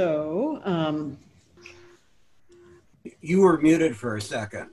So, 0.00 0.62
um, 0.64 1.18
You 3.20 3.42
were 3.42 3.60
muted 3.60 3.94
for 3.94 4.16
a 4.16 4.22
second. 4.22 4.70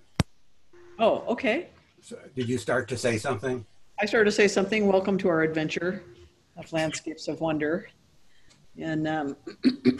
oh, 0.99 1.25
okay. 1.27 1.67
So 2.01 2.17
did 2.33 2.47
you 2.47 2.57
start 2.57 2.87
to 2.87 2.97
say 2.97 3.17
something? 3.17 3.65
I 3.99 4.05
started 4.05 4.23
to 4.23 4.31
say 4.31 4.47
something. 4.47 4.87
Welcome 4.87 5.17
to 5.17 5.27
our 5.27 5.41
adventure 5.41 6.01
of 6.55 6.71
landscapes 6.71 7.27
of 7.27 7.41
wonder, 7.41 7.89
and 8.79 9.05
um, 9.05 9.35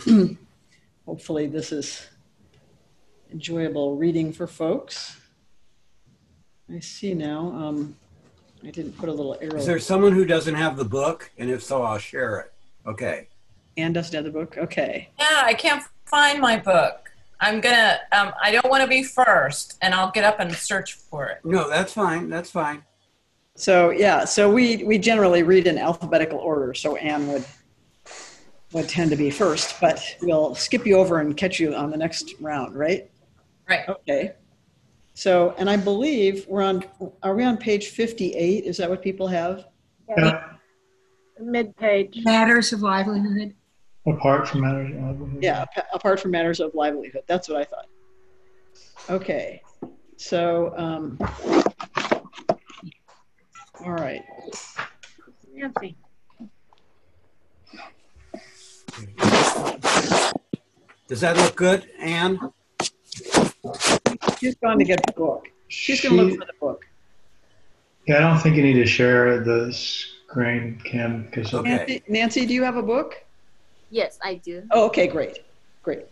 hopefully 1.05 1.48
this 1.48 1.73
is 1.73 2.07
enjoyable 3.30 3.98
reading 3.98 4.32
for 4.32 4.48
folks. 4.48 5.20
I 6.73 6.80
see 6.80 7.13
now. 7.13 7.52
Um, 7.52 7.98
I 8.63 8.71
didn't 8.71 8.98
put 8.98 9.09
a 9.09 9.13
little 9.13 9.38
arrow. 9.41 9.57
Is 9.57 9.66
there 9.66 9.77
someone 9.80 10.13
who 10.13 10.23
doesn't 10.23 10.55
have 10.55 10.77
the 10.77 10.85
book? 10.85 11.30
And 11.38 11.49
if 11.49 11.62
so, 11.62 11.84
I'll 11.84 11.98
share 11.98 12.40
it. 12.40 12.54
Okay. 12.88 13.27
Anne 13.77 13.94
doesn't 13.94 14.13
have 14.13 14.26
the 14.26 14.31
book. 14.31 14.58
Okay. 14.58 15.09
Yeah, 15.20 15.41
I 15.44 15.54
can't 15.54 15.84
find 16.05 16.41
my 16.41 16.58
book. 16.58 17.12
I'm 17.40 17.62
gonna. 17.62 17.99
Um, 18.12 18.31
I 18.41 18.52
don't 18.52 18.70
want 18.70 18.81
to 18.81 18.88
be 18.88 19.04
first, 19.04 19.77
and 19.81 19.94
I'll 19.94 20.12
get 20.12 20.23
up 20.23 20.40
and 20.40 20.52
search 20.54 20.94
for 20.94 21.27
it. 21.27 21.40
No, 21.44 21.70
that's 21.70 21.94
fine. 21.94 22.30
That's 22.30 22.49
fine. 22.49 22.84
So 23.55 23.91
yeah, 23.91 24.26
so 24.26 24.52
we 24.52 24.84
we 24.84 24.98
generally 24.98 25.44
read 25.44 25.68
in 25.68 25.77
alphabetical 25.77 26.40
order. 26.40 26.73
So 26.73 26.95
Anne 26.95 27.27
would 27.27 27.45
would 28.73 28.90
tend 28.90 29.12
to 29.12 29.16
be 29.16 29.30
first, 29.30 29.80
but 29.80 30.04
we'll 30.21 30.55
skip 30.55 30.85
you 30.85 30.98
over 30.98 31.20
and 31.20 31.37
catch 31.37 31.59
you 31.59 31.74
on 31.76 31.91
the 31.91 31.98
next 31.98 32.34
round, 32.40 32.76
right? 32.76 33.09
Right. 33.70 33.87
Okay. 33.87 34.34
So, 35.13 35.55
and 35.57 35.70
I 35.70 35.77
believe 35.77 36.46
we're 36.48 36.62
on. 36.63 36.84
Are 37.21 37.35
we 37.35 37.43
on 37.43 37.57
page 37.57 37.90
fifty-eight? 37.90 38.63
Is 38.65 38.77
that 38.77 38.90
what 38.90 39.02
people 39.04 39.27
have? 39.27 39.65
Yeah, 40.09 40.54
Mid-page. 41.40 42.20
matters 42.24 42.71
of 42.74 42.82
livelihood. 42.82 43.54
Apart 44.08 44.48
from 44.48 44.62
matters 44.62 44.96
of 44.96 45.02
livelihood. 45.02 45.44
Yeah, 45.44 45.66
apart 45.94 46.20
from 46.22 46.32
matters 46.32 46.60
of 46.62 46.74
livelihood. 46.74 47.24
That's 47.27 47.50
what 47.50 47.58
I 47.60 47.66
thought. 47.66 47.88
Okay. 49.10 49.62
So, 50.16 50.74
um, 50.77 51.18
all 53.84 53.91
right. 53.91 54.24
Nancy. 55.54 55.98
Does 61.08 61.21
that 61.21 61.36
look 61.38 61.55
good, 61.55 61.90
Anne? 61.99 62.40
She's 64.40 64.56
going 64.56 64.80
to 64.80 64.86
get 64.86 65.06
the 65.06 65.14
book. 65.14 65.47
She's 65.68 66.02
going 66.02 66.16
to 66.16 66.24
look 66.24 66.40
for 66.40 66.46
the 66.46 66.53
book. 66.62 66.86
Yeah, 68.08 68.18
I 68.18 68.19
don't 68.22 68.40
think 68.40 68.56
you 68.56 68.64
need 68.64 68.74
to 68.74 68.86
share 68.86 69.44
the 69.44 69.74
screen, 69.74 70.81
Kim, 70.86 71.24
because 71.25 71.53
Okay. 71.53 71.69
Nancy, 71.69 72.03
Nancy, 72.08 72.46
do 72.46 72.53
you 72.53 72.64
have 72.64 72.78
a 72.78 72.84
book? 72.84 73.27
Yes, 73.90 74.19
I 74.24 74.35
do. 74.35 74.63
Oh, 74.72 74.85
okay, 74.88 75.07
great, 75.07 75.40
great. 75.81 76.06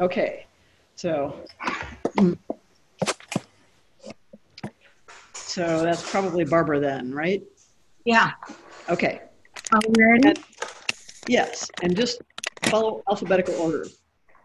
Okay, 0.00 0.46
so. 0.94 1.36
So 5.32 5.82
that's 5.82 6.10
probably 6.10 6.44
Barbara 6.44 6.80
then, 6.80 7.12
right? 7.12 7.42
Yeah. 8.04 8.32
Okay, 8.88 9.22
Are 9.72 9.80
we 9.88 10.04
ready? 10.04 10.40
yes, 11.28 11.70
and 11.82 11.96
just 11.96 12.20
follow 12.66 13.02
alphabetical 13.08 13.54
order. 13.54 13.86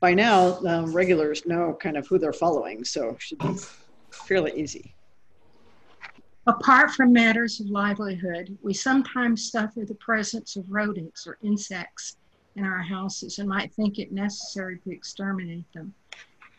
By 0.01 0.13
now, 0.13 0.59
um, 0.65 0.93
regulars 0.93 1.45
know 1.45 1.77
kind 1.81 1.97
of 1.97 2.07
who 2.07 2.19
they're 2.19 2.31
following, 2.31 2.85
so 2.85 3.09
it 3.09 3.21
should 3.21 3.39
be 3.39 3.55
fairly 4.27 4.53
easy. 4.55 4.93
Apart 6.47 6.91
from 6.91 7.11
matters 7.11 7.59
of 7.59 7.67
livelihood, 7.67 8.57
we 8.61 8.73
sometimes 8.73 9.51
suffer 9.51 9.83
the 9.85 9.95
presence 9.95 10.55
of 10.55 10.63
rodents 10.69 11.27
or 11.27 11.37
insects 11.43 12.15
in 12.55 12.63
our 12.63 12.81
houses 12.81 13.39
and 13.39 13.47
might 13.47 13.73
think 13.73 13.99
it 13.99 14.11
necessary 14.11 14.79
to 14.79 14.91
exterminate 14.91 15.71
them. 15.73 15.93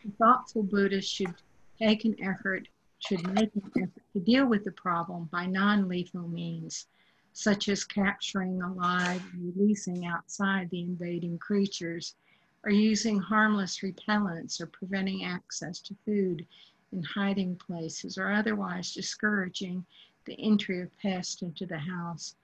The 0.03 0.11
thoughtful 0.11 0.63
Buddhist 0.63 1.11
should 1.11 1.33
take 1.77 2.05
an 2.05 2.15
effort, 2.23 2.67
should 2.99 3.23
make 3.33 3.51
an 3.55 3.71
effort 3.77 4.03
to 4.13 4.19
deal 4.19 4.45
with 4.45 4.63
the 4.63 4.71
problem 4.71 5.29
by 5.31 5.45
non-lethal 5.45 6.27
means, 6.27 6.87
such 7.33 7.69
as 7.69 7.83
capturing 7.85 8.61
alive 8.61 9.21
releasing 9.39 10.05
outside 10.05 10.69
the 10.69 10.81
invading 10.81 11.37
creatures, 11.37 12.15
or 12.63 12.71
using 12.71 13.19
harmless 13.19 13.79
repellents 13.79 14.61
or 14.61 14.67
preventing 14.67 15.23
access 15.23 15.79
to 15.79 15.95
food 16.05 16.45
in 16.91 17.01
hiding 17.03 17.55
places 17.55 18.17
or 18.17 18.31
otherwise 18.31 18.93
discouraging 18.93 19.85
the 20.25 20.35
entry 20.39 20.81
of 20.81 20.95
pests 20.99 21.41
into 21.41 21.65
the 21.65 21.77
house. 21.77 22.35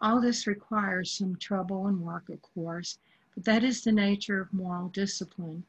All 0.00 0.20
this 0.20 0.46
requires 0.46 1.10
some 1.10 1.36
trouble 1.36 1.86
and 1.86 2.02
work, 2.02 2.28
of 2.28 2.42
course, 2.42 2.98
but 3.34 3.44
that 3.44 3.64
is 3.64 3.82
the 3.82 3.92
nature 3.92 4.40
of 4.40 4.52
moral 4.52 4.88
discipline. 4.90 5.64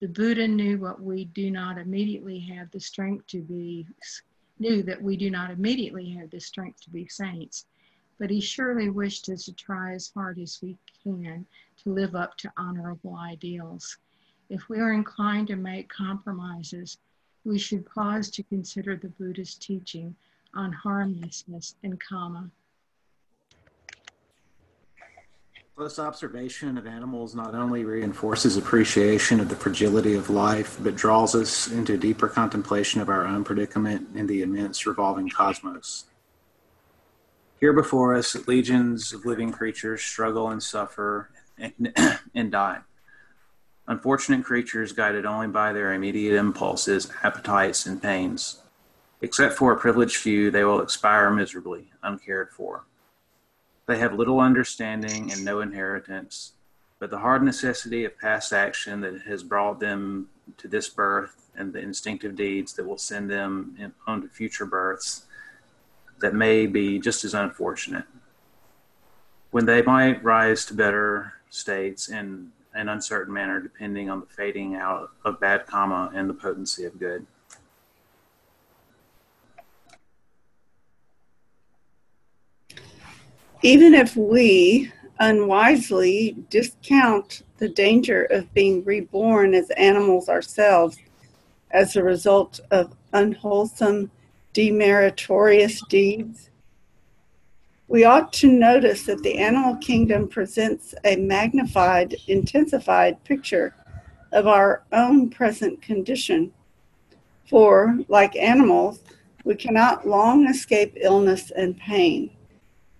The 0.00 0.08
Buddha 0.08 0.48
knew 0.48 0.78
what 0.78 1.02
we 1.02 1.26
do 1.26 1.50
not 1.50 1.76
immediately 1.76 2.38
have 2.40 2.70
the 2.70 2.80
strength 2.80 3.26
to 3.28 3.42
be, 3.42 3.86
knew 4.58 4.82
that 4.82 5.02
we 5.02 5.16
do 5.16 5.30
not 5.30 5.50
immediately 5.50 6.08
have 6.10 6.30
the 6.30 6.40
strength 6.40 6.80
to 6.82 6.90
be 6.90 7.06
saints, 7.06 7.66
but 8.18 8.30
he 8.30 8.40
surely 8.40 8.88
wished 8.88 9.28
us 9.28 9.44
to 9.44 9.52
try 9.52 9.92
as 9.92 10.10
hard 10.14 10.38
as 10.38 10.60
we 10.62 10.78
can 11.02 11.46
to 11.82 11.92
live 11.92 12.14
up 12.14 12.36
to 12.38 12.52
honorable 12.56 13.16
ideals. 13.16 13.98
If 14.48 14.70
we 14.70 14.78
are 14.78 14.92
inclined 14.92 15.48
to 15.48 15.56
make 15.56 15.90
compromises, 15.90 16.98
we 17.44 17.58
should 17.58 17.84
pause 17.84 18.30
to 18.30 18.42
consider 18.42 18.96
the 18.96 19.08
Buddha's 19.10 19.54
teaching 19.54 20.16
on 20.54 20.72
harmlessness 20.72 21.76
and 21.82 22.00
karma. 22.00 22.50
Close 25.76 25.98
observation 25.98 26.78
of 26.78 26.86
animals 26.86 27.34
not 27.34 27.54
only 27.54 27.84
reinforces 27.84 28.56
appreciation 28.56 29.40
of 29.40 29.50
the 29.50 29.54
fragility 29.54 30.14
of 30.14 30.30
life, 30.30 30.78
but 30.80 30.96
draws 30.96 31.34
us 31.34 31.70
into 31.70 31.98
deeper 31.98 32.28
contemplation 32.28 33.02
of 33.02 33.10
our 33.10 33.26
own 33.26 33.44
predicament 33.44 34.08
in 34.14 34.26
the 34.26 34.40
immense 34.40 34.86
revolving 34.86 35.28
cosmos. 35.28 36.06
Here 37.60 37.74
before 37.74 38.14
us, 38.14 38.48
legions 38.48 39.12
of 39.12 39.26
living 39.26 39.52
creatures 39.52 40.00
struggle 40.00 40.48
and 40.48 40.62
suffer 40.62 41.28
and, 41.58 41.92
and 42.34 42.50
die. 42.50 42.78
Unfortunate 43.86 44.46
creatures 44.46 44.92
guided 44.92 45.26
only 45.26 45.48
by 45.48 45.74
their 45.74 45.92
immediate 45.92 46.38
impulses, 46.38 47.10
appetites, 47.22 47.84
and 47.84 48.02
pains. 48.02 48.62
Except 49.20 49.52
for 49.52 49.72
a 49.72 49.78
privileged 49.78 50.16
few, 50.16 50.50
they 50.50 50.64
will 50.64 50.80
expire 50.80 51.30
miserably, 51.30 51.90
uncared 52.02 52.48
for. 52.50 52.86
They 53.86 53.98
have 53.98 54.14
little 54.14 54.40
understanding 54.40 55.30
and 55.32 55.44
no 55.44 55.60
inheritance, 55.60 56.52
but 56.98 57.10
the 57.10 57.18
hard 57.18 57.42
necessity 57.42 58.04
of 58.04 58.18
past 58.18 58.52
action 58.52 59.00
that 59.02 59.22
has 59.22 59.42
brought 59.42 59.80
them 59.80 60.28
to 60.58 60.68
this 60.68 60.88
birth 60.88 61.50
and 61.56 61.72
the 61.72 61.78
instinctive 61.78 62.36
deeds 62.36 62.74
that 62.74 62.86
will 62.86 62.98
send 62.98 63.30
them 63.30 63.76
in, 63.78 63.92
on 64.06 64.22
to 64.22 64.28
future 64.28 64.66
births 64.66 65.26
that 66.20 66.34
may 66.34 66.66
be 66.66 66.98
just 66.98 67.24
as 67.24 67.34
unfortunate. 67.34 68.04
When 69.50 69.66
they 69.66 69.82
might 69.82 70.22
rise 70.24 70.64
to 70.66 70.74
better 70.74 71.34
states 71.50 72.08
in 72.08 72.52
an 72.74 72.88
uncertain 72.88 73.32
manner, 73.32 73.60
depending 73.60 74.10
on 74.10 74.20
the 74.20 74.26
fading 74.26 74.74
out 74.74 75.10
of 75.24 75.40
bad 75.40 75.66
karma 75.66 76.10
and 76.14 76.28
the 76.28 76.34
potency 76.34 76.84
of 76.84 76.98
good. 76.98 77.26
Even 83.66 83.94
if 83.94 84.14
we 84.16 84.92
unwisely 85.18 86.36
discount 86.50 87.42
the 87.58 87.68
danger 87.68 88.22
of 88.26 88.54
being 88.54 88.84
reborn 88.84 89.54
as 89.54 89.70
animals 89.70 90.28
ourselves 90.28 90.98
as 91.72 91.96
a 91.96 92.02
result 92.04 92.60
of 92.70 92.94
unwholesome, 93.12 94.12
demeritorious 94.54 95.80
deeds, 95.88 96.48
we 97.88 98.04
ought 98.04 98.32
to 98.34 98.46
notice 98.46 99.02
that 99.02 99.24
the 99.24 99.36
animal 99.36 99.74
kingdom 99.78 100.28
presents 100.28 100.94
a 101.04 101.16
magnified, 101.16 102.14
intensified 102.28 103.24
picture 103.24 103.74
of 104.30 104.46
our 104.46 104.84
own 104.92 105.28
present 105.28 105.82
condition. 105.82 106.52
For, 107.50 107.98
like 108.06 108.36
animals, 108.36 109.00
we 109.42 109.56
cannot 109.56 110.06
long 110.06 110.46
escape 110.46 110.96
illness 111.00 111.50
and 111.50 111.76
pain. 111.76 112.30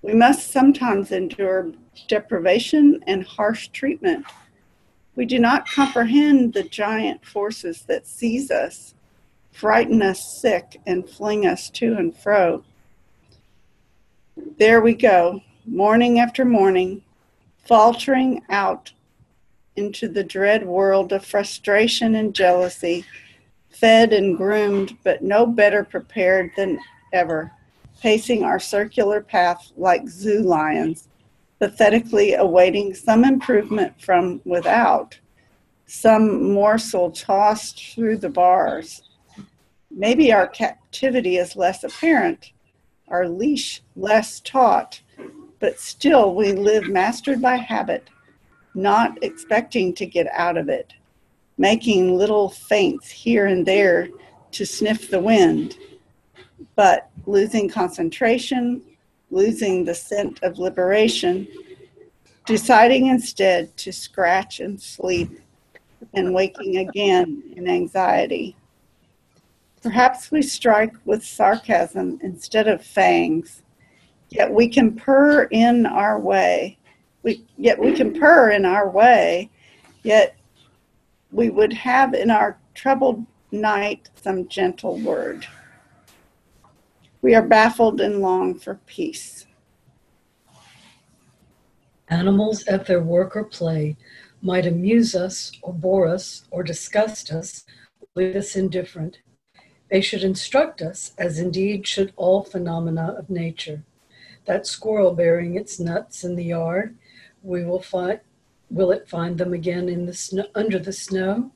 We 0.07 0.15
must 0.15 0.53
sometimes 0.53 1.11
endure 1.11 1.73
deprivation 2.07 3.03
and 3.09 3.27
harsh 3.27 3.67
treatment. 3.69 4.25
We 5.17 5.25
do 5.25 5.41
not 5.41 5.69
comprehend 5.69 6.53
the 6.53 6.63
giant 6.63 7.27
forces 7.27 7.83
that 7.89 8.07
seize 8.07 8.53
us, 8.53 8.95
frighten 9.51 10.03
us 10.03 10.41
sick, 10.41 10.81
and 10.87 11.11
fling 11.11 11.45
us 11.45 11.69
to 11.71 11.95
and 11.95 12.17
fro. 12.17 12.63
There 14.59 14.81
we 14.81 14.95
go, 14.95 15.41
morning 15.67 16.21
after 16.21 16.45
morning, 16.45 17.03
faltering 17.65 18.43
out 18.49 18.93
into 19.75 20.07
the 20.07 20.23
dread 20.23 20.65
world 20.65 21.13
of 21.13 21.25
frustration 21.25 22.15
and 22.15 22.33
jealousy, 22.33 23.05
fed 23.71 24.13
and 24.13 24.37
groomed, 24.37 24.97
but 25.03 25.25
no 25.25 25.47
better 25.47 25.83
prepared 25.83 26.53
than 26.57 26.79
ever 27.13 27.51
pacing 28.01 28.45
our 28.45 28.59
circular 28.59 29.21
path 29.21 29.73
like 29.77 30.09
zoo 30.09 30.43
lions, 30.43 31.09
pathetically 31.59 32.35
awaiting 32.35 32.95
some 32.95 33.25
improvement 33.25 34.01
from 34.01 34.41
without, 34.45 35.19
some 35.87 36.53
morsel 36.53 37.11
tossed 37.11 37.95
through 37.95 38.19
the 38.19 38.29
bars. 38.29 39.03
Maybe 39.91 40.33
our 40.33 40.47
captivity 40.47 41.39
is 41.39 41.57
less 41.57 41.85
apparent, 41.85 42.53
our 43.09 43.29
leash 43.29 43.83
less 43.95 44.41
taut, 44.41 45.01
but 45.61 45.81
still 45.81 46.35
we 46.35 46.53
live 46.53 46.89
mastered 46.89 47.41
by 47.41 47.57
habit, 47.57 48.09
not 48.75 49.17
expecting 49.23 49.95
to 49.95 50.05
get 50.05 50.27
out 50.33 50.57
of 50.57 50.69
it, 50.69 50.93
making 51.57 52.17
little 52.17 52.51
feints 52.51 53.09
here 53.09 53.47
and 53.47 53.65
there 53.65 54.09
to 54.51 54.67
sniff 54.67 55.11
the 55.11 55.21
wind, 55.21 55.77
but 56.75 57.11
losing 57.27 57.69
concentration, 57.69 58.83
losing 59.31 59.85
the 59.85 59.95
scent 59.95 60.43
of 60.43 60.59
liberation, 60.59 61.47
deciding 62.47 63.07
instead 63.09 63.77
to 63.77 63.93
scratch 63.93 64.61
and 64.61 64.81
sleep 64.81 65.41
and 66.15 66.33
waking 66.33 66.79
again 66.79 67.43
in 67.57 67.69
anxiety. 67.69 68.57
Perhaps 69.83 70.31
we 70.31 70.43
strike 70.43 70.95
with 71.05 71.25
sarcasm 71.25 72.19
instead 72.23 72.69
of 72.69 72.85
fangs, 72.85 73.63
yet 74.31 74.51
we 74.51 74.69
can 74.69 74.95
purr 74.95 75.45
in 75.45 75.87
our 75.87 76.19
way. 76.19 76.79
We, 77.23 77.45
yet 77.57 77.79
we 77.79 77.93
can 77.93 78.15
purr 78.15 78.51
in 78.51 78.65
our 78.65 78.89
way, 78.89 79.51
yet 80.03 80.37
we 81.33 81.51
would 81.51 81.73
have 81.73 82.15
in 82.15 82.31
our 82.31 82.59
troubled 82.75 83.25
night 83.51 84.09
some 84.23 84.49
gentle 84.49 84.99
word. 84.99 85.47
We 87.27 87.35
are 87.35 87.43
baffled 87.43 88.01
and 88.01 88.21
long 88.21 88.55
for 88.55 88.79
peace. 88.87 89.47
Animals 92.07 92.65
at 92.69 92.87
their 92.87 93.03
work 93.03 93.35
or 93.35 93.43
play 93.43 93.97
might 94.41 94.65
amuse 94.65 95.17
us 95.17 95.51
or 95.61 95.73
bore 95.73 96.07
us 96.07 96.45
or 96.53 96.63
disgust 96.63 97.33
us, 97.33 97.65
leave 98.15 98.37
us 98.37 98.55
indifferent. 98.55 99.19
They 99.91 100.01
should 100.01 100.23
instruct 100.23 100.81
us, 100.81 101.15
as 101.19 101.41
indeed 101.41 101.85
should 101.85 102.13
all 102.15 102.45
phenomena 102.45 103.17
of 103.19 103.29
nature. 103.29 103.83
That 104.45 104.69
squirrel 104.69 105.13
bearing 105.13 105.57
its 105.57 105.81
nuts 105.81 106.23
in 106.23 106.37
the 106.37 106.45
yard, 106.45 106.97
we 107.43 107.65
will 107.65 107.83
find 107.83 108.21
will 108.71 108.93
it 108.93 109.09
find 109.09 109.37
them 109.37 109.53
again 109.53 109.89
in 109.89 110.07
the 110.07 110.15
snow, 110.15 110.47
under 110.55 110.79
the 110.79 110.93
snow? 110.93 111.51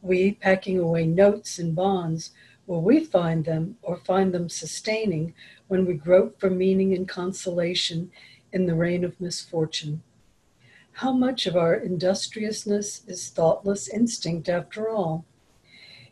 We 0.00 0.34
packing 0.34 0.78
away 0.78 1.06
notes 1.06 1.58
and 1.58 1.74
bonds, 1.74 2.30
will 2.68 2.82
we 2.82 3.02
find 3.02 3.46
them 3.46 3.76
or 3.80 3.96
find 3.96 4.32
them 4.32 4.48
sustaining 4.48 5.34
when 5.68 5.86
we 5.86 5.94
grope 5.94 6.38
for 6.38 6.50
meaning 6.50 6.94
and 6.94 7.08
consolation 7.08 8.10
in 8.52 8.66
the 8.66 8.74
reign 8.74 9.02
of 9.02 9.20
misfortune? 9.20 10.02
How 10.92 11.12
much 11.12 11.46
of 11.46 11.56
our 11.56 11.74
industriousness 11.74 13.04
is 13.06 13.30
thoughtless 13.30 13.88
instinct 13.88 14.50
after 14.50 14.90
all? 14.90 15.24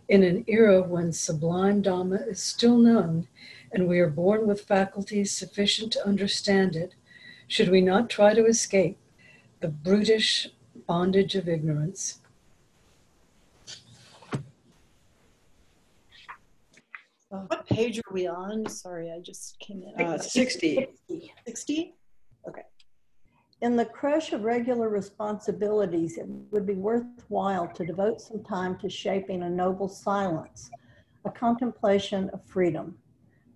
In 0.09 0.23
an 0.23 0.45
era 0.47 0.81
when 0.81 1.13
sublime 1.13 1.83
Dhamma 1.83 2.27
is 2.27 2.43
still 2.43 2.79
known 2.79 3.29
and 3.71 3.87
we 3.87 4.01
are 4.01 4.09
born 4.09 4.47
with 4.47 4.63
faculties 4.63 5.33
sufficient 5.33 5.93
to 5.93 6.07
understand 6.07 6.75
it, 6.75 6.95
should 7.47 7.69
we 7.69 7.83
not 7.83 8.09
try 8.09 8.33
to 8.33 8.47
escape 8.47 8.97
the 9.61 9.69
brutish 9.69 10.49
bondage 10.87 11.35
of 11.35 11.49
ignorance? 11.49 12.21
What 17.49 17.67
page 17.67 17.99
are 17.99 18.13
we 18.13 18.27
on? 18.27 18.69
Sorry, 18.69 19.11
I 19.11 19.21
just 19.21 19.59
came 19.59 19.83
in. 19.83 20.05
Uh, 20.05 20.19
60. 20.19 20.87
60? 21.47 21.95
Okay. 22.49 22.63
In 23.63 23.77
the 23.77 23.85
crush 23.85 24.33
of 24.33 24.43
regular 24.43 24.89
responsibilities, 24.89 26.19
it 26.19 26.27
would 26.51 26.67
be 26.67 26.75
worthwhile 26.75 27.69
to 27.69 27.87
devote 27.87 28.21
some 28.21 28.45
time 28.45 28.79
to 28.79 28.89
shaping 28.89 29.43
a 29.43 29.51
noble 29.51 29.89
silence, 29.89 30.71
a 31.25 31.31
contemplation 31.31 32.29
of 32.31 32.45
freedom. 32.45 32.99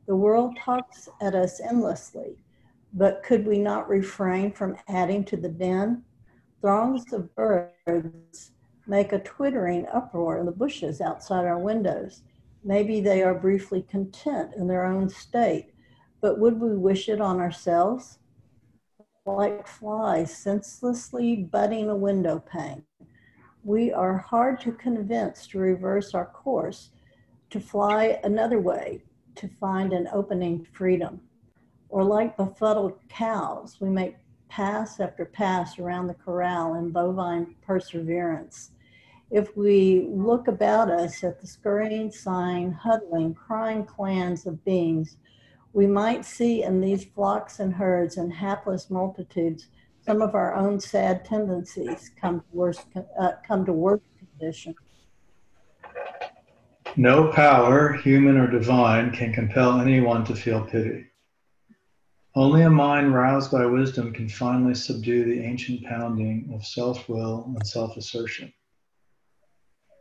The 0.06 0.16
world 0.16 0.56
talks 0.58 1.08
at 1.20 1.34
us 1.34 1.60
endlessly, 1.60 2.38
but 2.94 3.22
could 3.22 3.46
we 3.46 3.58
not 3.58 3.88
refrain 3.88 4.52
from 4.52 4.76
adding 4.88 5.24
to 5.26 5.36
the 5.36 5.48
din? 5.48 6.02
Throngs 6.60 7.12
of 7.12 7.34
birds 7.34 8.52
make 8.86 9.12
a 9.12 9.20
twittering 9.20 9.86
uproar 9.92 10.38
in 10.38 10.46
the 10.46 10.52
bushes 10.52 11.00
outside 11.00 11.44
our 11.44 11.58
windows. 11.58 12.22
Maybe 12.62 13.00
they 13.00 13.22
are 13.22 13.34
briefly 13.34 13.82
content 13.82 14.52
in 14.56 14.66
their 14.66 14.84
own 14.84 15.08
state, 15.08 15.72
but 16.20 16.38
would 16.38 16.60
we 16.60 16.76
wish 16.76 17.08
it 17.08 17.20
on 17.20 17.40
ourselves? 17.40 18.18
Like 19.24 19.66
flies 19.66 20.36
senselessly 20.36 21.36
butting 21.36 21.88
a 21.88 21.96
window 21.96 22.38
pane. 22.38 22.84
We 23.64 23.92
are 23.92 24.18
hard 24.18 24.60
to 24.60 24.72
convince 24.72 25.46
to 25.48 25.58
reverse 25.58 26.14
our 26.14 26.26
course, 26.26 26.90
to 27.50 27.60
fly 27.60 28.20
another 28.24 28.60
way, 28.60 29.04
to 29.36 29.48
find 29.48 29.92
an 29.92 30.08
opening 30.12 30.64
to 30.64 30.70
freedom. 30.70 31.20
Or 31.88 32.04
like 32.04 32.36
befuddled 32.36 32.98
cows, 33.08 33.80
we 33.80 33.88
make 33.88 34.16
pass 34.48 35.00
after 35.00 35.24
pass 35.24 35.78
around 35.78 36.08
the 36.08 36.14
corral 36.14 36.74
in 36.74 36.90
bovine 36.90 37.54
perseverance 37.62 38.72
if 39.30 39.56
we 39.56 40.08
look 40.10 40.48
about 40.48 40.90
us 40.90 41.22
at 41.22 41.40
the 41.40 41.46
scurrying, 41.46 42.10
sighing, 42.10 42.72
huddling, 42.72 43.34
crying 43.34 43.84
clans 43.84 44.46
of 44.46 44.64
beings, 44.64 45.16
we 45.72 45.86
might 45.86 46.24
see 46.24 46.64
in 46.64 46.80
these 46.80 47.04
flocks 47.04 47.60
and 47.60 47.72
herds 47.74 48.16
and 48.16 48.32
hapless 48.32 48.90
multitudes 48.90 49.68
some 50.04 50.22
of 50.22 50.34
our 50.34 50.54
own 50.54 50.80
sad 50.80 51.24
tendencies 51.24 52.10
come 52.20 52.40
to 52.40 52.46
worse, 52.52 52.84
uh, 53.20 53.32
come 53.46 53.64
to 53.66 53.72
worse 53.72 54.00
condition. 54.18 54.74
No 56.96 57.30
power, 57.30 57.92
human 57.92 58.36
or 58.36 58.50
divine, 58.50 59.12
can 59.12 59.32
compel 59.32 59.80
anyone 59.80 60.24
to 60.24 60.34
feel 60.34 60.64
pity. 60.64 61.06
Only 62.34 62.62
a 62.62 62.70
mind 62.70 63.14
roused 63.14 63.52
by 63.52 63.66
wisdom 63.66 64.12
can 64.12 64.28
finally 64.28 64.74
subdue 64.74 65.24
the 65.24 65.44
ancient 65.44 65.84
pounding 65.84 66.50
of 66.54 66.66
self 66.66 67.08
will 67.08 67.44
and 67.46 67.64
self 67.66 67.96
assertion. 67.96 68.52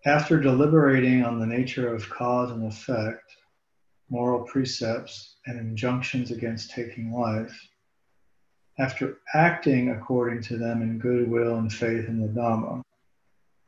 After 0.05 0.39
deliberating 0.39 1.25
on 1.25 1.39
the 1.39 1.45
nature 1.45 1.93
of 1.93 2.09
cause 2.09 2.51
and 2.51 2.65
effect, 2.65 3.35
moral 4.09 4.45
precepts, 4.45 5.35
and 5.45 5.59
injunctions 5.59 6.31
against 6.31 6.71
taking 6.71 7.11
life, 7.11 7.67
after 8.77 9.17
acting 9.33 9.89
according 9.89 10.41
to 10.43 10.57
them 10.57 10.81
in 10.81 10.99
goodwill 10.99 11.57
and 11.57 11.71
faith 11.71 12.07
in 12.07 12.21
the 12.21 12.29
Dhamma, 12.29 12.81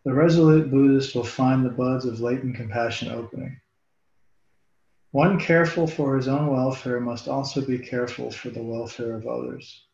the 0.06 0.14
resolute 0.14 0.72
Buddhist 0.72 1.14
will 1.16 1.26
find 1.26 1.66
the 1.66 1.70
buds 1.70 2.06
of 2.06 2.22
latent 2.22 2.56
compassion 2.56 3.10
opening. 3.10 3.60
One 5.12 5.38
careful 5.38 5.86
for 5.86 6.16
his 6.16 6.30
own 6.30 6.48
welfare 6.48 7.02
must 7.02 7.28
also 7.28 7.60
be 7.60 7.78
careful 7.78 8.32
for 8.32 8.50
the 8.50 8.64
welfare 8.64 9.16
of 9.16 9.28
others, 9.28 9.86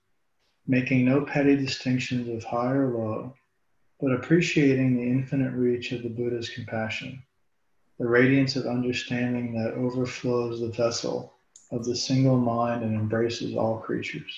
making 0.68 1.04
no 1.04 1.26
petty 1.26 1.56
distinctions 1.56 2.30
of 2.30 2.44
high 2.44 2.74
or 2.74 2.96
low, 2.96 3.34
but 4.00 4.12
appreciating 4.12 4.96
the 4.96 5.04
infinite 5.04 5.54
reach 5.54 5.92
of 5.92 6.04
the 6.04 6.10
Buddha's 6.10 6.50
compassion, 6.50 7.22
the 7.98 8.08
radiance 8.08 8.56
of 8.56 8.68
understanding 8.68 9.54
that 9.54 9.74
overflows 9.74 10.60
the 10.60 10.70
vessel 10.70 11.34
of 11.72 11.84
the 11.84 11.96
single 11.96 12.38
mind 12.38 12.84
and 12.84 12.96
embraces 12.96 13.56
all 13.56 13.80
creatures. 13.80 14.32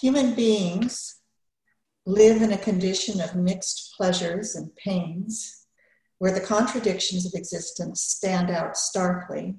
Human 0.00 0.34
beings 0.34 1.20
live 2.04 2.42
in 2.42 2.52
a 2.52 2.58
condition 2.58 3.20
of 3.20 3.34
mixed 3.34 3.94
pleasures 3.96 4.54
and 4.54 4.74
pains 4.76 5.66
where 6.18 6.32
the 6.32 6.40
contradictions 6.40 7.24
of 7.24 7.32
existence 7.34 8.02
stand 8.02 8.50
out 8.50 8.76
starkly 8.76 9.54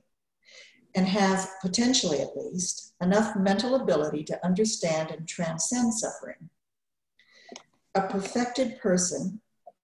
and 0.94 1.08
have, 1.08 1.50
potentially 1.62 2.20
at 2.20 2.38
least, 2.38 2.94
enough 3.02 3.36
mental 3.36 3.76
ability 3.76 4.24
to 4.24 4.46
understand 4.46 5.12
and 5.12 5.28
transcend 5.28 5.94
suffering 5.94 6.50
a 7.96 8.08
perfected 8.08 8.78
person, 8.80 9.40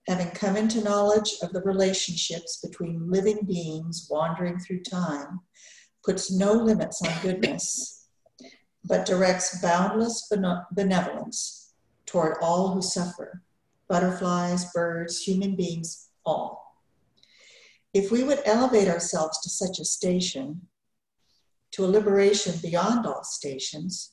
having 0.08 0.30
come 0.32 0.58
into 0.58 0.84
knowledge 0.84 1.36
of 1.41 1.53
the 1.53 1.62
relationships 1.62 2.60
between 2.62 3.10
living 3.10 3.39
beings 3.48 4.08
wandering 4.12 4.60
through 4.60 4.84
time, 4.84 5.39
puts 6.03 6.32
no 6.32 6.51
limits 6.51 7.01
on 7.01 7.22
goodness, 7.22 8.10
but 8.84 9.06
directs 9.06 9.62
boundless 9.62 10.30
benevolence 10.72 11.74
toward 12.06 12.36
all 12.41 12.74
who 12.74 12.82
suffer 12.82 13.41
butterflies, 13.88 14.72
birds, 14.72 15.22
human 15.22 15.53
beings, 15.53 16.12
all. 16.25 16.77
If 17.94 18.10
we 18.10 18.24
would 18.24 18.41
elevate 18.46 18.88
ourselves 18.88 19.41
to 19.41 19.50
such 19.50 19.80
a 19.80 19.86
station, 19.86 20.62
to 21.72 21.84
a 21.84 21.88
liberation 21.88 22.53
beyond 22.62 23.06
all 23.06 23.25
stations, 23.25 24.11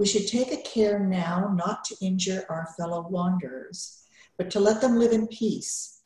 we 0.00 0.06
should 0.06 0.26
take 0.26 0.50
a 0.50 0.56
care 0.62 0.98
now 0.98 1.52
not 1.54 1.84
to 1.84 1.94
injure 2.00 2.46
our 2.48 2.66
fellow 2.74 3.06
wanderers, 3.06 4.02
but 4.38 4.50
to 4.50 4.58
let 4.58 4.80
them 4.80 4.96
live 4.98 5.12
in 5.12 5.26
peace, 5.26 6.00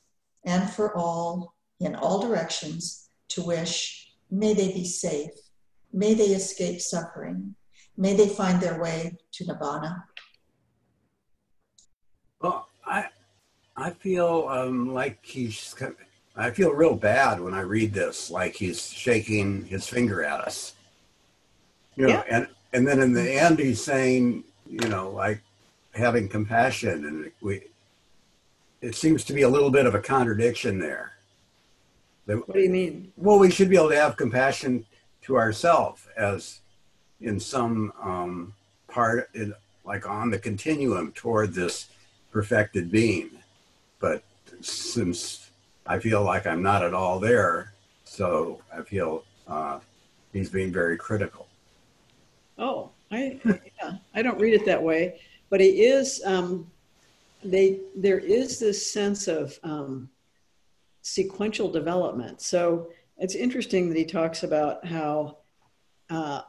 and 0.45 0.69
for 0.69 0.97
all, 0.97 1.55
in 1.79 1.95
all 1.95 2.21
directions, 2.21 3.09
to 3.29 3.41
wish, 3.41 4.11
may 4.33 4.53
they 4.53 4.73
be 4.73 4.85
safe, 4.85 5.31
may 5.93 6.13
they 6.13 6.31
escape 6.41 6.81
suffering, 6.81 7.55
may 7.97 8.17
they 8.17 8.29
find 8.29 8.61
their 8.61 8.83
way 8.83 9.17
to 9.31 9.45
Nibbana. 9.45 10.03
Well, 12.41 12.67
I 12.85 13.05
I 13.77 13.91
feel 13.91 14.49
um, 14.51 14.93
like 14.93 15.21
he's. 15.23 15.73
I 16.37 16.51
feel 16.51 16.73
real 16.73 16.97
bad 16.97 17.41
when 17.41 17.55
I 17.55 17.61
read 17.61 17.93
this, 17.93 18.29
like 18.29 18.57
he's 18.57 18.91
shaking 18.91 19.67
his 19.67 19.87
finger 19.87 20.25
at 20.25 20.41
us. 20.41 20.75
You 21.95 22.09
know, 22.09 22.15
Yeah. 22.15 22.25
and 22.29 22.49
and 22.75 22.87
then 22.87 23.01
in 23.01 23.13
the 23.13 23.33
end, 23.41 23.61
he's 23.61 23.83
saying, 23.83 24.43
you 24.69 24.89
know, 24.89 25.09
like 25.11 25.41
having 25.95 26.29
compassion, 26.29 27.07
and 27.07 27.31
we. 27.41 27.63
It 28.83 28.95
seems 28.95 29.25
to 29.25 29.33
be 29.33 29.43
a 29.43 29.49
little 29.49 29.71
bit 29.71 29.87
of 29.87 29.95
a 29.95 30.01
contradiction 30.01 30.79
there. 30.79 31.13
That- 32.27 32.47
What 32.47 32.55
do 32.55 32.61
you 32.61 32.69
mean? 32.69 33.13
well, 33.17 33.39
we 33.39 33.51
should 33.51 33.71
be 33.71 33.77
able 33.77 33.89
to 33.91 33.97
have 33.97 34.19
compassion 34.19 34.85
to 35.23 35.39
ourselves 35.39 36.07
as 36.19 36.61
in 37.23 37.41
some 37.41 37.95
um, 38.03 38.53
part, 38.89 39.31
in, 39.35 39.55
like 39.87 40.07
on 40.07 40.31
the 40.31 40.39
continuum 40.39 41.13
toward 41.13 41.55
this 41.55 41.87
perfected 42.31 42.91
being. 42.91 43.31
But 44.01 44.23
since 44.61 45.49
I 45.87 45.99
feel 45.99 46.23
like 46.23 46.47
I'm 46.47 46.63
not 46.63 46.83
at 46.83 46.93
all 46.93 47.19
there, 47.21 47.73
so 48.05 48.61
I 48.77 48.83
feel 48.83 49.25
uh, 49.49 49.79
he's 50.35 50.51
being 50.51 50.73
very 50.73 50.99
critical. 50.99 51.47
Oh, 52.59 52.91
I, 53.11 53.39
yeah, 53.45 53.93
I 54.15 54.23
don't 54.23 54.41
read 54.41 54.55
it 54.55 54.65
that 54.67 54.83
way, 54.83 55.21
but 55.51 55.61
he 55.61 55.85
is, 55.85 56.23
um, 56.25 56.71
they, 57.43 57.81
there 57.97 58.19
is 58.19 58.59
this 58.59 58.91
sense 58.93 59.29
of, 59.29 59.59
um, 59.63 60.09
sequential 61.03 61.71
development. 61.71 62.41
So 62.41 62.89
it's 63.19 63.35
interesting 63.35 63.89
that 63.89 63.99
he 63.99 64.05
talks 64.05 64.43
about 64.43 64.87
how, 64.87 65.39
uh, 66.11 66.43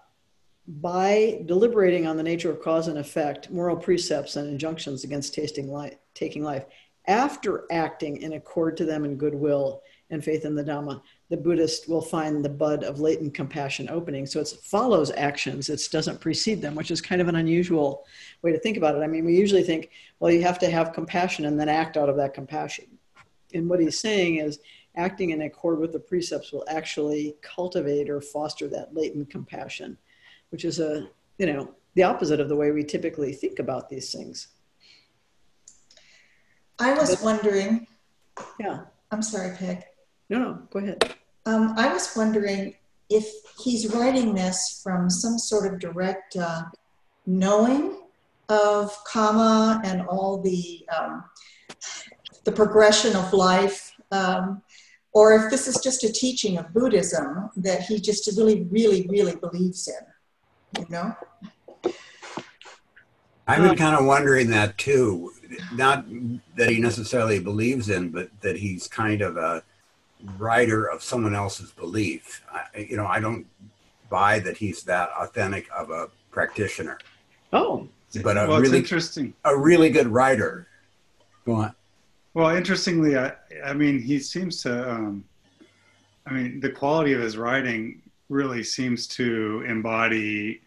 by 0.67 1.43
deliberating 1.45 2.07
on 2.07 2.17
the 2.17 2.23
nature 2.23 2.49
of 2.49 2.61
cause 2.61 2.87
and 2.87 2.97
effect, 2.97 3.51
moral 3.51 3.77
precepts 3.77 4.35
and 4.35 4.49
injunctions 4.49 5.03
against 5.03 5.33
tasting 5.33 5.71
life, 5.71 5.95
taking 6.13 6.43
life, 6.43 6.65
after 7.07 7.65
acting 7.71 8.21
in 8.21 8.33
accord 8.33 8.77
to 8.77 8.85
them 8.85 9.05
in 9.05 9.15
goodwill 9.15 9.83
and 10.09 10.23
faith 10.23 10.45
in 10.45 10.55
the 10.55 10.63
Dhamma, 10.63 11.01
the 11.29 11.37
Buddhist 11.37 11.89
will 11.89 12.01
find 12.01 12.45
the 12.45 12.49
bud 12.49 12.83
of 12.83 12.99
latent 12.99 13.33
compassion 13.33 13.89
opening. 13.89 14.25
So 14.25 14.39
it 14.39 14.47
follows 14.63 15.11
actions, 15.11 15.69
it 15.69 15.81
doesn't 15.91 16.21
precede 16.21 16.61
them, 16.61 16.75
which 16.75 16.91
is 16.91 17.01
kind 17.01 17.21
of 17.21 17.27
an 17.27 17.35
unusual 17.35 18.05
way 18.41 18.51
to 18.51 18.59
think 18.59 18.77
about 18.77 18.95
it. 18.95 18.99
I 18.99 19.07
mean, 19.07 19.25
we 19.25 19.35
usually 19.35 19.63
think, 19.63 19.89
well, 20.19 20.31
you 20.31 20.43
have 20.43 20.59
to 20.59 20.69
have 20.69 20.93
compassion 20.93 21.45
and 21.45 21.59
then 21.59 21.69
act 21.69 21.97
out 21.97 22.09
of 22.09 22.17
that 22.17 22.33
compassion. 22.33 22.85
And 23.53 23.69
what 23.69 23.79
he's 23.79 23.99
saying 23.99 24.37
is, 24.37 24.59
acting 24.97 25.31
in 25.31 25.41
accord 25.41 25.79
with 25.79 25.91
the 25.91 25.99
precepts 25.99 26.53
will 26.53 26.63
actually 26.69 27.35
cultivate 27.41 28.09
or 28.09 28.21
foster 28.21 28.67
that 28.69 28.95
latent 28.95 29.29
compassion, 29.29 29.97
which 30.51 30.63
is 30.63 30.79
a, 30.79 31.09
you 31.37 31.45
know, 31.45 31.69
the 31.95 32.03
opposite 32.03 32.39
of 32.39 32.49
the 32.49 32.55
way 32.55 32.71
we 32.71 32.83
typically 32.83 33.33
think 33.33 33.59
about 33.59 33.89
these 33.89 34.11
things. 34.11 34.47
I 36.79 36.93
was 36.93 37.21
wondering, 37.21 37.87
Yeah. 38.59 38.85
I'm 39.11 39.21
sorry, 39.21 39.55
Peg. 39.55 39.85
No, 40.29 40.39
no, 40.39 40.59
go 40.71 40.79
ahead. 40.79 41.15
Um, 41.45 41.73
I 41.77 41.93
was 41.93 42.11
wondering 42.15 42.75
if 43.09 43.27
he's 43.63 43.93
writing 43.93 44.33
this 44.33 44.81
from 44.83 45.09
some 45.09 45.37
sort 45.37 45.71
of 45.71 45.79
direct 45.79 46.35
uh, 46.35 46.63
knowing 47.25 47.97
of 48.49 48.95
karma 49.05 49.81
and 49.85 50.01
all 50.07 50.41
the 50.41 50.85
um, 50.95 51.23
the 52.43 52.51
progression 52.51 53.15
of 53.15 53.33
life, 53.33 53.91
um, 54.11 54.61
or 55.13 55.33
if 55.33 55.49
this 55.49 55.67
is 55.67 55.79
just 55.81 56.03
a 56.03 56.11
teaching 56.11 56.57
of 56.57 56.73
Buddhism 56.73 57.49
that 57.57 57.81
he 57.81 57.99
just 57.99 58.27
really, 58.37 58.63
really, 58.63 59.07
really 59.09 59.35
believes 59.35 59.87
in. 59.87 60.81
You 60.81 60.87
know? 60.89 61.15
I've 63.47 63.61
been 63.61 63.77
kind 63.77 63.95
of 63.95 64.05
wondering 64.05 64.49
that 64.49 64.77
too. 64.77 65.31
Not 65.73 66.05
that 66.57 66.69
he 66.69 66.79
necessarily 66.79 67.39
believes 67.39 67.89
in, 67.89 68.09
but 68.09 68.29
that 68.41 68.57
he's 68.57 68.87
kind 68.87 69.21
of 69.21 69.37
a 69.37 69.63
writer 70.37 70.85
of 70.89 71.03
someone 71.03 71.35
else's 71.35 71.71
belief. 71.71 72.43
I, 72.51 72.79
you 72.79 72.97
know, 72.97 73.05
I 73.05 73.19
don't 73.19 73.45
buy 74.09 74.39
that 74.39 74.57
he's 74.57 74.83
that 74.83 75.09
authentic 75.19 75.67
of 75.75 75.89
a 75.89 76.09
practitioner, 76.31 76.99
Oh, 77.53 77.87
but 78.23 78.37
a 78.37 78.47
well, 78.47 78.59
really 78.61 78.77
interesting. 78.79 79.33
a 79.43 79.57
really 79.57 79.89
good 79.89 80.07
writer. 80.07 80.67
Go 81.45 81.53
on. 81.53 81.75
Well, 82.33 82.55
interestingly, 82.55 83.17
I, 83.17 83.33
I 83.63 83.73
mean, 83.73 84.01
he 84.01 84.19
seems 84.19 84.61
to, 84.63 84.91
um, 84.91 85.23
I 86.25 86.33
mean, 86.33 86.59
the 86.59 86.69
quality 86.69 87.13
of 87.13 87.21
his 87.21 87.37
writing 87.37 88.01
really 88.29 88.63
seems 88.63 89.07
to 89.07 89.63
embody, 89.67 90.61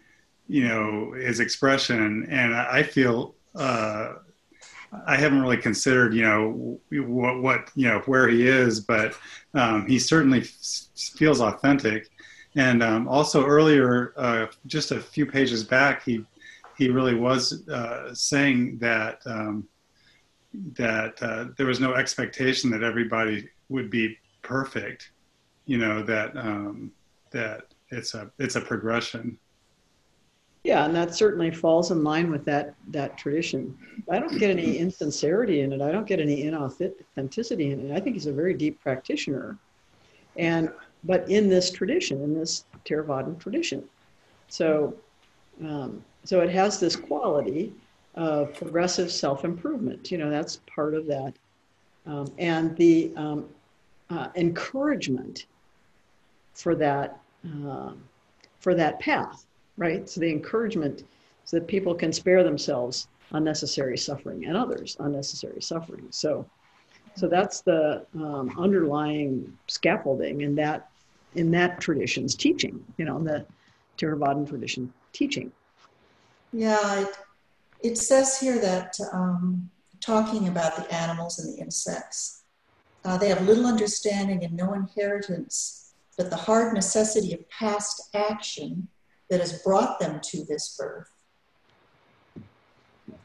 you 0.48 0.66
know, 0.66 1.12
his 1.12 1.40
expression. 1.40 2.26
And 2.30 2.54
I 2.54 2.78
I 2.78 2.82
feel, 2.82 3.34
uh, 3.54 4.14
I 5.06 5.16
haven't 5.16 5.40
really 5.40 5.56
considered, 5.58 6.14
you 6.14 6.22
know, 6.22 6.78
what, 6.90 7.42
what, 7.42 7.70
you 7.74 7.88
know, 7.88 8.00
where 8.06 8.28
he 8.28 8.46
is, 8.46 8.80
but 8.80 9.14
um, 9.54 9.86
he 9.86 9.98
certainly 9.98 10.40
f- 10.40 10.86
feels 10.94 11.40
authentic. 11.40 12.08
And 12.54 12.82
um, 12.82 13.06
also 13.08 13.44
earlier, 13.44 14.14
uh, 14.16 14.46
just 14.66 14.90
a 14.90 15.00
few 15.00 15.26
pages 15.26 15.62
back, 15.62 16.04
he, 16.04 16.24
he 16.76 16.88
really 16.88 17.14
was 17.14 17.68
uh, 17.68 18.14
saying 18.14 18.78
that, 18.78 19.20
um, 19.26 19.68
that 20.74 21.22
uh, 21.22 21.46
there 21.56 21.66
was 21.66 21.80
no 21.80 21.94
expectation 21.94 22.70
that 22.70 22.82
everybody 22.82 23.48
would 23.68 23.90
be 23.90 24.16
perfect. 24.42 25.10
You 25.66 25.78
know 25.78 26.02
that 26.02 26.36
um, 26.36 26.90
that 27.30 27.64
it's 27.90 28.14
a 28.14 28.30
it's 28.38 28.56
a 28.56 28.60
progression. 28.60 29.38
Yeah, 30.64 30.84
and 30.84 30.94
that 30.94 31.14
certainly 31.14 31.50
falls 31.50 31.90
in 31.90 32.02
line 32.02 32.30
with 32.30 32.44
that 32.44 32.74
that 32.88 33.16
tradition. 33.16 33.76
I 34.10 34.18
don't 34.18 34.38
get 34.38 34.50
any 34.50 34.78
insincerity 34.78 35.60
in 35.60 35.72
it. 35.72 35.80
I 35.80 35.92
don't 35.92 36.06
get 36.06 36.20
any 36.20 36.42
inauthenticity 36.42 37.72
in 37.72 37.90
it. 37.90 37.96
I 37.96 38.00
think 38.00 38.16
he's 38.16 38.26
a 38.26 38.32
very 38.32 38.54
deep 38.54 38.80
practitioner, 38.80 39.56
and 40.36 40.70
but 41.04 41.28
in 41.30 41.48
this 41.48 41.70
tradition, 41.70 42.22
in 42.22 42.34
this 42.34 42.64
Theravadan 42.84 43.38
tradition, 43.38 43.84
so 44.48 44.94
um, 45.64 46.04
so 46.24 46.40
it 46.40 46.50
has 46.50 46.80
this 46.80 46.96
quality 46.96 47.72
of 48.14 48.52
progressive 48.54 49.12
self 49.12 49.44
improvement. 49.44 50.10
You 50.10 50.18
know, 50.18 50.30
that's 50.30 50.60
part 50.66 50.94
of 50.94 51.06
that, 51.06 51.34
um, 52.06 52.32
and 52.38 52.76
the 52.76 53.12
um, 53.16 53.48
uh, 54.10 54.28
encouragement 54.34 55.46
for 56.54 56.74
that 56.74 57.20
um, 57.44 58.02
for 58.58 58.74
that 58.74 58.98
path, 58.98 59.46
right? 59.78 60.08
So 60.08 60.20
the 60.20 60.30
encouragement 60.30 61.04
so 61.44 61.58
that 61.58 61.66
people 61.66 61.94
can 61.94 62.12
spare 62.12 62.44
themselves 62.44 63.08
unnecessary 63.32 63.96
suffering 63.96 64.44
and 64.46 64.56
others 64.56 64.96
unnecessary 65.00 65.62
suffering. 65.62 66.06
So, 66.10 66.44
so 67.14 67.28
that's 67.28 67.62
the 67.62 68.04
um, 68.14 68.54
underlying 68.58 69.56
scaffolding 69.66 70.42
in 70.42 70.54
that 70.56 70.90
in 71.34 71.50
that 71.52 71.80
tradition's 71.80 72.34
teaching. 72.34 72.84
You 72.98 73.06
know, 73.06 73.16
in 73.16 73.24
the 73.24 73.46
Theravadan 73.96 74.48
tradition 74.48 74.92
teaching. 75.12 75.52
Yeah, 76.52 77.00
it, 77.00 77.08
it 77.82 77.98
says 77.98 78.38
here 78.38 78.58
that 78.58 78.98
um, 79.12 79.70
talking 80.00 80.48
about 80.48 80.76
the 80.76 80.92
animals 80.94 81.38
and 81.38 81.54
the 81.54 81.60
insects, 81.60 82.42
uh, 83.04 83.18
they 83.18 83.28
have 83.28 83.42
little 83.42 83.66
understanding 83.66 84.44
and 84.44 84.54
no 84.54 84.72
inheritance, 84.72 85.92
but 86.16 86.30
the 86.30 86.36
hard 86.36 86.72
necessity 86.74 87.32
of 87.34 87.48
past 87.50 88.08
action 88.14 88.88
that 89.30 89.40
has 89.40 89.62
brought 89.62 89.98
them 90.00 90.20
to 90.22 90.44
this 90.44 90.76
birth. 90.76 91.10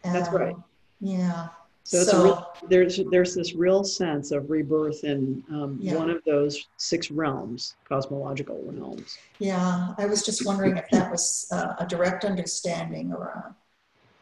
That's 0.04 0.30
Um, 0.30 0.36
right. 0.36 0.56
Yeah. 1.00 1.48
So, 1.86 1.98
it's 2.00 2.14
a 2.14 2.24
real, 2.24 2.54
there's 2.70 3.00
there's 3.12 3.36
this 3.36 3.54
real 3.56 3.84
sense 3.84 4.32
of 4.32 4.50
rebirth 4.50 5.04
in 5.04 5.44
um, 5.50 5.78
Yeah. 5.82 5.96
one 5.96 6.10
of 6.10 6.24
those 6.26 6.66
six 6.78 7.12
realms, 7.12 7.76
cosmological 7.90 8.62
realms. 8.66 9.18
Yeah, 9.40 9.94
I 9.98 10.06
was 10.06 10.24
just 10.24 10.46
wondering 10.46 10.78
if 10.78 10.90
that 10.92 11.12
was 11.12 11.46
uh, 11.52 11.76
a 11.80 11.86
direct 11.86 12.24
understanding 12.24 13.12
or 13.12 13.54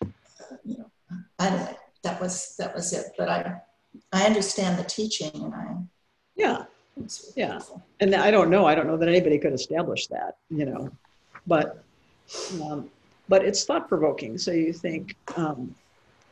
a, 0.02 0.06
uh, 0.06 0.56
you 0.66 0.80
know, 0.80 0.90
I 1.38 1.50
don't 1.50 1.60
know. 1.60 1.78
That 2.04 2.20
was 2.20 2.56
that 2.58 2.74
was 2.74 2.94
it. 2.94 3.14
But 3.16 3.30
I 3.30 3.62
I 4.12 4.26
understand 4.26 4.80
the 4.80 4.84
teaching 4.84 5.32
and 5.36 5.54
I 5.54 5.76
Yeah, 6.36 6.66
yeah. 7.36 7.60
And 8.00 8.16
I 8.16 8.32
don't 8.32 8.50
know. 8.50 8.66
I 8.66 8.74
don't 8.74 8.88
know 8.88 8.98
that 8.98 9.08
anybody 9.08 9.38
could 9.38 9.54
establish 9.54 10.08
that. 10.08 10.38
You 10.50 10.66
know, 10.66 10.90
but 11.48 11.84
um, 12.62 12.90
but 13.30 13.44
it's 13.46 13.64
thought 13.64 13.88
provoking. 13.88 14.38
So 14.38 14.52
you 14.52 14.74
think. 14.74 15.16
Um, 15.36 15.76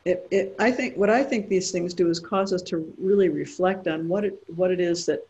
it, 0.06 0.26
it, 0.30 0.56
I 0.58 0.70
think 0.70 0.96
what 0.96 1.10
I 1.10 1.22
think 1.22 1.48
these 1.48 1.70
things 1.70 1.92
do 1.92 2.08
is 2.08 2.18
cause 2.18 2.54
us 2.54 2.62
to 2.62 2.90
really 2.98 3.28
reflect 3.28 3.86
on 3.86 4.08
what 4.08 4.24
it 4.24 4.42
what 4.56 4.70
it 4.70 4.80
is 4.80 5.04
that 5.06 5.26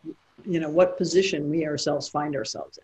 you 0.47 0.61
know 0.61 0.69
what 0.71 0.97
position 0.97 1.51
we 1.51 1.67
ourselves 1.67 2.09
find 2.09 2.37
ourselves 2.37 2.79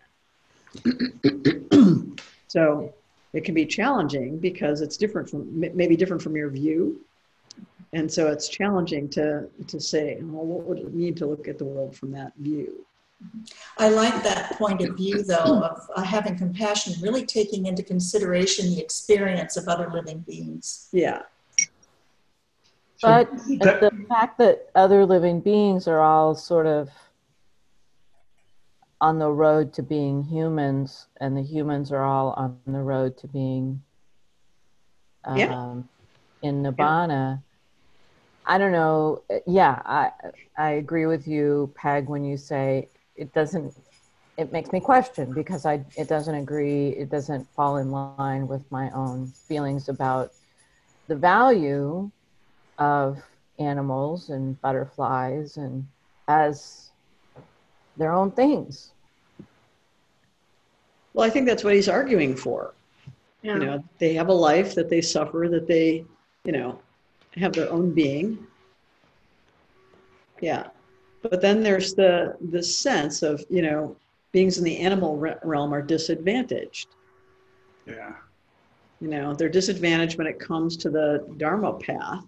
in. 0.83 2.17
so 2.47 2.93
it 3.33 3.45
can 3.45 3.55
be 3.55 3.65
challenging 3.65 4.37
because 4.37 4.81
it's 4.81 4.97
different 4.97 5.29
from 5.29 5.47
maybe 5.57 5.95
different 5.95 6.21
from 6.21 6.35
your 6.35 6.49
view, 6.49 6.99
and 7.93 8.11
so 8.11 8.27
it's 8.27 8.49
challenging 8.49 9.07
to 9.09 9.47
to 9.67 9.79
say, 9.79 10.17
well, 10.21 10.45
what 10.45 10.63
would 10.65 10.79
it 10.79 10.93
mean 10.93 11.15
to 11.15 11.25
look 11.25 11.47
at 11.47 11.57
the 11.57 11.65
world 11.65 11.95
from 11.95 12.11
that 12.11 12.33
view? 12.37 12.85
I 13.77 13.89
like 13.89 14.23
that 14.23 14.53
point 14.57 14.81
of 14.81 14.95
view 14.95 15.23
though 15.23 15.61
of 15.63 15.81
uh, 15.95 16.03
having 16.03 16.37
compassion, 16.37 16.93
really 17.01 17.25
taking 17.25 17.65
into 17.65 17.83
consideration 17.83 18.67
the 18.67 18.79
experience 18.81 19.57
of 19.57 19.67
other 19.67 19.89
living 19.91 20.19
beings. 20.19 20.89
Yeah. 20.91 21.23
But 23.01 23.29
the 23.31 24.05
fact 24.09 24.39
that 24.39 24.69
other 24.73 25.05
living 25.05 25.39
beings 25.41 25.87
are 25.87 25.99
all 25.99 26.33
sort 26.33 26.65
of 26.65 26.89
on 28.99 29.19
the 29.19 29.29
road 29.29 29.73
to 29.73 29.83
being 29.83 30.23
humans, 30.23 31.07
and 31.21 31.37
the 31.37 31.43
humans 31.43 31.91
are 31.91 32.03
all 32.03 32.31
on 32.31 32.59
the 32.65 32.81
road 32.81 33.15
to 33.19 33.27
being 33.27 33.83
um, 35.25 35.37
Yeah. 35.37 35.81
in 36.41 36.63
Nibbana. 36.63 37.43
I 38.47 38.57
don't 38.57 38.71
know. 38.71 39.21
Yeah, 39.45 39.79
I 39.85 40.11
I 40.57 40.71
agree 40.71 41.05
with 41.05 41.27
you, 41.27 41.71
Peg, 41.75 42.09
when 42.09 42.23
you 42.23 42.37
say 42.37 42.89
it 43.17 43.33
doesn't. 43.33 43.73
It 44.37 44.51
makes 44.51 44.71
me 44.71 44.79
question 44.79 45.33
because 45.33 45.65
I 45.65 45.83
it 45.97 46.07
doesn't 46.07 46.35
agree. 46.35 46.89
It 46.89 47.09
doesn't 47.09 47.47
fall 47.55 47.77
in 47.77 47.91
line 47.91 48.47
with 48.47 48.71
my 48.71 48.91
own 48.91 49.27
feelings 49.47 49.89
about 49.89 50.31
the 51.07 51.15
value 51.15 52.11
of 52.77 53.21
animals 53.59 54.29
and 54.29 54.59
butterflies 54.61 55.57
and 55.57 55.87
as 56.27 56.91
their 57.95 58.13
own 58.13 58.31
things. 58.31 58.91
Well, 61.13 61.25
I 61.25 61.31
think 61.31 61.47
that's 61.47 61.63
what 61.63 61.73
he's 61.73 61.89
arguing 61.89 62.35
for. 62.35 62.75
Yeah. 63.41 63.55
You 63.55 63.59
know, 63.65 63.83
they 63.97 64.13
have 64.13 64.27
a 64.27 64.33
life 64.33 64.75
that 64.75 64.89
they 64.89 65.01
suffer, 65.01 65.47
that 65.49 65.67
they, 65.67 66.05
you 66.43 66.51
know, 66.51 66.79
have 67.35 67.53
their 67.53 67.71
own 67.71 67.91
being. 67.91 68.45
Yeah. 70.41 70.67
But 71.29 71.41
then 71.41 71.63
there's 71.63 71.93
the 71.93 72.35
the 72.51 72.63
sense 72.63 73.21
of, 73.21 73.43
you 73.49 73.61
know, 73.61 73.95
beings 74.31 74.57
in 74.57 74.63
the 74.63 74.77
animal 74.79 75.17
realm 75.43 75.73
are 75.73 75.81
disadvantaged. 75.81 76.87
Yeah. 77.85 78.13
You 79.01 79.07
know, 79.07 79.33
they're 79.33 79.49
disadvantaged 79.49 80.17
when 80.17 80.27
it 80.27 80.39
comes 80.39 80.75
to 80.77 80.89
the 80.89 81.25
Dharma 81.37 81.73
path. 81.73 82.23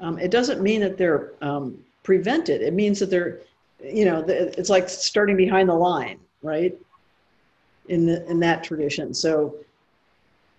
Um, 0.00 0.18
it 0.18 0.30
doesn't 0.30 0.60
mean 0.60 0.80
that 0.80 0.98
they're 0.98 1.32
um, 1.40 1.78
prevented. 2.02 2.60
It 2.60 2.74
means 2.74 2.98
that 3.00 3.10
they're, 3.10 3.40
you 3.82 4.04
know, 4.04 4.24
it's 4.28 4.70
like 4.70 4.88
starting 4.88 5.36
behind 5.36 5.68
the 5.68 5.74
line, 5.74 6.18
right? 6.42 6.76
In 7.88 8.06
the 8.06 8.24
in 8.30 8.40
that 8.40 8.64
tradition. 8.64 9.14
So, 9.14 9.56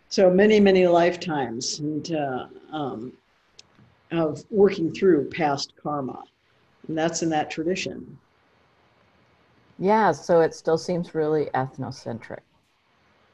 so 0.10 0.30
many 0.30 0.60
many 0.60 0.88
lifetimes 0.88 1.80
and 1.80 2.12
uh, 2.14 2.48
um, 2.72 3.14
of 4.12 4.44
working 4.50 4.94
through 4.94 5.30
past 5.30 5.74
karma, 5.82 6.24
and 6.88 6.98
that's 6.98 7.22
in 7.22 7.30
that 7.30 7.50
tradition. 7.50 8.18
Yeah, 9.78 10.12
so 10.12 10.42
it 10.42 10.54
still 10.54 10.78
seems 10.78 11.14
really 11.14 11.46
ethnocentric. 11.54 12.40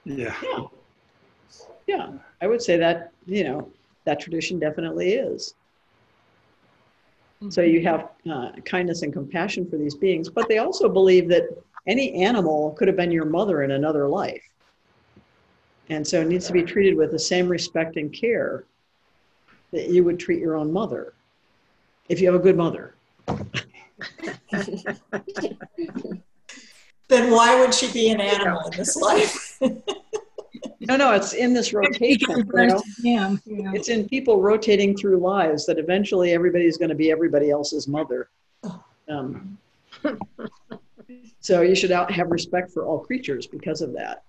Yeah. 0.06 0.36
Yeah. 0.44 0.66
Yeah, 1.88 2.12
I 2.42 2.48
would 2.48 2.62
say 2.62 2.78
that, 2.78 3.12
you 3.26 3.44
know, 3.44 3.70
that 4.06 4.20
tradition 4.20 4.60
definitely 4.60 5.14
is. 5.14 5.54
So 7.50 7.62
you 7.62 7.84
have 7.84 8.10
uh, 8.32 8.52
kindness 8.66 9.02
and 9.02 9.12
compassion 9.12 9.70
for 9.70 9.78
these 9.78 9.96
beings, 9.96 10.30
but 10.30 10.48
they 10.48 10.60
also 10.60 10.88
believe 10.88 11.28
that 11.30 11.44
any 11.88 12.24
animal 12.24 12.72
could 12.72 12.88
have 12.88 12.96
been 12.96 13.12
your 13.12 13.26
mother 13.26 13.64
in 13.64 13.72
another 13.72 14.08
life. 14.08 14.44
And 15.90 16.08
so 16.08 16.22
it 16.22 16.28
needs 16.28 16.48
to 16.48 16.54
be 16.54 16.64
treated 16.64 16.96
with 16.96 17.12
the 17.12 17.20
same 17.20 17.50
respect 17.50 17.98
and 17.98 18.14
care 18.14 18.66
that 19.72 19.90
you 19.90 20.04
would 20.04 20.20
treat 20.20 20.40
your 20.40 20.56
own 20.56 20.72
mother 20.72 21.14
if 22.10 22.22
you 22.22 22.28
have 22.32 22.40
a 22.40 22.44
good 22.44 22.56
mother. 22.56 22.96
Then 27.12 27.30
why 27.30 27.60
would 27.60 27.74
she 27.74 27.92
be 27.92 28.10
an 28.10 28.22
animal 28.22 28.62
in 28.72 28.78
this 28.78 28.96
life? 28.96 29.60
No, 30.88 30.98
no, 30.98 31.14
it's 31.14 31.34
in 31.34 31.54
this 31.54 31.74
rotation. 31.74 32.28
you 32.38 32.66
know? 32.68 32.82
Yeah, 33.02 33.36
yeah. 33.46 33.72
It's 33.74 33.88
in 33.90 34.10
people 34.10 34.42
rotating 34.42 34.98
through 34.98 35.18
lives 35.18 35.66
that 35.68 35.78
eventually 35.78 36.32
everybody's 36.34 36.76
going 36.78 36.90
to 36.90 36.96
be 36.96 37.12
everybody 37.12 37.52
else's 37.52 37.88
mother. 37.88 38.30
Um, 39.08 39.60
so 41.40 41.62
you 41.62 41.76
should 41.76 41.92
out 41.92 42.12
have 42.12 42.32
respect 42.32 42.72
for 42.72 42.86
all 42.86 43.00
creatures 43.00 43.46
because 43.46 43.82
of 43.82 43.94
that. 43.94 44.24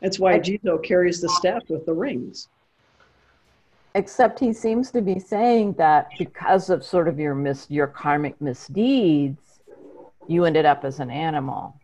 That's 0.00 0.18
why 0.18 0.38
Jizo 0.38 0.82
carries 0.82 1.20
the 1.20 1.28
staff 1.28 1.62
with 1.68 1.84
the 1.84 1.92
rings. 1.92 2.48
Except 3.94 4.38
he 4.38 4.52
seems 4.52 4.90
to 4.92 5.02
be 5.02 5.18
saying 5.18 5.74
that 5.74 6.08
because 6.18 6.70
of 6.70 6.82
sort 6.82 7.08
of 7.08 7.18
your 7.18 7.34
mis- 7.34 7.70
your 7.70 7.86
karmic 7.86 8.40
misdeeds, 8.40 9.60
you 10.26 10.44
ended 10.44 10.64
up 10.64 10.84
as 10.84 10.98
an 10.98 11.10
animal, 11.10 11.76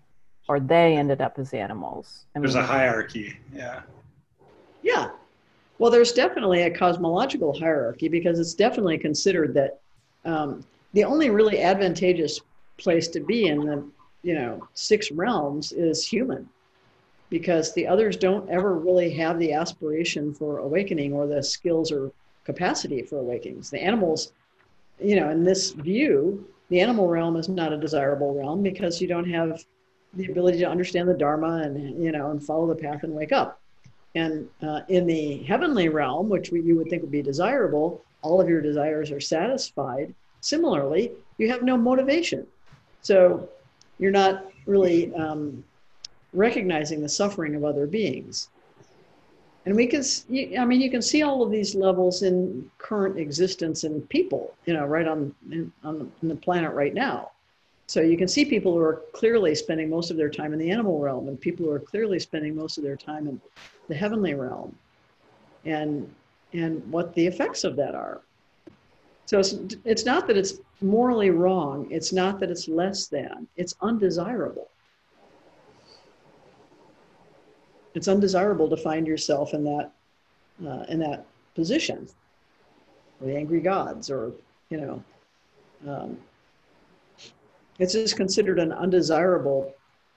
or 0.49 0.59
they 0.59 0.97
ended 0.97 1.21
up 1.21 1.38
as 1.38 1.53
animals. 1.53 2.25
I 2.35 2.40
There's 2.40 2.55
a 2.55 2.62
hierarchy. 2.62 3.37
Yeah. 3.55 3.83
Yeah. 4.83 5.11
Well, 5.79 5.90
there's 5.90 6.12
definitely 6.12 6.62
a 6.62 6.71
cosmological 6.71 7.59
hierarchy 7.59 8.09
because 8.09 8.38
it's 8.38 8.55
definitely 8.55 8.99
considered 8.99 9.53
that 9.55 9.81
um, 10.25 10.64
the 10.94 11.05
only 11.05 11.29
really 11.31 11.61
advantageous 11.61 12.40
place 12.79 13.09
to 13.09 13.21
be 13.21 13.47
in 13.47 13.66
the 13.66 13.85
you 14.23 14.35
know 14.35 14.66
six 14.75 15.11
realms 15.11 15.73
is 15.73 16.07
human 16.07 16.49
because 17.31 17.75
the 17.75 17.87
others 17.87 18.17
don't 18.17 18.49
ever 18.49 18.75
really 18.75 19.11
have 19.11 19.38
the 19.38 19.53
aspiration 19.53 20.33
for 20.33 20.59
awakening 20.59 21.12
or 21.12 21.27
the 21.27 21.43
skills 21.43 21.93
or 21.93 22.12
capacity 22.45 23.03
for 23.03 23.19
awakenings 23.19 23.71
the 23.71 23.83
animals 23.83 24.33
you 25.01 25.17
know 25.17 25.31
in 25.31 25.45
this 25.45 25.73
view 25.73 26.47
the 26.71 26.81
animal 26.81 27.09
realm 27.09 27.37
is 27.37 27.49
not 27.49 27.73
a 27.73 27.77
desirable 27.77 28.35
realm 28.35 28.62
because 28.62 29.01
you 29.01 29.09
don't 29.09 29.29
have 29.29 29.64
the 30.14 30.31
ability 30.31 30.59
to 30.59 30.64
understand 30.64 31.09
the 31.09 31.14
dharma 31.14 31.62
and 31.62 32.03
you 32.03 32.11
know 32.11 32.31
and 32.31 32.43
follow 32.43 32.67
the 32.67 32.75
path 32.75 33.03
and 33.03 33.12
wake 33.12 33.33
up 33.33 33.61
and 34.14 34.49
uh, 34.62 34.81
in 34.88 35.07
the 35.07 35.38
heavenly 35.45 35.88
realm, 35.88 36.29
which 36.29 36.51
we, 36.51 36.61
you 36.62 36.77
would 36.77 36.88
think 36.88 37.03
would 37.03 37.11
be 37.11 37.23
desirable, 37.23 38.05
all 38.23 38.41
of 38.41 38.49
your 38.49 38.61
desires 38.61 39.11
are 39.11 39.21
satisfied. 39.21 40.14
Similarly, 40.41 41.12
you 41.37 41.51
have 41.51 41.62
no 41.62 41.77
motivation. 41.77 42.47
So 43.03 43.49
you're 43.99 44.11
not 44.11 44.47
really 44.67 45.14
um, 45.14 45.62
recognizing 46.33 47.01
the 47.01 47.09
suffering 47.09 47.55
of 47.55 47.64
other 47.64 47.87
beings. 47.87 48.49
And 49.67 49.77
we 49.77 49.87
can, 49.87 50.03
I 50.59 50.64
mean, 50.64 50.81
you 50.81 50.91
can 50.91 51.03
see 51.03 51.23
all 51.23 51.43
of 51.43 51.51
these 51.51 51.75
levels 51.75 52.23
in 52.23 52.71
current 52.79 53.19
existence 53.19 53.85
in 53.85 54.01
people, 54.03 54.55
you 54.64 54.73
know, 54.73 54.87
right 54.87 55.07
on, 55.07 55.35
in, 55.51 55.73
on 55.85 56.11
the, 56.23 56.37
planet 56.37 56.73
right 56.73 56.95
now. 56.95 57.33
So 57.87 58.01
you 58.01 58.17
can 58.17 58.29
see 58.29 58.45
people 58.45 58.73
who 58.73 58.81
are 58.81 59.03
clearly 59.12 59.55
spending 59.55 59.91
most 59.91 60.11
of 60.11 60.17
their 60.17 60.31
time 60.31 60.53
in 60.53 60.59
the 60.59 60.71
animal 60.71 60.99
realm 61.01 61.29
and 61.29 61.41
people 61.41 61.67
who 61.67 61.73
are 61.73 61.81
clearly 61.81 62.19
spending 62.19 62.55
most 62.57 62.79
of 62.79 62.85
their 62.85 62.97
time 62.97 63.29
in 63.29 63.41
the 63.88 63.95
heavenly 63.95 64.35
realm 64.35 64.75
and 65.64 66.09
and 66.53 66.83
what 66.91 67.14
the 67.14 67.27
effects 67.27 67.64
of 67.64 67.77
that 67.77 67.95
are. 67.95 68.23
So 69.27 69.38
it's, 69.38 69.55
it's 69.85 70.07
not 70.07 70.27
that 70.27 70.38
it's 70.38 70.55
morally 70.81 71.29
wrong, 71.29 71.87
it's 71.91 72.12
not 72.12 72.41
that 72.41 72.51
it's 72.51 72.69
less 72.69 73.09
than, 73.09 73.47
it's 73.57 73.75
undesirable. 73.83 74.69
It's 77.99 78.07
undesirable 78.07 78.69
to 78.69 78.77
find 78.77 79.09
yourself 79.09 79.55
in 79.55 79.65
that 79.65 79.91
uh, 80.65 80.85
in 80.89 81.01
that 81.01 81.27
position, 81.57 82.09
or 83.21 83.27
the 83.27 83.37
angry 83.37 83.59
gods, 83.59 84.09
or 84.09 84.31
you 84.71 84.81
know, 84.81 85.03
um, 85.85 86.17
it's 87.81 87.95
just 87.95 88.15
considered 88.15 88.61
an 88.61 88.71
undesirable 88.71 89.75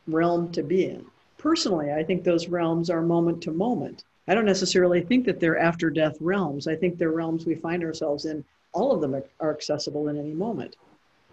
realm 0.07 0.51
to 0.51 0.61
be 0.61 0.85
in. 0.85 1.03
Personally, 1.39 1.91
I 1.91 2.03
think 2.03 2.23
those 2.23 2.49
realms 2.49 2.91
are 2.91 3.01
moment 3.01 3.41
to 3.43 3.51
moment. 3.51 4.03
I 4.27 4.35
don't 4.35 4.45
necessarily 4.45 5.01
think 5.01 5.25
that 5.25 5.39
they're 5.39 5.57
after 5.57 5.89
death 5.89 6.17
realms. 6.19 6.67
I 6.67 6.75
think 6.75 6.99
they're 6.99 7.09
realms 7.09 7.47
we 7.47 7.55
find 7.55 7.83
ourselves 7.83 8.25
in. 8.25 8.45
All 8.73 8.91
of 8.91 9.01
them 9.01 9.15
are- 9.15 9.25
are 9.39 9.55
accessible 9.55 10.07
in 10.09 10.19
any 10.19 10.33
moment. 10.33 10.75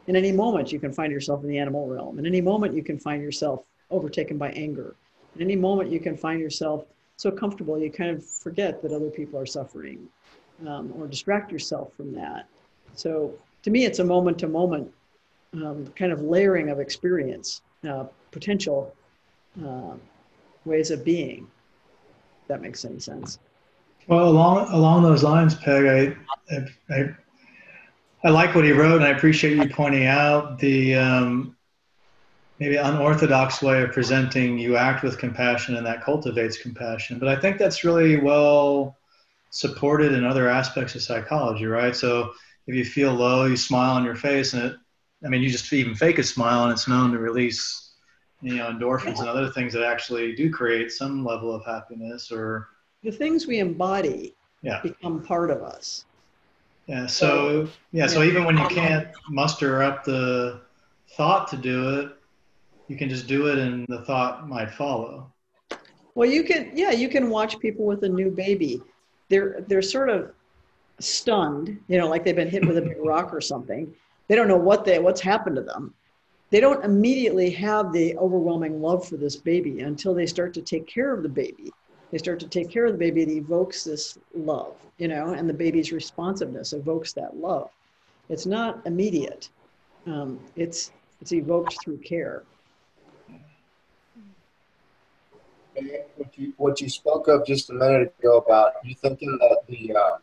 In 0.06 0.16
any 0.16 0.32
moment, 0.32 0.72
you 0.72 0.80
can 0.80 0.94
find 0.94 1.12
yourself 1.12 1.42
in 1.42 1.50
the 1.50 1.58
animal 1.58 1.86
realm. 1.86 2.18
In 2.18 2.24
any 2.24 2.40
moment, 2.40 2.72
you 2.72 2.82
can 2.82 2.98
find 2.98 3.22
yourself 3.22 3.64
overtaken 3.90 4.38
by 4.38 4.50
anger. 4.52 4.96
Any 5.40 5.56
moment, 5.56 5.90
you 5.90 6.00
can 6.00 6.16
find 6.16 6.40
yourself 6.40 6.84
so 7.16 7.32
comfortable 7.32 7.78
you 7.78 7.90
kind 7.90 8.10
of 8.10 8.24
forget 8.24 8.80
that 8.82 8.92
other 8.92 9.10
people 9.10 9.38
are 9.40 9.46
suffering 9.46 10.08
um, 10.66 10.92
or 10.96 11.06
distract 11.06 11.50
yourself 11.50 11.92
from 11.96 12.12
that. 12.14 12.46
So 12.94 13.34
to 13.62 13.70
me, 13.70 13.84
it's 13.84 13.98
a 13.98 14.04
moment 14.04 14.38
to 14.38 14.48
moment 14.48 14.92
kind 15.96 16.12
of 16.12 16.20
layering 16.20 16.70
of 16.70 16.78
experience, 16.78 17.62
uh, 17.88 18.04
potential 18.30 18.94
uh, 19.64 19.94
ways 20.64 20.90
of 20.90 21.04
being. 21.04 21.48
That 22.46 22.62
makes 22.62 22.84
any 22.84 23.00
sense. 23.00 23.38
Well, 24.06 24.28
along 24.28 24.72
along 24.72 25.02
those 25.02 25.22
lines, 25.22 25.54
Peg, 25.54 25.84
I, 25.84 26.54
I, 26.54 26.94
I, 26.94 27.16
I 28.24 28.30
like 28.30 28.54
what 28.54 28.64
he 28.64 28.72
wrote, 28.72 28.96
and 28.96 29.04
I 29.04 29.10
appreciate 29.10 29.56
you 29.56 29.68
pointing 29.68 30.06
out 30.06 30.58
the 30.58 30.94
um, 30.94 31.56
maybe 32.58 32.76
an 32.76 32.86
unorthodox 32.94 33.62
way 33.62 33.82
of 33.82 33.92
presenting. 33.92 34.58
You 34.58 34.76
act 34.76 35.02
with 35.02 35.18
compassion, 35.18 35.76
and 35.76 35.86
that 35.86 36.04
cultivates 36.04 36.58
compassion. 36.58 37.18
But 37.18 37.28
I 37.28 37.36
think 37.36 37.58
that's 37.58 37.84
really 37.84 38.16
well 38.16 38.96
supported 39.50 40.12
in 40.12 40.24
other 40.24 40.48
aspects 40.48 40.94
of 40.94 41.02
psychology, 41.02 41.66
right? 41.66 41.94
So 41.94 42.32
if 42.66 42.74
you 42.74 42.84
feel 42.84 43.12
low, 43.12 43.46
you 43.46 43.56
smile 43.56 43.94
on 43.94 44.04
your 44.04 44.16
face, 44.16 44.52
and 44.52 44.64
it, 44.64 44.76
I 45.24 45.28
mean, 45.28 45.42
you 45.42 45.50
just 45.50 45.72
even 45.72 45.94
fake 45.94 46.18
a 46.18 46.22
smile, 46.22 46.64
and 46.64 46.72
it's 46.72 46.86
known 46.86 47.12
to 47.12 47.18
release, 47.18 47.92
you 48.42 48.56
know, 48.56 48.70
endorphins 48.70 49.20
and 49.20 49.28
other 49.28 49.48
things 49.48 49.72
that 49.72 49.82
actually 49.82 50.34
do 50.34 50.50
create 50.52 50.92
some 50.92 51.24
level 51.24 51.52
of 51.54 51.64
happiness 51.64 52.30
or 52.30 52.68
The 53.02 53.10
things 53.10 53.46
we 53.46 53.58
embody 53.58 54.34
yeah. 54.62 54.80
become 54.82 55.22
part 55.22 55.50
of 55.50 55.62
us. 55.62 56.04
Yeah. 56.86 57.06
So 57.06 57.68
yeah. 57.92 58.06
So 58.06 58.22
even 58.22 58.44
when 58.44 58.56
you 58.56 58.64
um, 58.64 58.70
can't 58.70 59.08
muster 59.28 59.82
up 59.82 60.04
the 60.04 60.60
thought 61.10 61.48
to 61.48 61.56
do 61.56 62.00
it, 62.00 62.17
you 62.88 62.96
can 62.96 63.08
just 63.08 63.26
do 63.26 63.46
it, 63.48 63.58
and 63.58 63.86
the 63.88 64.02
thought 64.02 64.48
might 64.48 64.70
follow. 64.70 65.32
Well, 66.14 66.28
you 66.28 66.42
can, 66.42 66.72
yeah, 66.74 66.90
you 66.90 67.08
can 67.08 67.30
watch 67.30 67.60
people 67.60 67.84
with 67.84 68.02
a 68.02 68.08
new 68.08 68.30
baby. 68.30 68.82
They're 69.28 69.62
they're 69.68 69.82
sort 69.82 70.08
of 70.08 70.32
stunned, 70.98 71.78
you 71.86 71.98
know, 71.98 72.08
like 72.08 72.24
they've 72.24 72.34
been 72.34 72.50
hit 72.50 72.66
with 72.66 72.78
a 72.78 72.82
big 72.82 72.96
rock 72.98 73.32
or 73.32 73.40
something. 73.40 73.94
They 74.26 74.34
don't 74.34 74.48
know 74.48 74.56
what 74.56 74.84
they 74.84 74.98
what's 74.98 75.20
happened 75.20 75.56
to 75.56 75.62
them. 75.62 75.94
They 76.50 76.60
don't 76.60 76.84
immediately 76.84 77.50
have 77.50 77.92
the 77.92 78.16
overwhelming 78.16 78.80
love 78.80 79.06
for 79.06 79.16
this 79.16 79.36
baby 79.36 79.80
until 79.80 80.14
they 80.14 80.26
start 80.26 80.54
to 80.54 80.62
take 80.62 80.86
care 80.86 81.12
of 81.12 81.22
the 81.22 81.28
baby. 81.28 81.70
They 82.10 82.18
start 82.18 82.40
to 82.40 82.48
take 82.48 82.70
care 82.70 82.86
of 82.86 82.92
the 82.92 82.98
baby. 82.98 83.22
It 83.22 83.28
evokes 83.28 83.84
this 83.84 84.18
love, 84.34 84.74
you 84.96 85.08
know, 85.08 85.34
and 85.34 85.48
the 85.48 85.54
baby's 85.54 85.92
responsiveness 85.92 86.72
evokes 86.72 87.12
that 87.12 87.36
love. 87.36 87.70
It's 88.30 88.46
not 88.46 88.80
immediate. 88.86 89.50
Um, 90.06 90.40
it's 90.56 90.90
it's 91.20 91.32
evoked 91.32 91.76
through 91.82 91.98
care. 91.98 92.44
What 96.16 96.38
you, 96.38 96.52
what 96.56 96.80
you 96.80 96.88
spoke 96.88 97.28
of 97.28 97.46
just 97.46 97.70
a 97.70 97.74
minute 97.74 98.14
ago 98.18 98.38
about 98.38 98.74
you 98.84 98.94
thinking 98.94 99.38
that 99.38 99.58
the 99.68 99.94
uh, 99.94 100.18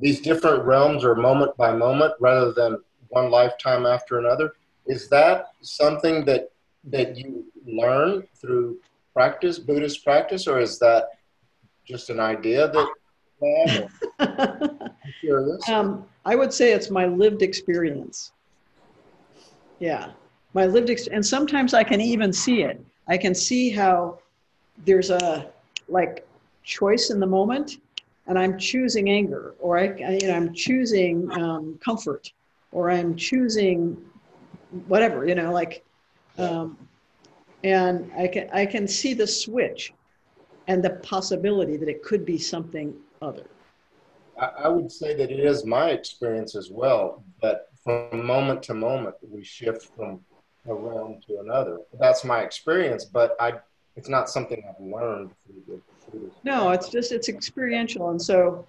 these 0.00 0.20
different 0.20 0.64
realms 0.64 1.04
are 1.04 1.14
moment 1.14 1.56
by 1.56 1.72
moment 1.74 2.14
rather 2.20 2.52
than 2.52 2.78
one 3.08 3.30
lifetime 3.30 3.86
after 3.86 4.18
another. 4.18 4.54
Is 4.86 5.08
that 5.08 5.46
something 5.62 6.24
that 6.26 6.50
that 6.84 7.16
you 7.16 7.44
learn 7.66 8.26
through 8.40 8.78
practice 9.12 9.58
buddhist 9.58 10.04
practice 10.04 10.46
or 10.46 10.60
is 10.60 10.78
that 10.78 11.08
just 11.84 12.08
an 12.10 12.20
idea 12.20 12.68
that 12.68 12.88
um, 15.68 16.04
i 16.24 16.34
would 16.34 16.52
say 16.52 16.72
it's 16.72 16.90
my 16.90 17.06
lived 17.06 17.42
experience. 17.42 18.32
Yeah 19.78 20.12
my 20.54 20.66
lived 20.66 20.90
ex- 20.90 21.08
and 21.08 21.24
sometimes 21.24 21.74
i 21.74 21.84
can 21.84 22.00
even 22.00 22.32
see 22.32 22.62
it. 22.62 22.84
I 23.08 23.16
can 23.18 23.34
see 23.34 23.70
how 23.70 24.18
there's 24.84 25.10
a 25.10 25.50
like 25.88 26.26
choice 26.62 27.10
in 27.10 27.20
the 27.20 27.26
moment 27.26 27.78
and 28.26 28.38
i'm 28.38 28.58
choosing 28.58 29.08
anger 29.08 29.54
or 29.58 29.78
i, 29.78 29.86
I 29.86 30.18
i'm 30.30 30.52
choosing 30.54 31.30
um, 31.32 31.78
comfort 31.84 32.32
or 32.72 32.90
i'm 32.90 33.16
choosing 33.16 33.96
whatever 34.86 35.26
you 35.26 35.34
know 35.34 35.52
like 35.52 35.84
um, 36.36 36.76
and 37.64 38.10
i 38.16 38.28
can 38.28 38.48
i 38.52 38.66
can 38.66 38.86
see 38.86 39.14
the 39.14 39.26
switch 39.26 39.92
and 40.66 40.82
the 40.82 40.90
possibility 40.90 41.76
that 41.78 41.88
it 41.88 42.02
could 42.02 42.26
be 42.26 42.36
something 42.36 42.94
other. 43.22 43.46
I, 44.38 44.46
I 44.64 44.68
would 44.68 44.92
say 44.92 45.14
that 45.14 45.30
it 45.30 45.40
is 45.40 45.64
my 45.64 45.90
experience 45.90 46.54
as 46.54 46.70
well 46.70 47.24
but 47.40 47.68
from 47.82 48.24
moment 48.26 48.62
to 48.64 48.74
moment 48.74 49.16
we 49.22 49.42
shift 49.42 49.90
from 49.96 50.20
a 50.66 50.74
realm 50.74 51.18
to 51.26 51.38
another. 51.38 51.78
That's 51.98 52.24
my 52.24 52.42
experience 52.42 53.04
but 53.06 53.34
i 53.40 53.54
it's 53.98 54.08
not 54.08 54.30
something 54.30 54.62
I've 54.68 54.80
learned 54.80 55.30
through 55.44 55.62
the. 55.66 55.80
Through 56.10 56.30
no, 56.44 56.70
it's 56.70 56.88
just 56.88 57.10
it's 57.10 57.28
experiential, 57.28 58.10
and 58.10 58.22
so, 58.22 58.64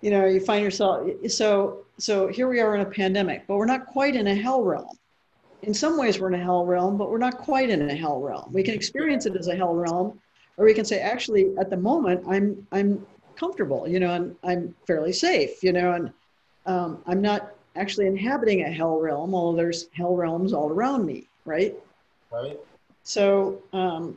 you 0.00 0.10
know, 0.10 0.24
you 0.24 0.40
find 0.40 0.64
yourself. 0.64 1.06
So 1.28 1.84
so 1.98 2.28
here 2.28 2.48
we 2.48 2.60
are 2.60 2.74
in 2.74 2.80
a 2.80 2.86
pandemic, 2.86 3.46
but 3.46 3.56
we're 3.56 3.66
not 3.66 3.86
quite 3.86 4.16
in 4.16 4.26
a 4.26 4.34
hell 4.34 4.62
realm. 4.62 4.96
In 5.62 5.74
some 5.74 5.98
ways, 5.98 6.18
we're 6.18 6.28
in 6.28 6.40
a 6.40 6.42
hell 6.42 6.64
realm, 6.64 6.96
but 6.96 7.10
we're 7.10 7.18
not 7.18 7.38
quite 7.38 7.70
in 7.70 7.88
a 7.88 7.94
hell 7.94 8.20
realm. 8.20 8.52
We 8.52 8.62
can 8.62 8.74
experience 8.74 9.26
it 9.26 9.36
as 9.36 9.48
a 9.48 9.54
hell 9.54 9.74
realm, 9.74 10.18
or 10.56 10.64
we 10.64 10.74
can 10.74 10.84
say, 10.84 11.00
actually, 11.00 11.54
at 11.58 11.68
the 11.68 11.76
moment, 11.76 12.24
I'm 12.26 12.66
I'm 12.72 13.06
comfortable, 13.36 13.86
you 13.86 14.00
know, 14.00 14.14
and 14.14 14.34
I'm 14.42 14.74
fairly 14.86 15.12
safe, 15.12 15.62
you 15.62 15.72
know, 15.72 15.92
and 15.92 16.12
um, 16.64 17.02
I'm 17.06 17.20
not 17.20 17.52
actually 17.76 18.06
inhabiting 18.06 18.62
a 18.62 18.70
hell 18.70 18.98
realm, 18.98 19.34
although 19.34 19.56
there's 19.56 19.88
hell 19.92 20.16
realms 20.16 20.54
all 20.54 20.70
around 20.70 21.04
me, 21.04 21.28
right? 21.44 21.74
Right. 22.32 22.58
So 23.02 23.62
um, 23.72 24.16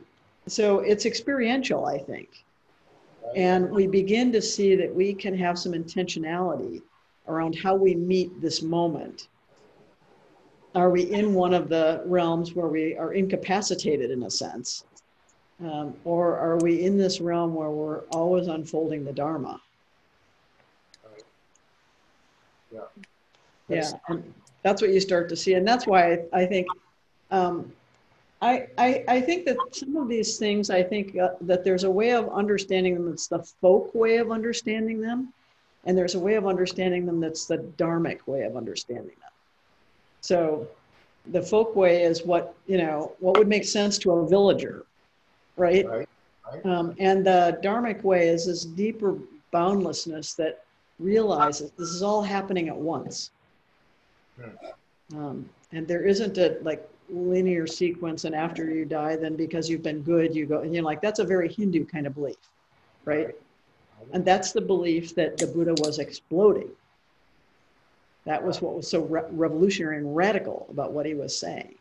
so 0.50 0.80
it's 0.80 1.06
experiential, 1.06 1.86
I 1.86 1.98
think. 1.98 2.44
And 3.36 3.70
we 3.70 3.86
begin 3.86 4.32
to 4.32 4.40
see 4.40 4.74
that 4.76 4.94
we 4.94 5.12
can 5.12 5.36
have 5.36 5.58
some 5.58 5.72
intentionality 5.72 6.82
around 7.26 7.56
how 7.58 7.74
we 7.74 7.94
meet 7.94 8.40
this 8.40 8.62
moment. 8.62 9.28
Are 10.74 10.90
we 10.90 11.02
in 11.02 11.34
one 11.34 11.54
of 11.54 11.68
the 11.68 12.02
realms 12.06 12.54
where 12.54 12.68
we 12.68 12.96
are 12.96 13.12
incapacitated 13.12 14.10
in 14.10 14.22
a 14.22 14.30
sense? 14.30 14.84
Um, 15.62 15.94
or 16.04 16.38
are 16.38 16.56
we 16.58 16.84
in 16.84 16.96
this 16.96 17.20
realm 17.20 17.54
where 17.54 17.70
we're 17.70 18.00
always 18.12 18.46
unfolding 18.46 19.04
the 19.04 19.12
Dharma? 19.12 19.60
Yeah. 22.72 22.80
Yeah. 23.68 23.90
And 24.08 24.32
that's 24.62 24.80
what 24.80 24.92
you 24.92 25.00
start 25.00 25.28
to 25.30 25.36
see. 25.36 25.54
And 25.54 25.66
that's 25.66 25.86
why 25.86 26.12
I, 26.12 26.18
I 26.32 26.46
think 26.46 26.66
um, 27.30 27.72
I, 28.40 28.68
I, 28.78 29.04
I 29.08 29.20
think 29.20 29.46
that 29.46 29.56
some 29.72 29.96
of 29.96 30.08
these 30.08 30.38
things, 30.38 30.70
I 30.70 30.82
think 30.82 31.16
uh, 31.16 31.30
that 31.42 31.64
there's 31.64 31.84
a 31.84 31.90
way 31.90 32.12
of 32.12 32.28
understanding 32.30 32.94
them 32.94 33.10
that's 33.10 33.26
the 33.26 33.40
folk 33.42 33.92
way 33.94 34.18
of 34.18 34.30
understanding 34.30 35.00
them, 35.00 35.32
and 35.84 35.98
there's 35.98 36.14
a 36.14 36.20
way 36.20 36.34
of 36.34 36.46
understanding 36.46 37.04
them 37.04 37.20
that's 37.20 37.46
the 37.46 37.58
dharmic 37.76 38.26
way 38.26 38.42
of 38.42 38.56
understanding 38.56 39.06
them. 39.06 39.32
So 40.20 40.68
the 41.32 41.42
folk 41.42 41.74
way 41.74 42.02
is 42.02 42.24
what, 42.24 42.54
you 42.66 42.78
know, 42.78 43.12
what 43.18 43.36
would 43.38 43.48
make 43.48 43.64
sense 43.64 43.98
to 43.98 44.12
a 44.12 44.28
villager, 44.28 44.86
right? 45.56 45.86
right, 45.86 46.08
right. 46.52 46.66
Um, 46.66 46.94
and 46.98 47.26
the 47.26 47.58
dharmic 47.62 48.02
way 48.04 48.28
is 48.28 48.46
this 48.46 48.64
deeper 48.64 49.18
boundlessness 49.50 50.34
that 50.34 50.64
realizes 50.98 51.72
this 51.72 51.88
is 51.88 52.02
all 52.02 52.22
happening 52.22 52.68
at 52.68 52.76
once. 52.76 53.30
Hmm. 54.40 55.16
Um, 55.16 55.48
and 55.72 55.86
there 55.88 56.06
isn't 56.06 56.38
a 56.38 56.58
like 56.62 56.88
linear 57.10 57.66
sequence 57.66 58.24
and 58.24 58.34
after 58.34 58.70
you 58.70 58.84
die 58.84 59.16
then 59.16 59.34
because 59.34 59.68
you've 59.68 59.82
been 59.82 60.02
good 60.02 60.34
you 60.34 60.44
go 60.46 60.60
and 60.60 60.74
you're 60.74 60.84
like 60.84 61.00
that's 61.00 61.20
a 61.20 61.24
very 61.24 61.52
hindu 61.52 61.84
kind 61.84 62.06
of 62.06 62.14
belief 62.14 62.36
right? 63.08 63.34
And 64.12 64.24
that's 64.24 64.52
the 64.52 64.60
belief 64.60 65.14
that 65.14 65.38
the 65.38 65.46
buddha 65.46 65.74
was 65.78 65.98
exploding. 65.98 66.70
That 68.26 68.44
was 68.44 68.60
what 68.60 68.74
was 68.74 68.88
so 68.88 69.00
re- 69.04 69.22
revolutionary 69.30 69.96
and 69.96 70.14
radical 70.14 70.66
about 70.70 70.92
what 70.92 71.06
he 71.06 71.14
was 71.14 71.34
saying. 71.34 71.74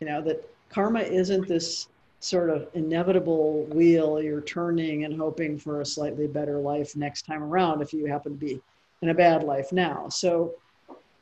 You 0.00 0.08
know 0.08 0.22
that 0.22 0.48
karma 0.70 1.00
isn't 1.00 1.46
this 1.46 1.88
sort 2.20 2.48
of 2.48 2.68
inevitable 2.72 3.64
wheel 3.64 4.22
you're 4.22 4.40
turning 4.40 5.04
and 5.04 5.14
hoping 5.20 5.58
for 5.58 5.82
a 5.82 5.86
slightly 5.86 6.26
better 6.26 6.58
life 6.58 6.96
next 6.96 7.26
time 7.26 7.42
around 7.42 7.82
if 7.82 7.92
you 7.92 8.06
happen 8.06 8.32
to 8.32 8.38
be 8.38 8.60
in 9.02 9.10
a 9.10 9.14
bad 9.14 9.42
life 9.42 9.72
now. 9.72 10.08
So 10.08 10.54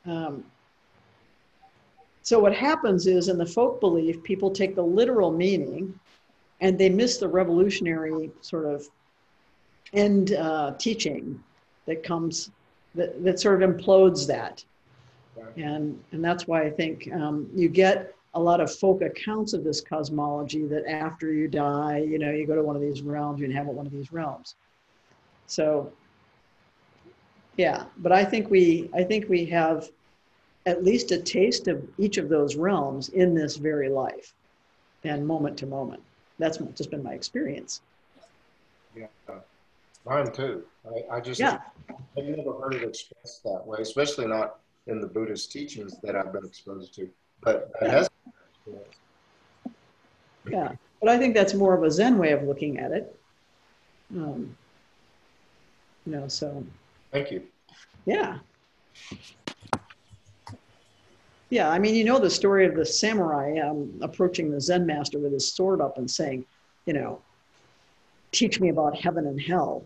um, 0.05 0.45
so 2.23 2.39
what 2.39 2.55
happens 2.55 3.05
is 3.05 3.27
in 3.27 3.37
the 3.37 3.45
folk 3.45 3.81
belief, 3.81 4.23
people 4.23 4.49
take 4.49 4.75
the 4.75 4.81
literal 4.81 5.31
meaning 5.31 5.97
and 6.61 6.79
they 6.79 6.89
miss 6.89 7.17
the 7.17 7.27
revolutionary 7.27 8.31
sort 8.39 8.65
of 8.65 8.87
end 9.91 10.33
uh, 10.33 10.73
teaching 10.79 11.43
that 11.85 12.01
comes 12.01 12.49
that, 12.95 13.21
that 13.23 13.39
sort 13.39 13.61
of 13.61 13.69
implodes 13.69 14.25
that. 14.27 14.63
And, 15.57 16.01
and 16.11 16.23
that's 16.23 16.47
why 16.47 16.61
I 16.61 16.69
think 16.69 17.11
um, 17.11 17.49
you 17.53 17.67
get 17.67 18.15
a 18.35 18.39
lot 18.39 18.61
of 18.61 18.73
folk 18.73 19.01
accounts 19.01 19.53
of 19.53 19.63
this 19.63 19.81
cosmology 19.81 20.65
that 20.67 20.85
after 20.87 21.33
you 21.33 21.47
die, 21.47 21.97
you 21.97 22.17
know, 22.17 22.31
you 22.31 22.47
go 22.47 22.55
to 22.55 22.63
one 22.63 22.75
of 22.75 22.81
these 22.81 23.01
realms, 23.01 23.39
you 23.39 23.45
inhabit 23.45 23.73
one 23.73 23.85
of 23.85 23.91
these 23.91 24.13
realms. 24.13 24.55
So, 25.47 25.91
yeah, 27.57 27.85
but 27.97 28.11
I 28.11 28.23
think 28.23 28.49
we, 28.49 28.89
I 28.93 29.03
think 29.03 29.27
we 29.27 29.45
have 29.45 29.89
at 30.65 30.83
least 30.83 31.11
a 31.11 31.17
taste 31.17 31.67
of 31.67 31.83
each 31.97 32.17
of 32.17 32.29
those 32.29 32.55
realms 32.55 33.09
in 33.09 33.33
this 33.33 33.57
very 33.57 33.89
life 33.89 34.33
and 35.03 35.25
moment 35.25 35.57
to 35.57 35.65
moment. 35.65 36.01
That's 36.39 36.57
just 36.75 36.89
been 36.89 37.03
my 37.03 37.13
experience. 37.13 37.81
Yeah, 38.95 39.07
mine 40.05 40.31
too. 40.31 40.63
I, 40.85 41.17
I 41.17 41.19
just 41.19 41.39
yeah. 41.39 41.59
I've 42.17 42.23
never 42.23 42.53
heard 42.53 42.75
it 42.75 42.83
expressed 42.83 43.43
that 43.43 43.65
way, 43.65 43.79
especially 43.81 44.27
not 44.27 44.59
in 44.87 45.01
the 45.01 45.07
Buddhist 45.07 45.51
teachings 45.51 45.95
that 46.03 46.15
I've 46.15 46.31
been 46.31 46.45
exposed 46.45 46.93
to. 46.95 47.09
But 47.41 47.71
it 47.81 47.89
has. 47.89 48.09
Yeah, 50.49 50.73
but 51.01 51.09
I 51.09 51.17
think 51.17 51.33
that's 51.33 51.53
more 51.53 51.73
of 51.73 51.83
a 51.83 51.91
Zen 51.91 52.17
way 52.17 52.31
of 52.31 52.43
looking 52.43 52.79
at 52.79 52.91
it. 52.91 53.17
Um, 54.15 54.55
you 56.05 56.11
know, 56.11 56.27
so. 56.27 56.63
Thank 57.11 57.31
you. 57.31 57.43
Yeah. 58.05 58.39
Yeah, 61.53 61.69
I 61.69 61.77
mean, 61.77 61.93
you 61.93 62.03
know 62.03 62.17
the 62.17 62.31
story 62.31 62.65
of 62.65 62.73
the 62.73 62.83
samurai 62.83 63.59
um, 63.59 63.93
approaching 64.01 64.49
the 64.49 64.59
Zen 64.59 64.87
master 64.87 65.19
with 65.19 65.33
his 65.33 65.53
sword 65.53 65.81
up 65.81 65.99
and 65.99 66.09
saying, 66.09 66.47
you 66.87 66.93
know, 66.93 67.21
teach 68.31 68.59
me 68.59 68.69
about 68.69 68.95
heaven 68.97 69.27
and 69.27 69.39
hell. 69.39 69.85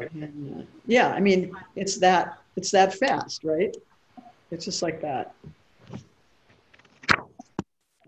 And, 0.00 0.62
uh, 0.62 0.64
yeah, 0.84 1.10
I 1.10 1.20
mean, 1.20 1.54
it's 1.76 1.96
that 1.98 2.40
it's 2.56 2.72
that 2.72 2.92
fast, 2.92 3.44
right? 3.44 3.72
It's 4.50 4.64
just 4.64 4.82
like 4.82 5.00
that. 5.00 5.32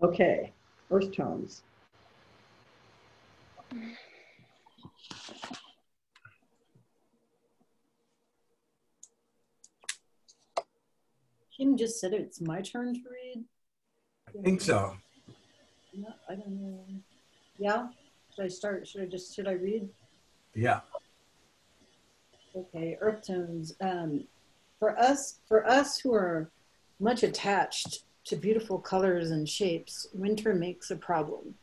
Okay, 0.01 0.51
earth 0.91 1.15
tones. 1.15 1.63
Kim 11.63 11.77
just 11.77 12.01
said 12.01 12.11
it's 12.11 12.41
my 12.41 12.61
turn 12.61 12.93
to 12.93 12.99
read. 13.09 13.45
I 14.27 14.43
think 14.43 14.59
so. 14.59 14.97
No, 15.95 16.09
I 16.27 16.35
don't 16.35 16.61
know. 16.61 16.83
Yeah? 17.57 17.87
Should 18.35 18.45
I 18.45 18.47
start? 18.49 18.85
Should 18.85 19.01
I 19.01 19.05
just, 19.05 19.33
should 19.33 19.47
I 19.47 19.53
read? 19.53 19.87
Yeah. 20.53 20.81
Okay, 22.53 22.97
earth 22.99 23.25
tones. 23.25 23.75
Um, 23.79 24.25
for 24.77 24.99
us, 24.99 25.39
for 25.47 25.65
us 25.65 25.97
who 25.97 26.13
are 26.13 26.51
much 26.99 27.23
attached 27.23 28.03
to 28.25 28.35
beautiful 28.35 28.77
colors 28.77 29.31
and 29.31 29.47
shapes, 29.47 30.07
winter 30.13 30.53
makes 30.53 30.91
a 30.91 30.97
problem. 30.97 31.55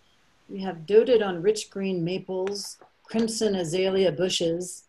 We 0.48 0.62
have 0.62 0.86
doted 0.86 1.20
on 1.20 1.42
rich 1.42 1.68
green 1.68 2.02
maples, 2.02 2.78
crimson 3.04 3.54
azalea 3.54 4.12
bushes, 4.12 4.84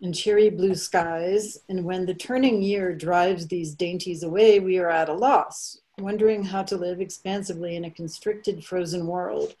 and 0.00 0.14
cheery 0.14 0.50
blue 0.50 0.74
skies. 0.74 1.58
And 1.68 1.84
when 1.84 2.06
the 2.06 2.14
turning 2.14 2.62
year 2.62 2.94
drives 2.94 3.46
these 3.46 3.74
dainties 3.74 4.22
away, 4.22 4.60
we 4.60 4.78
are 4.78 4.90
at 4.90 5.08
a 5.08 5.14
loss, 5.14 5.80
wondering 5.98 6.44
how 6.44 6.62
to 6.64 6.76
live 6.76 7.00
expansively 7.00 7.76
in 7.76 7.84
a 7.84 7.90
constricted, 7.90 8.64
frozen 8.64 9.06
world. 9.06 9.54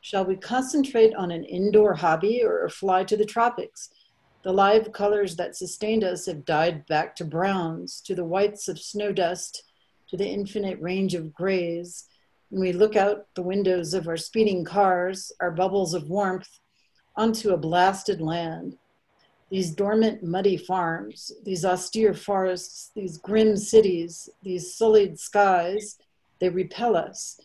Shall 0.00 0.24
we 0.24 0.36
concentrate 0.36 1.14
on 1.14 1.30
an 1.30 1.44
indoor 1.44 1.94
hobby 1.94 2.42
or 2.44 2.68
fly 2.68 3.04
to 3.04 3.16
the 3.16 3.24
tropics? 3.24 3.90
The 4.42 4.52
live 4.52 4.92
colors 4.92 5.34
that 5.36 5.56
sustained 5.56 6.04
us 6.04 6.26
have 6.26 6.44
died 6.44 6.86
back 6.86 7.16
to 7.16 7.24
browns, 7.24 8.00
to 8.02 8.14
the 8.14 8.24
whites 8.24 8.68
of 8.68 8.78
snow 8.78 9.12
dust, 9.12 9.64
to 10.08 10.16
the 10.16 10.28
infinite 10.28 10.80
range 10.80 11.14
of 11.14 11.34
grays. 11.34 12.04
When 12.50 12.60
we 12.60 12.72
look 12.72 12.94
out 12.94 13.26
the 13.34 13.42
windows 13.42 13.92
of 13.92 14.06
our 14.06 14.16
speeding 14.16 14.64
cars, 14.64 15.32
our 15.40 15.50
bubbles 15.50 15.94
of 15.94 16.08
warmth, 16.08 16.60
onto 17.16 17.50
a 17.50 17.56
blasted 17.56 18.20
land. 18.20 18.76
These 19.50 19.70
dormant, 19.70 20.24
muddy 20.24 20.56
farms, 20.56 21.30
these 21.44 21.64
austere 21.64 22.14
forests, 22.14 22.90
these 22.96 23.18
grim 23.18 23.56
cities, 23.56 24.28
these 24.42 24.74
sullied 24.74 25.20
skies, 25.20 25.98
they 26.40 26.48
repel 26.48 26.96
us. 26.96 27.40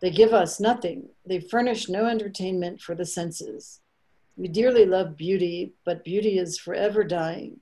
They 0.00 0.10
give 0.10 0.32
us 0.32 0.60
nothing. 0.60 1.08
They 1.26 1.40
furnish 1.40 1.88
no 1.88 2.06
entertainment 2.06 2.80
for 2.80 2.94
the 2.94 3.04
senses. 3.04 3.80
We 4.36 4.48
dearly 4.48 4.84
love 4.84 5.16
beauty, 5.16 5.74
but 5.84 6.04
beauty 6.04 6.38
is 6.38 6.58
forever 6.58 7.04
dying. 7.04 7.60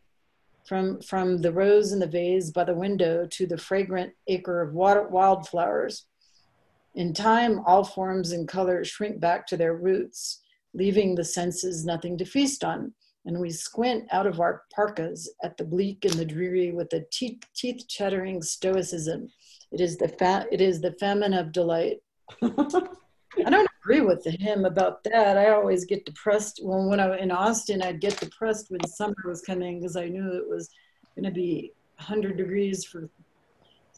From, 0.67 1.01
from 1.01 1.43
the 1.43 1.53
rose 1.53 1.93
in 1.93 2.01
the 2.01 2.07
vase 2.07 2.51
by 2.51 2.65
the 2.65 2.75
window 2.75 3.27
to 3.31 3.47
the 3.47 3.57
fragrant 3.57 4.13
acre 4.27 4.61
of 4.61 4.75
water, 4.75 5.07
wildflowers. 5.07 6.07
In 6.95 7.13
time, 7.13 7.61
all 7.67 7.85
forms 7.85 8.33
and 8.33 8.49
colors 8.49 8.89
shrink 8.89 9.21
back 9.21 9.47
to 9.47 9.57
their 9.57 9.77
roots, 9.77 10.41
leaving 10.75 11.15
the 11.15 11.25
senses 11.25 11.85
nothing 11.85 12.19
to 12.19 12.25
feast 12.25 12.65
on. 12.65 12.95
And 13.27 13.41
we 13.41 13.51
squint 13.51 14.07
out 14.13 14.27
of 14.27 14.41
our 14.41 14.63
parkas 14.75 15.29
at 15.43 15.57
the 15.57 15.65
bleak 15.65 16.05
and 16.05 16.15
the 16.15 16.25
dreary 16.25 16.71
with 16.71 16.93
a 16.93 17.05
teeth, 17.11 17.43
teeth 17.55 17.85
chattering 17.89 18.41
stoicism. 18.41 19.29
It 19.73 19.81
is 19.81 19.97
the 19.97 20.09
fa- 20.09 20.47
it 20.53 20.61
is 20.61 20.81
the 20.81 20.93
famine 20.93 21.35
of 21.35 21.51
delight. 21.51 21.99
I 22.43 23.51
don't 23.51 23.69
agree 23.83 24.01
with 24.01 24.25
him 24.25 24.65
about 24.65 25.03
that. 25.05 25.37
I 25.37 25.51
always 25.51 25.85
get 25.85 26.07
depressed. 26.07 26.61
Well, 26.63 26.89
when 26.89 27.01
I 27.01 27.09
was 27.09 27.21
in 27.21 27.33
Austin, 27.33 27.83
I'd 27.83 28.01
get 28.01 28.19
depressed 28.19 28.71
when 28.71 28.87
summer 28.87 29.17
was 29.25 29.43
coming 29.43 29.81
because 29.81 29.97
I 29.97 30.09
knew 30.09 30.33
it 30.33 30.49
was 30.49 30.71
going 31.17 31.25
to 31.25 31.33
be 31.33 31.73
100 31.97 32.37
degrees 32.37 32.85
for. 32.85 33.11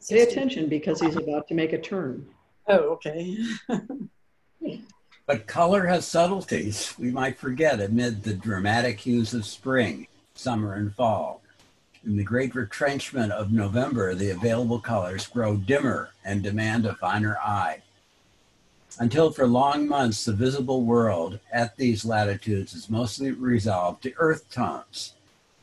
60. 0.01 0.15
Pay 0.15 0.21
attention 0.31 0.69
because 0.69 1.01
he's 1.01 1.17
about 1.17 1.47
to 1.49 1.53
make 1.53 1.73
a 1.73 1.77
turn. 1.77 2.25
Oh, 2.67 2.97
okay. 2.97 3.37
But 5.29 5.45
color 5.45 5.85
has 5.85 6.07
subtleties 6.07 6.95
we 6.97 7.11
might 7.11 7.37
forget 7.37 7.79
amid 7.79 8.23
the 8.23 8.33
dramatic 8.33 8.99
hues 8.99 9.31
of 9.35 9.45
spring, 9.45 10.07
summer, 10.33 10.73
and 10.73 10.91
fall. 10.95 11.43
In 12.03 12.17
the 12.17 12.23
great 12.23 12.55
retrenchment 12.55 13.31
of 13.31 13.51
November, 13.51 14.15
the 14.15 14.31
available 14.31 14.79
colors 14.79 15.27
grow 15.27 15.55
dimmer 15.55 16.09
and 16.25 16.41
demand 16.41 16.87
a 16.87 16.95
finer 16.95 17.37
eye. 17.37 17.83
Until 18.97 19.29
for 19.29 19.45
long 19.45 19.87
months, 19.87 20.25
the 20.25 20.33
visible 20.33 20.81
world 20.81 21.39
at 21.53 21.77
these 21.77 22.05
latitudes 22.05 22.73
is 22.73 22.89
mostly 22.89 23.29
resolved 23.29 24.01
to 24.01 24.13
earth 24.17 24.49
tones, 24.49 25.13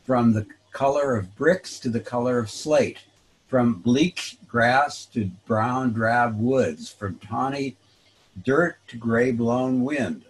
from 0.05 0.33
the 0.33 0.47
color 0.71 1.17
of 1.17 1.35
bricks 1.35 1.81
to 1.81 1.89
the 1.89 1.99
color 1.99 2.39
of 2.39 2.51
slate, 2.51 3.01
from 3.49 3.81
bleak 3.81 4.39
grass 4.47 5.07
to 5.07 5.33
brown 5.45 5.93
drab 5.93 6.39
woods, 6.39 6.89
from 6.89 7.19
tawny 7.19 7.75
dirt 8.45 8.79
to 8.89 8.97
gray 8.97 9.33
blown 9.33 9.83
wind. 9.83 10.25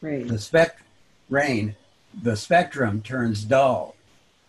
Rain. 0.00 0.26
The 0.26 0.38
spec 0.38 0.78
rain, 1.30 1.76
the 2.22 2.36
spectrum 2.36 3.02
turns 3.02 3.44
dull. 3.44 3.94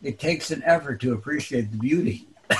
It 0.01 0.19
takes 0.19 0.51
an 0.51 0.63
effort 0.65 0.99
to 1.01 1.13
appreciate 1.13 1.71
the 1.71 1.77
beauty 1.77 2.27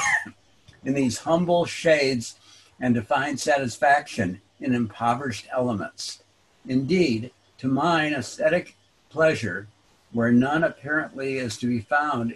in 0.86 0.94
these 0.94 1.20
humble 1.20 1.66
shades 1.66 2.36
and 2.80 2.96
to 2.96 3.02
find 3.02 3.40
satisfaction 3.40 4.42
in 4.60 4.74
impoverished 4.74 5.48
elements. 5.52 6.24
Indeed, 6.68 7.32
to 7.58 7.68
mine 7.68 8.14
aesthetic 8.14 8.76
pleasure, 9.10 9.68
where 10.12 10.32
none 10.32 10.64
apparently 10.64 11.38
is 11.38 11.58
to 11.58 11.68
be 11.68 11.80
found, 11.80 12.36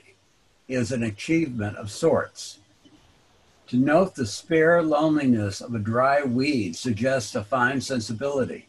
is 0.68 0.92
an 0.92 1.04
achievement 1.04 1.78
of 1.78 1.90
sorts. 1.90 2.60
To 3.68 3.76
note 3.76 4.16
the 4.16 4.26
spare 4.26 4.82
loneliness 4.82 5.60
of 5.60 5.76
a 5.76 5.80
dry 5.80 6.24
weed 6.24 6.78
suggests 6.78 7.36
a 7.36 7.44
fine 7.44 7.82
sensibility. 7.82 8.68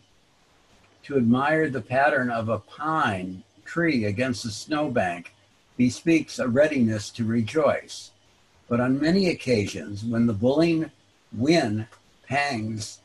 To 1.05 1.17
admire 1.17 1.71
the 1.71 1.81
pattern 1.81 2.31
of 2.31 2.49
a 2.49 2.59
pine 2.59 3.45
tree 3.65 4.05
against 4.05 4.45
a 4.45 4.51
snowbank 4.51 5.33
bespeaks 5.77 6.41
a 6.41 6.49
readiness 6.49 7.11
to 7.11 7.25
rejoice. 7.25 8.11
But 8.69 8.81
on 8.81 9.01
many 9.01 9.29
occasions, 9.29 10.05
when 10.05 10.27
the 10.27 10.33
bullying 10.33 10.91
wind 11.33 11.87
pangs, 12.27 12.99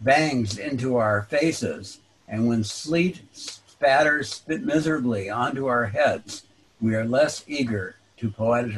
bangs 0.00 0.58
into 0.58 0.96
our 0.96 1.22
faces, 1.22 2.00
and 2.26 2.48
when 2.48 2.64
sleet 2.64 3.22
spatters 3.32 4.30
spit 4.34 4.64
miserably 4.64 5.30
onto 5.30 5.66
our 5.66 5.86
heads, 5.86 6.46
we 6.80 6.96
are 6.96 7.04
less 7.04 7.44
eager 7.46 7.94
to 8.16 8.28
poetic, 8.28 8.74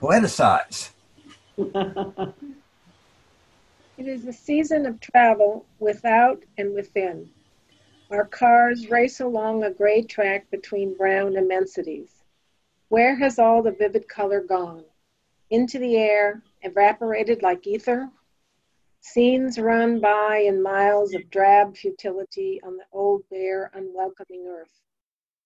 poeticize. 0.00 0.90
It 3.98 4.06
is 4.08 4.26
a 4.26 4.32
season 4.32 4.84
of 4.84 5.00
travel 5.00 5.64
without 5.78 6.44
and 6.58 6.74
within. 6.74 7.30
Our 8.10 8.26
cars 8.26 8.90
race 8.90 9.20
along 9.20 9.64
a 9.64 9.70
gray 9.70 10.02
track 10.02 10.50
between 10.50 10.98
brown 10.98 11.34
immensities. 11.34 12.22
Where 12.88 13.16
has 13.16 13.38
all 13.38 13.62
the 13.62 13.72
vivid 13.72 14.06
color 14.06 14.42
gone? 14.42 14.84
Into 15.48 15.78
the 15.78 15.96
air, 15.96 16.42
evaporated 16.60 17.40
like 17.40 17.66
ether? 17.66 18.10
Scenes 19.00 19.58
run 19.58 19.98
by 20.00 20.44
in 20.46 20.62
miles 20.62 21.14
of 21.14 21.30
drab 21.30 21.74
futility 21.74 22.60
on 22.62 22.76
the 22.76 22.84
old, 22.92 23.22
bare, 23.30 23.70
unwelcoming 23.72 24.46
earth. 24.46 24.82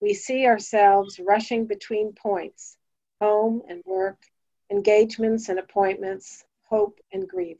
We 0.01 0.13
see 0.13 0.45
ourselves 0.45 1.21
rushing 1.21 1.67
between 1.67 2.11
points 2.11 2.75
home 3.21 3.61
and 3.69 3.81
work, 3.85 4.17
engagements 4.71 5.49
and 5.49 5.59
appointments, 5.59 6.45
hope 6.63 6.99
and 7.11 7.27
grief. 7.27 7.59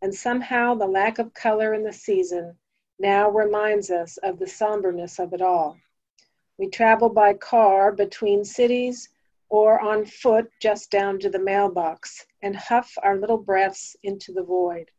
And 0.00 0.14
somehow 0.14 0.74
the 0.74 0.86
lack 0.86 1.18
of 1.18 1.34
color 1.34 1.74
in 1.74 1.84
the 1.84 1.92
season 1.92 2.56
now 2.98 3.28
reminds 3.30 3.90
us 3.90 4.16
of 4.18 4.38
the 4.38 4.46
somberness 4.46 5.18
of 5.18 5.34
it 5.34 5.42
all. 5.42 5.76
We 6.56 6.68
travel 6.68 7.10
by 7.10 7.34
car 7.34 7.92
between 7.92 8.44
cities 8.44 9.10
or 9.50 9.80
on 9.80 10.04
foot 10.06 10.50
just 10.60 10.90
down 10.90 11.18
to 11.20 11.30
the 11.30 11.38
mailbox 11.38 12.26
and 12.42 12.56
huff 12.56 12.96
our 13.02 13.16
little 13.16 13.38
breaths 13.38 13.96
into 14.02 14.32
the 14.32 14.42
void, 14.42 14.90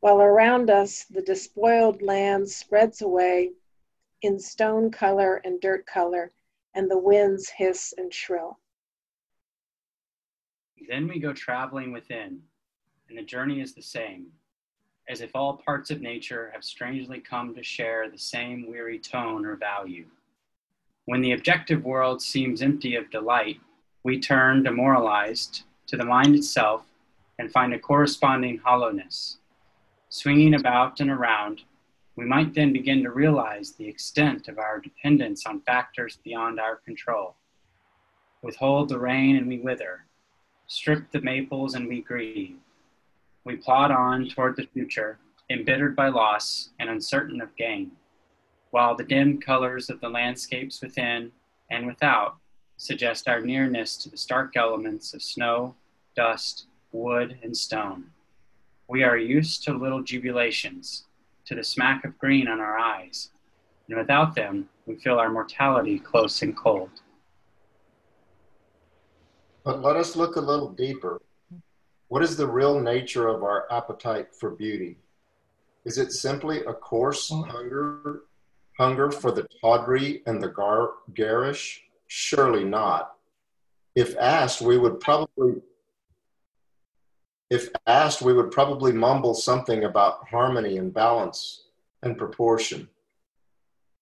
while 0.00 0.20
around 0.20 0.70
us 0.70 1.04
the 1.04 1.22
despoiled 1.22 2.02
land 2.02 2.48
spreads 2.48 3.02
away 3.02 3.52
in 4.22 4.38
stone 4.38 4.90
color 4.90 5.40
and 5.44 5.60
dirt 5.60 5.86
color, 5.86 6.30
and 6.74 6.90
the 6.90 6.98
winds 6.98 7.48
hiss 7.48 7.94
and 7.96 8.12
shrill. 8.12 8.58
Then 10.88 11.06
we 11.08 11.18
go 11.18 11.32
traveling 11.32 11.92
within, 11.92 12.42
and 13.08 13.18
the 13.18 13.22
journey 13.22 13.60
is 13.60 13.74
the 13.74 13.82
same, 13.82 14.26
as 15.08 15.20
if 15.20 15.30
all 15.34 15.56
parts 15.56 15.90
of 15.90 16.00
nature 16.00 16.50
have 16.52 16.64
strangely 16.64 17.20
come 17.20 17.54
to 17.54 17.62
share 17.62 18.08
the 18.08 18.18
same 18.18 18.66
weary 18.68 18.98
tone 18.98 19.44
or 19.44 19.56
value. 19.56 20.06
When 21.04 21.20
the 21.20 21.32
objective 21.32 21.84
world 21.84 22.22
seems 22.22 22.62
empty 22.62 22.94
of 22.96 23.10
delight, 23.10 23.60
we 24.04 24.18
turn, 24.20 24.62
demoralized, 24.62 25.62
to 25.88 25.96
the 25.96 26.04
mind 26.04 26.34
itself 26.34 26.82
and 27.38 27.50
find 27.50 27.74
a 27.74 27.78
corresponding 27.78 28.58
hollowness. 28.58 29.38
Swinging 30.08 30.54
about 30.54 31.00
and 31.00 31.10
around, 31.10 31.62
we 32.16 32.24
might 32.24 32.54
then 32.54 32.72
begin 32.72 33.02
to 33.02 33.10
realize 33.10 33.72
the 33.72 33.88
extent 33.88 34.48
of 34.48 34.58
our 34.58 34.78
dependence 34.78 35.46
on 35.46 35.60
factors 35.62 36.18
beyond 36.22 36.60
our 36.60 36.76
control. 36.76 37.34
Withhold 38.42 38.88
the 38.88 38.98
rain 38.98 39.36
and 39.36 39.48
we 39.48 39.58
wither, 39.58 40.04
strip 40.70 41.10
the 41.10 41.20
maples 41.20 41.74
and 41.74 41.88
we 41.88 42.00
grieve. 42.00 42.56
We 43.44 43.56
plod 43.56 43.90
on 43.90 44.28
toward 44.28 44.54
the 44.54 44.68
future, 44.72 45.18
embittered 45.50 45.96
by 45.96 46.10
loss 46.10 46.70
and 46.78 46.88
uncertain 46.88 47.40
of 47.40 47.56
gain, 47.56 47.90
while 48.70 48.94
the 48.94 49.02
dim 49.02 49.40
colors 49.40 49.90
of 49.90 50.00
the 50.00 50.08
landscapes 50.08 50.80
within 50.80 51.32
and 51.72 51.88
without 51.88 52.36
suggest 52.76 53.26
our 53.26 53.40
nearness 53.40 53.96
to 53.96 54.08
the 54.08 54.16
stark 54.16 54.56
elements 54.56 55.12
of 55.12 55.24
snow, 55.24 55.74
dust, 56.14 56.66
wood, 56.92 57.36
and 57.42 57.56
stone. 57.56 58.04
We 58.86 59.02
are 59.02 59.18
used 59.18 59.64
to 59.64 59.76
little 59.76 60.04
jubilations, 60.04 61.02
to 61.46 61.56
the 61.56 61.64
smack 61.64 62.04
of 62.04 62.16
green 62.16 62.46
on 62.46 62.60
our 62.60 62.78
eyes, 62.78 63.30
and 63.88 63.98
without 63.98 64.36
them, 64.36 64.68
we 64.86 64.94
feel 64.94 65.18
our 65.18 65.32
mortality 65.32 65.98
close 65.98 66.42
and 66.42 66.56
cold. 66.56 67.00
But 69.64 69.82
let 69.82 69.96
us 69.96 70.16
look 70.16 70.36
a 70.36 70.40
little 70.40 70.70
deeper. 70.70 71.20
What 72.08 72.22
is 72.22 72.36
the 72.36 72.46
real 72.46 72.80
nature 72.80 73.28
of 73.28 73.42
our 73.42 73.66
appetite 73.70 74.34
for 74.34 74.50
beauty? 74.50 74.98
Is 75.84 75.98
it 75.98 76.12
simply 76.12 76.60
a 76.64 76.72
coarse 76.72 77.30
mm. 77.30 77.46
hunger, 77.48 78.22
hunger 78.78 79.10
for 79.10 79.30
the 79.32 79.46
tawdry 79.60 80.22
and 80.26 80.42
the 80.42 80.48
gar- 80.48 80.94
garish? 81.14 81.82
Surely 82.08 82.64
not. 82.64 83.12
If 83.94 84.16
asked, 84.16 84.60
we 84.60 84.78
would 84.78 85.00
probably 85.00 85.62
if 87.50 87.68
asked, 87.88 88.22
we 88.22 88.32
would 88.32 88.52
probably 88.52 88.92
mumble 88.92 89.34
something 89.34 89.82
about 89.84 90.28
harmony 90.28 90.78
and 90.78 90.94
balance 90.94 91.64
and 92.02 92.16
proportion. 92.16 92.88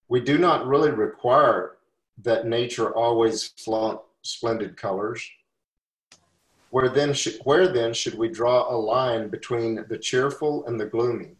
We 0.09 0.21
do 0.21 0.37
not 0.37 0.67
really 0.67 0.91
require 0.91 1.79
that 2.23 2.47
nature 2.47 2.95
always 2.95 3.47
flaunt 3.57 4.01
splendid 4.23 4.77
colors. 4.77 5.27
Where 6.71 6.89
then, 6.89 7.13
sh- 7.15 7.39
where 7.45 7.69
then 7.69 7.95
should 7.95 8.17
we 8.17 8.29
draw 8.29 8.71
a 8.71 8.77
line 8.77 9.29
between 9.29 9.85
the 9.89 9.99
cheerful 9.99 10.67
and 10.67 10.79
the 10.79 10.87
gloomy? 10.87 11.37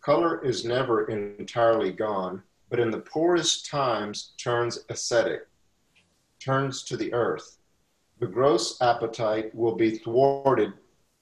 Color 0.00 0.44
is 0.44 0.64
never 0.64 1.08
entirely 1.08 1.92
gone, 1.92 2.42
but 2.68 2.78
in 2.78 2.90
the 2.90 3.00
poorest 3.00 3.66
times 3.66 4.32
turns 4.38 4.84
ascetic, 4.88 5.48
turns 6.38 6.82
to 6.84 6.96
the 6.96 7.12
earth. 7.12 7.58
The 8.18 8.26
gross 8.26 8.80
appetite 8.80 9.54
will 9.54 9.74
be 9.74 9.98
thwarted 9.98 10.72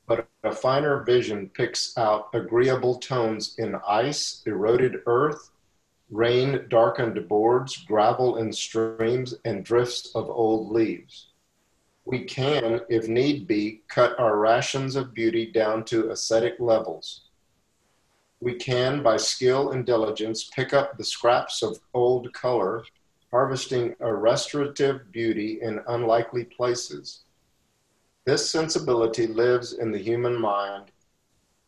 but 0.07 0.29
a 0.43 0.53
finer 0.53 1.03
vision 1.03 1.49
picks 1.49 1.97
out 1.97 2.29
agreeable 2.35 2.97
tones 2.97 3.55
in 3.59 3.75
ice, 3.89 4.43
eroded 4.47 5.03
earth, 5.07 5.51
rain 6.11 6.67
darkened 6.69 7.27
boards, 7.29 7.79
gravel 7.79 8.37
in 8.37 8.53
streams, 8.53 9.35
and 9.45 9.65
drifts 9.65 10.15
of 10.15 10.29
old 10.29 10.71
leaves. 10.71 11.31
We 12.05 12.25
can, 12.25 12.81
if 12.89 13.09
need 13.09 13.47
be, 13.47 13.83
cut 13.89 14.19
our 14.19 14.39
rations 14.39 14.97
of 14.97 15.15
beauty 15.15 15.51
down 15.51 15.85
to 15.87 16.11
ascetic 16.11 16.55
levels. 16.61 17.23
We 18.41 18.57
can, 18.57 19.03
by 19.03 19.17
skill 19.17 19.71
and 19.71 19.87
diligence, 19.87 20.45
pick 20.45 20.75
up 20.75 20.99
the 20.99 21.05
scraps 21.05 21.63
of 21.63 21.79
old 21.95 22.33
color, 22.35 22.85
harvesting 23.31 23.97
a 24.01 24.15
restorative 24.15 25.11
beauty 25.13 25.61
in 25.63 25.81
unlikely 25.89 26.45
places 26.45 27.25
this 28.25 28.51
sensibility 28.51 29.27
lives 29.27 29.75
in 29.75 29.91
the 29.93 29.99
human 29.99 30.41
mind 30.41 30.91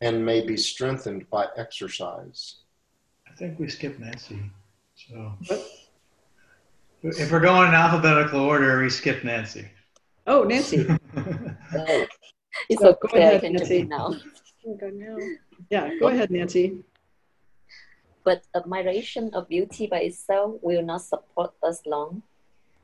and 0.00 0.24
may 0.24 0.44
be 0.46 0.56
strengthened 0.56 1.28
by 1.30 1.46
exercise. 1.56 2.56
I 3.28 3.34
think 3.34 3.58
we 3.58 3.68
skipped 3.68 4.00
Nancy. 4.00 4.40
So 4.94 5.32
if 7.02 7.30
we're 7.30 7.40
going 7.40 7.68
in 7.68 7.74
alphabetical 7.74 8.40
order, 8.40 8.82
we 8.82 8.88
skip 8.88 9.22
Nancy. 9.22 9.68
Oh, 10.26 10.42
Nancy. 10.44 10.86
It's 12.68 12.80
So, 12.82 12.94
okay. 12.94 13.08
go 13.08 13.16
ahead, 13.18 13.34
I 13.34 13.38
can 13.38 13.52
Nancy. 13.52 13.82
now. 13.84 14.14
Oh, 14.66 14.78
now. 14.92 15.16
Yeah, 15.70 15.90
go 16.00 16.08
ahead, 16.08 16.30
Nancy. 16.30 16.82
But 18.24 18.42
admiration 18.56 19.30
of 19.34 19.48
beauty 19.48 19.86
by 19.86 20.00
itself 20.00 20.56
will 20.62 20.82
not 20.82 21.02
support 21.02 21.54
us 21.62 21.82
long. 21.86 22.22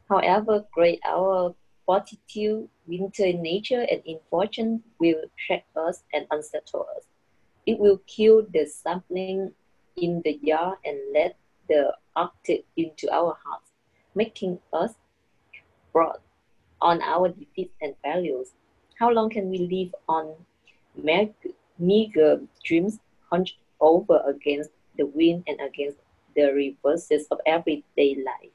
However 0.08 0.64
great 0.72 1.00
our 1.04 1.54
fortitude, 1.84 2.68
winter 2.86 3.24
in 3.24 3.42
nature 3.42 3.80
and 3.90 4.02
in 4.04 4.20
fortune 4.30 4.82
will 5.00 5.22
shake 5.34 5.64
us 5.74 6.04
and 6.12 6.26
unsettle 6.30 6.86
us. 6.96 7.04
It 7.66 7.78
will 7.78 7.98
kill 8.06 8.46
the 8.52 8.66
sapling 8.66 9.52
in 9.96 10.22
the 10.24 10.38
yard 10.42 10.78
and 10.84 10.98
let 11.12 11.36
the 11.68 11.92
Arctic 12.14 12.66
into 12.76 13.10
our 13.12 13.36
hearts, 13.44 13.72
making 14.14 14.60
us 14.72 14.94
broad 15.92 16.18
on 16.82 17.00
our 17.02 17.28
defeats 17.28 17.74
and 17.80 17.94
failures. 18.02 18.52
How 18.98 19.10
long 19.10 19.30
can 19.30 19.48
we 19.48 19.58
live 19.58 19.94
on 20.08 20.34
meager 21.78 22.40
dreams 22.64 22.98
hunched 23.30 23.56
over 23.80 24.22
against 24.26 24.70
the 24.98 25.06
wind 25.06 25.44
and 25.46 25.58
against 25.60 25.98
the 26.36 26.52
reverses 26.52 27.26
of 27.30 27.40
everyday 27.46 28.16
life? 28.16 28.52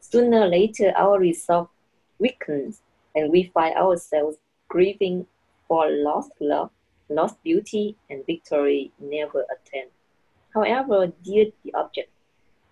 Sooner 0.00 0.42
or 0.42 0.48
later, 0.48 0.92
our 0.96 1.18
resolve 1.18 1.68
weakens 2.18 2.82
and 3.14 3.32
we 3.32 3.50
find 3.54 3.74
ourselves 3.76 4.36
grieving 4.68 5.26
for 5.66 5.90
lost 5.90 6.32
love, 6.40 6.70
lost 7.08 7.42
beauty, 7.42 7.96
and 8.10 8.24
victory 8.26 8.92
never 9.00 9.44
attained. 9.50 9.90
However 10.54 11.12
dear 11.24 11.46
the 11.64 11.74
object, 11.74 12.10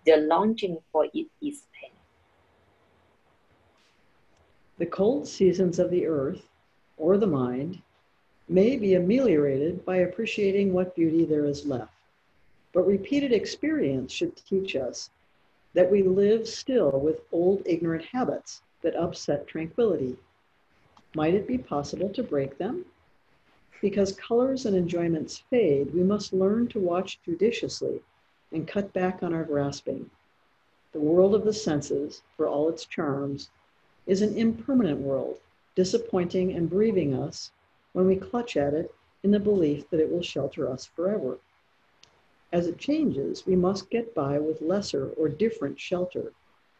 the 0.05 0.17
longing 0.17 0.77
for 0.91 1.05
it 1.13 1.27
is 1.41 1.63
pain. 1.73 1.96
The 4.77 4.85
cold 4.85 5.27
seasons 5.27 5.79
of 5.79 5.89
the 5.89 6.05
earth 6.05 6.47
or 6.97 7.17
the 7.17 7.25
mind 7.25 7.81
may 8.47 8.77
be 8.77 8.93
ameliorated 8.93 9.83
by 9.83 9.97
appreciating 9.97 10.71
what 10.71 10.95
beauty 10.95 11.25
there 11.25 11.45
is 11.45 11.65
left. 11.65 11.93
But 12.73 12.85
repeated 12.85 13.33
experience 13.33 14.11
should 14.11 14.35
teach 14.35 14.75
us 14.75 15.09
that 15.73 15.89
we 15.89 16.03
live 16.03 16.47
still 16.47 16.91
with 16.91 17.21
old 17.31 17.63
ignorant 17.65 18.05
habits 18.05 18.61
that 18.81 18.95
upset 18.95 19.47
tranquility. 19.47 20.15
Might 21.15 21.33
it 21.33 21.47
be 21.47 21.57
possible 21.57 22.09
to 22.09 22.21
break 22.21 22.59
them? 22.59 22.85
Because 23.81 24.11
colors 24.13 24.67
and 24.67 24.75
enjoyments 24.75 25.39
fade, 25.49 25.93
we 25.93 26.03
must 26.03 26.33
learn 26.33 26.67
to 26.67 26.79
watch 26.79 27.19
judiciously 27.25 28.01
and 28.51 28.67
cut 28.67 28.93
back 28.93 29.23
on 29.23 29.33
our 29.33 29.43
grasping. 29.43 30.09
The 30.91 30.99
world 30.99 31.33
of 31.33 31.45
the 31.45 31.53
senses, 31.53 32.21
for 32.35 32.47
all 32.47 32.69
its 32.69 32.85
charms, 32.85 33.49
is 34.07 34.21
an 34.21 34.35
impermanent 34.35 34.99
world, 34.99 35.37
disappointing 35.75 36.53
and 36.53 36.69
bereaving 36.69 37.13
us 37.13 37.51
when 37.93 38.07
we 38.07 38.15
clutch 38.15 38.57
at 38.57 38.73
it 38.73 38.93
in 39.23 39.31
the 39.31 39.39
belief 39.39 39.89
that 39.89 39.99
it 39.99 40.09
will 40.09 40.23
shelter 40.23 40.71
us 40.71 40.85
forever. 40.85 41.37
As 42.53 42.65
it 42.65 42.77
changes, 42.77 43.45
we 43.45 43.55
must 43.55 43.89
get 43.89 44.15
by 44.15 44.39
with 44.39 44.61
lesser 44.61 45.09
or 45.17 45.27
different 45.27 45.77
shelter. 45.77 46.31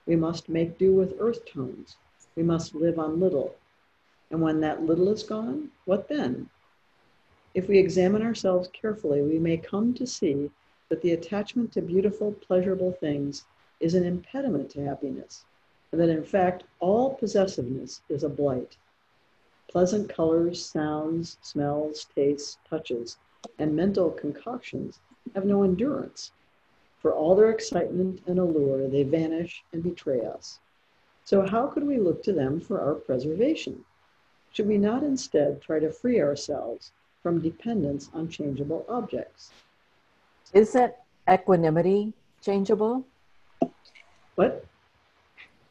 We 0.06 0.16
must 0.16 0.48
make 0.48 0.78
do 0.78 0.94
with 0.94 1.18
earth 1.20 1.46
tones. 1.46 1.98
We 2.38 2.44
must 2.44 2.74
live 2.74 2.98
on 2.98 3.20
little. 3.20 3.56
And 4.32 4.42
when 4.42 4.62
that 4.62 4.84
little 4.84 5.10
is 5.10 5.24
gone, 5.24 5.70
what 5.86 6.08
then? 6.08 6.50
If 7.54 7.68
we 7.68 7.78
examine 7.78 8.22
ourselves 8.22 8.70
carefully, 8.72 9.22
we 9.22 9.40
may 9.40 9.58
come 9.58 9.94
to 9.96 10.08
see 10.08 10.50
that 10.90 11.02
the 11.02 11.12
attachment 11.12 11.74
to 11.74 11.82
beautiful, 11.82 12.32
pleasurable 12.32 12.94
things 12.94 13.44
is 13.80 13.94
an 13.94 14.06
impediment 14.06 14.70
to 14.72 14.86
happiness, 14.86 15.44
and 15.92 16.02
that 16.02 16.10
in 16.10 16.24
fact 16.24 16.64
all 16.80 17.14
possessiveness 17.16 18.02
is 18.10 18.24
a 18.24 18.30
blight. 18.30 18.78
Pleasant 19.70 20.10
colors, 20.10 20.64
sounds, 20.64 21.38
smells, 21.42 22.08
tastes, 22.16 22.58
touches, 22.70 23.18
and 23.60 23.76
mental 23.76 24.12
concoctions 24.12 25.00
have 25.36 25.46
no 25.46 25.64
endurance. 25.64 26.32
For 27.00 27.14
all 27.14 27.36
their 27.36 27.52
excitement 27.52 28.22
and 28.28 28.40
allure, 28.40 28.88
they 28.88 29.04
vanish 29.04 29.64
and 29.72 29.84
betray 29.84 30.26
us. 30.26 30.60
So, 31.24 31.46
how 31.46 31.68
could 31.68 31.86
we 31.86 31.98
look 32.00 32.24
to 32.24 32.34
them 32.34 32.60
for 32.60 32.80
our 32.80 32.96
preservation? 32.96 33.84
Should 34.52 34.68
we 34.68 34.78
not 34.78 35.04
instead 35.04 35.62
try 35.62 35.80
to 35.80 35.92
free 35.92 36.22
ourselves 36.22 36.92
from 37.22 37.42
dependence 37.42 38.10
on 38.14 38.30
changeable 38.30 38.86
objects? 38.90 39.52
Isn't 40.54 40.94
equanimity 41.30 42.14
changeable? 42.42 43.06
What? 44.36 44.66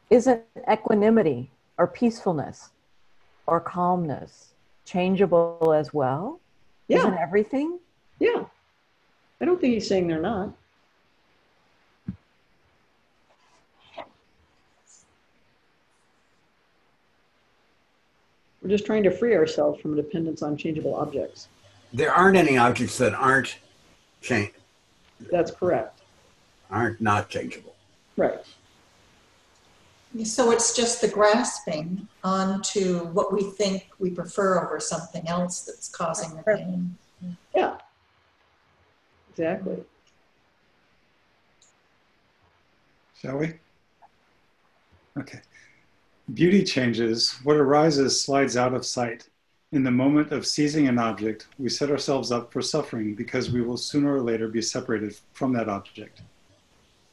Isn't 0.09 0.41
equanimity 0.71 1.51
or 1.77 1.87
peacefulness 1.87 2.69
or 3.45 3.59
calmness 3.59 4.53
changeable 4.85 5.73
as 5.75 5.93
well? 5.93 6.39
Yeah. 6.87 6.99
Isn't 6.99 7.17
everything? 7.17 7.79
Yeah. 8.19 8.45
I 9.41 9.45
don't 9.45 9.59
think 9.59 9.73
he's 9.73 9.87
saying 9.87 10.07
they're 10.07 10.21
not. 10.21 10.53
We're 18.61 18.69
just 18.69 18.85
trying 18.85 19.03
to 19.03 19.11
free 19.11 19.35
ourselves 19.35 19.79
from 19.81 19.95
dependence 19.95 20.41
on 20.41 20.57
changeable 20.57 20.95
objects. 20.95 21.47
There 21.93 22.11
aren't 22.11 22.37
any 22.37 22.57
objects 22.57 22.97
that 22.97 23.13
aren't 23.13 23.57
change 24.21 24.51
That's 25.31 25.51
correct. 25.51 26.01
aren't 26.69 26.99
not 26.99 27.29
changeable. 27.29 27.75
Right. 28.17 28.39
So 30.23 30.51
it's 30.51 30.75
just 30.75 31.01
the 31.01 31.07
grasping 31.07 32.07
onto 32.23 33.05
what 33.07 33.33
we 33.33 33.43
think 33.43 33.89
we 33.99 34.09
prefer 34.09 34.63
over 34.63 34.79
something 34.79 35.27
else 35.27 35.61
that's 35.61 35.89
causing 35.89 36.35
the 36.35 36.43
pain. 36.43 36.97
Yeah. 37.55 37.77
Exactly. 39.31 39.83
Shall 43.21 43.37
we? 43.37 43.53
Okay. 45.17 45.41
Beauty 46.33 46.63
changes. 46.63 47.35
What 47.43 47.57
arises 47.57 48.21
slides 48.21 48.57
out 48.57 48.73
of 48.73 48.85
sight. 48.85 49.29
In 49.71 49.83
the 49.83 49.91
moment 49.91 50.31
of 50.31 50.47
seizing 50.47 50.87
an 50.87 50.97
object, 50.97 51.47
we 51.59 51.69
set 51.69 51.91
ourselves 51.91 52.31
up 52.31 52.53
for 52.53 52.61
suffering 52.61 53.15
because 53.15 53.51
we 53.51 53.61
will 53.61 53.77
sooner 53.77 54.15
or 54.15 54.21
later 54.21 54.47
be 54.47 54.61
separated 54.61 55.15
from 55.33 55.51
that 55.53 55.67
object. 55.67 56.21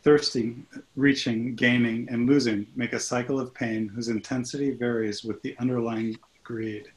Thirsting, 0.04 0.66
reaching, 0.96 1.54
gaining, 1.54 2.06
and 2.10 2.28
losing 2.28 2.66
make 2.76 2.92
a 2.92 3.00
cycle 3.00 3.40
of 3.40 3.54
pain 3.54 3.88
whose 3.88 4.08
intensity 4.08 4.70
varies 4.70 5.24
with 5.24 5.40
the 5.40 5.56
underlying 5.58 6.18
greed. 6.42 6.88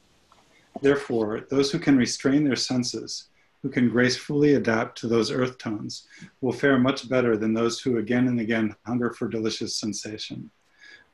Therefore, 0.82 1.46
those 1.48 1.72
who 1.72 1.78
can 1.78 1.96
restrain 1.96 2.44
their 2.44 2.54
senses, 2.54 3.28
who 3.62 3.70
can 3.70 3.88
gracefully 3.88 4.56
adapt 4.56 4.98
to 4.98 5.08
those 5.08 5.30
earth 5.30 5.56
tones, 5.56 6.06
will 6.42 6.52
fare 6.52 6.78
much 6.78 7.08
better 7.08 7.38
than 7.38 7.54
those 7.54 7.80
who 7.80 7.96
again 7.96 8.28
and 8.28 8.40
again 8.40 8.76
hunger 8.84 9.10
for 9.14 9.26
delicious 9.26 9.74
sensation. 9.74 10.50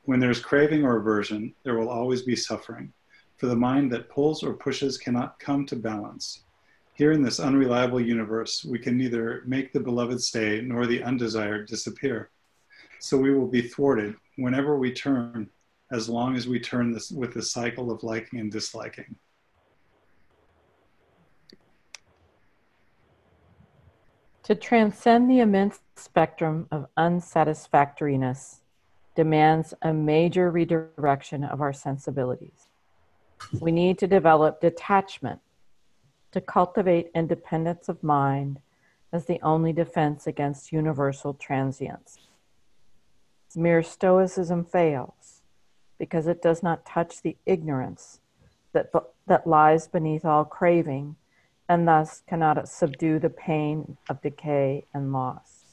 When 0.03 0.19
there's 0.19 0.41
craving 0.41 0.83
or 0.83 0.97
aversion, 0.97 1.55
there 1.63 1.77
will 1.77 1.89
always 1.89 2.23
be 2.23 2.35
suffering 2.35 2.91
for 3.37 3.47
the 3.47 3.55
mind 3.55 3.89
that 3.93 4.09
pulls 4.09 4.43
or 4.43 4.53
pushes 4.53 4.97
cannot 4.97 5.39
come 5.39 5.65
to 5.67 5.77
balance. 5.77 6.44
Here 6.95 7.11
in 7.11 7.21
this 7.21 7.41
unreliable 7.41 7.99
universe, 7.99 8.63
we 8.63 8.79
can 8.79 8.97
neither 8.97 9.43
make 9.45 9.73
the 9.73 9.81
beloved 9.81 10.21
stay 10.21 10.61
nor 10.61 10.87
the 10.87 11.03
undesired 11.03 11.67
disappear. 11.67 12.29
So 12.99 13.17
we 13.17 13.35
will 13.35 13.47
be 13.47 13.61
thwarted 13.61 14.15
whenever 14.37 14.77
we 14.77 14.93
turn, 14.93 15.49
as 15.91 16.07
long 16.07 16.37
as 16.37 16.47
we 16.47 16.57
turn 16.57 16.93
this 16.93 17.11
with 17.11 17.33
the 17.33 17.41
cycle 17.41 17.91
of 17.91 18.03
liking 18.03 18.39
and 18.39 18.49
disliking. 18.49 19.13
To 24.43 24.55
transcend 24.55 25.29
the 25.29 25.39
immense 25.39 25.81
spectrum 25.97 26.67
of 26.71 26.87
unsatisfactoriness 26.95 28.61
demands 29.15 29.73
a 29.81 29.91
major 29.91 30.49
redirection 30.49 31.43
of 31.43 31.59
our 31.59 31.73
sensibilities. 31.73 32.69
We 33.59 33.73
need 33.73 33.97
to 33.99 34.07
develop 34.07 34.61
detachment 34.61 35.41
to 36.35 36.41
cultivate 36.41 37.09
independence 37.15 37.87
of 37.87 38.03
mind 38.03 38.59
as 39.13 39.25
the 39.25 39.39
only 39.41 39.71
defense 39.71 40.27
against 40.27 40.73
universal 40.73 41.33
transience. 41.33 42.17
Mere 43.55 43.81
stoicism 43.81 44.65
fails 44.65 45.43
because 45.97 46.27
it 46.27 46.41
does 46.41 46.61
not 46.61 46.85
touch 46.85 47.21
the 47.21 47.37
ignorance 47.45 48.19
that, 48.73 48.91
that 49.25 49.47
lies 49.47 49.87
beneath 49.87 50.25
all 50.25 50.43
craving 50.43 51.15
and 51.69 51.87
thus 51.87 52.21
cannot 52.27 52.67
subdue 52.67 53.17
the 53.17 53.29
pain 53.29 53.95
of 54.09 54.21
decay 54.21 54.83
and 54.93 55.13
loss. 55.13 55.63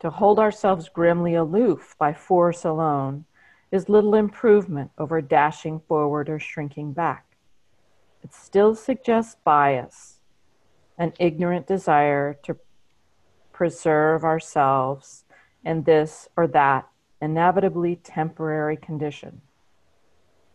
To 0.00 0.10
hold 0.10 0.38
ourselves 0.38 0.90
grimly 0.90 1.34
aloof 1.34 1.96
by 1.98 2.12
force 2.12 2.62
alone 2.66 3.24
is 3.70 3.88
little 3.88 4.16
improvement 4.16 4.90
over 4.98 5.22
dashing 5.22 5.80
forward 5.88 6.28
or 6.28 6.38
shrinking 6.38 6.92
back. 6.92 7.31
It 8.22 8.32
still 8.32 8.74
suggests 8.74 9.36
bias, 9.44 10.20
an 10.96 11.12
ignorant 11.18 11.66
desire 11.66 12.34
to 12.44 12.56
preserve 13.52 14.24
ourselves 14.24 15.24
in 15.64 15.82
this 15.82 16.28
or 16.36 16.46
that 16.48 16.88
inevitably 17.20 17.96
temporary 17.96 18.76
condition. 18.76 19.40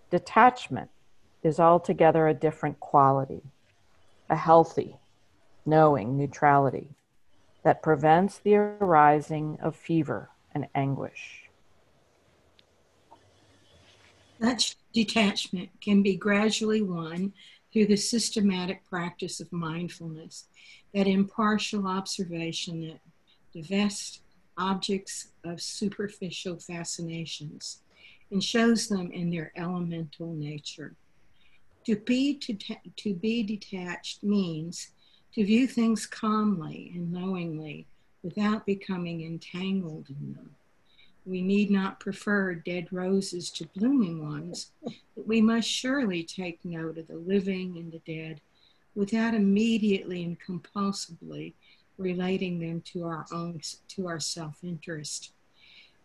Detachment 0.10 0.90
is 1.44 1.60
altogether 1.60 2.28
a 2.28 2.34
different 2.34 2.80
quality, 2.80 3.42
a 4.30 4.36
healthy, 4.36 4.98
knowing 5.66 6.18
neutrality 6.18 6.90
that 7.64 7.84
prevents 7.84 8.40
the 8.40 8.56
arising 8.56 9.58
of 9.62 9.76
fever 9.76 10.30
and 10.54 10.68
anguish. 10.74 11.50
Such 14.42 14.78
detachment 14.94 15.70
can 15.82 16.04
be 16.04 16.16
gradually 16.16 16.82
won 16.82 17.34
through 17.72 17.88
the 17.88 17.98
systematic 17.98 18.84
practice 18.90 19.40
of 19.40 19.52
mindfulness, 19.52 20.46
that 20.94 21.08
impartial 21.08 21.88
observation 21.88 22.82
that 22.82 23.00
divests 23.54 24.22
objects 24.58 25.28
of 25.44 25.62
superficial 25.62 26.58
fascinations 26.58 27.82
and 28.32 28.44
shows 28.44 28.88
them 28.88 29.12
in 29.12 29.30
their 29.30 29.52
elemental 29.56 30.34
nature. 30.34 30.96
To 31.86 31.96
be, 31.96 32.36
to, 32.40 32.58
to 32.98 33.14
be 33.14 33.44
detached 33.44 34.24
means 34.24 34.92
to 35.34 35.46
view 35.46 35.68
things 35.68 36.06
calmly 36.06 36.92
and 36.96 37.12
knowingly 37.12 37.88
without 38.24 38.66
becoming 38.66 39.24
entangled 39.24 40.08
in 40.10 40.34
them. 40.34 40.50
We 41.28 41.42
need 41.42 41.70
not 41.70 42.00
prefer 42.00 42.56
dead 42.56 42.88
roses 42.90 43.52
to 43.52 43.68
blooming 43.76 44.26
ones, 44.26 44.72
but 44.82 45.28
we 45.28 45.42
must 45.42 45.68
surely 45.68 46.24
take 46.24 46.64
note 46.64 46.98
of 46.98 47.08
the 47.08 47.18
living 47.18 47.78
and 47.78 47.92
the 47.92 48.00
dead 48.00 48.40
without 48.96 49.34
immediately 49.34 50.24
and 50.24 50.38
compulsively 50.40 51.54
relating 51.98 52.60
them 52.60 52.80
to 52.94 53.04
our 53.04 53.26
own 53.34 53.60
to 53.90 54.08
our 54.08 54.22
self-interest. 54.22 55.34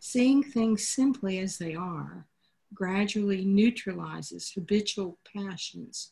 Seeing 0.00 0.42
things 0.42 0.88
simply 0.88 1.38
as 1.38 1.56
they 1.56 1.76
are 1.76 2.26
gradually 2.74 3.44
neutralizes 3.44 4.50
habitual 4.50 5.18
passions 5.36 6.10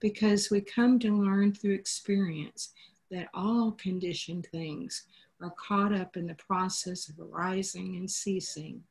because 0.00 0.50
we 0.50 0.60
come 0.60 0.98
to 0.98 1.16
learn 1.16 1.52
through 1.52 1.74
experience 1.74 2.72
that 3.12 3.28
all 3.32 3.70
conditioned 3.72 4.48
things 4.50 5.04
are 5.40 5.54
caught 5.56 5.92
up 5.92 6.16
in 6.16 6.26
the 6.26 6.34
process 6.34 7.08
of 7.08 7.18
arising 7.20 7.96
and 7.96 8.10
ceasing, 8.10 8.82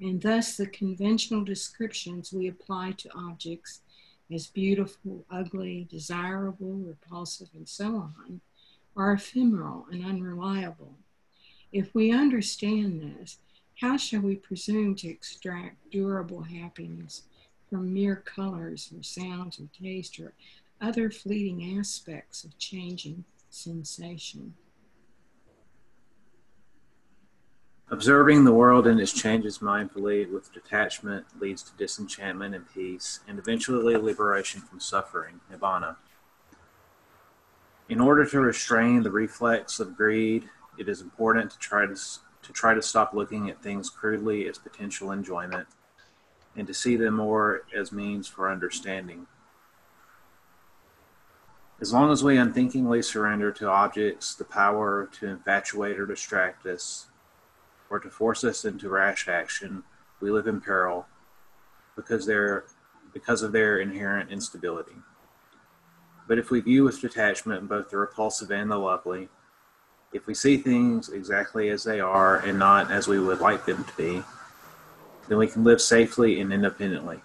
and 0.00 0.22
thus 0.22 0.56
the 0.56 0.66
conventional 0.66 1.44
descriptions 1.44 2.32
we 2.32 2.48
apply 2.48 2.92
to 2.92 3.10
objects 3.14 3.82
as 4.32 4.46
beautiful, 4.46 5.24
ugly, 5.30 5.86
desirable, 5.90 6.74
repulsive, 6.74 7.48
and 7.54 7.68
so 7.68 7.96
on 7.96 8.40
are 8.96 9.12
ephemeral 9.12 9.86
and 9.90 10.04
unreliable. 10.04 10.94
If 11.72 11.94
we 11.94 12.12
understand 12.12 13.00
this, 13.00 13.38
how 13.80 13.96
shall 13.96 14.20
we 14.20 14.36
presume 14.36 14.94
to 14.96 15.08
extract 15.08 15.90
durable 15.90 16.42
happiness 16.42 17.22
from 17.68 17.94
mere 17.94 18.16
colors 18.16 18.92
or 18.96 19.02
sounds 19.02 19.58
or 19.58 19.68
taste 19.80 20.18
or 20.20 20.34
other 20.80 21.10
fleeting 21.10 21.78
aspects 21.78 22.44
of 22.44 22.58
changing 22.58 23.24
sensation? 23.48 24.54
Observing 27.92 28.44
the 28.44 28.52
world 28.52 28.86
and 28.86 29.00
its 29.00 29.12
changes 29.12 29.58
mindfully 29.58 30.30
with 30.30 30.52
detachment 30.52 31.26
leads 31.40 31.60
to 31.60 31.76
disenchantment 31.76 32.54
and 32.54 32.72
peace, 32.72 33.18
and 33.26 33.36
eventually 33.36 33.96
liberation 33.96 34.60
from 34.60 34.78
suffering, 34.78 35.40
nibbana. 35.52 35.96
In 37.88 38.00
order 38.00 38.24
to 38.24 38.40
restrain 38.40 39.02
the 39.02 39.10
reflex 39.10 39.80
of 39.80 39.96
greed, 39.96 40.48
it 40.78 40.88
is 40.88 41.00
important 41.00 41.50
to 41.50 41.58
try 41.58 41.84
to, 41.84 41.96
to 41.96 42.52
try 42.52 42.74
to 42.74 42.82
stop 42.82 43.12
looking 43.12 43.50
at 43.50 43.60
things 43.60 43.90
crudely 43.90 44.48
as 44.48 44.56
potential 44.56 45.10
enjoyment 45.10 45.66
and 46.54 46.68
to 46.68 46.74
see 46.74 46.94
them 46.94 47.14
more 47.14 47.62
as 47.76 47.90
means 47.90 48.28
for 48.28 48.48
understanding. 48.48 49.26
As 51.80 51.92
long 51.92 52.12
as 52.12 52.22
we 52.22 52.36
unthinkingly 52.36 53.02
surrender 53.02 53.50
to 53.52 53.68
objects 53.68 54.36
the 54.36 54.44
power 54.44 55.08
to 55.18 55.26
infatuate 55.26 55.98
or 55.98 56.06
distract 56.06 56.66
us, 56.66 57.09
or 57.90 57.98
to 57.98 58.08
force 58.08 58.44
us 58.44 58.64
into 58.64 58.88
rash 58.88 59.28
action, 59.28 59.82
we 60.20 60.30
live 60.30 60.46
in 60.46 60.60
peril 60.60 61.06
because, 61.96 62.24
they're, 62.24 62.64
because 63.12 63.42
of 63.42 63.52
their 63.52 63.80
inherent 63.80 64.30
instability. 64.30 64.96
But 66.28 66.38
if 66.38 66.50
we 66.50 66.60
view 66.60 66.84
with 66.84 67.00
detachment 67.00 67.68
both 67.68 67.90
the 67.90 67.98
repulsive 67.98 68.52
and 68.52 68.70
the 68.70 68.78
lovely, 68.78 69.28
if 70.12 70.26
we 70.26 70.34
see 70.34 70.56
things 70.56 71.08
exactly 71.08 71.68
as 71.68 71.84
they 71.84 72.00
are 72.00 72.38
and 72.38 72.58
not 72.58 72.90
as 72.90 73.08
we 73.08 73.18
would 73.18 73.40
like 73.40 73.66
them 73.66 73.84
to 73.84 73.96
be, 73.96 74.22
then 75.28 75.38
we 75.38 75.46
can 75.46 75.64
live 75.64 75.80
safely 75.80 76.40
and 76.40 76.52
independently. 76.52 77.20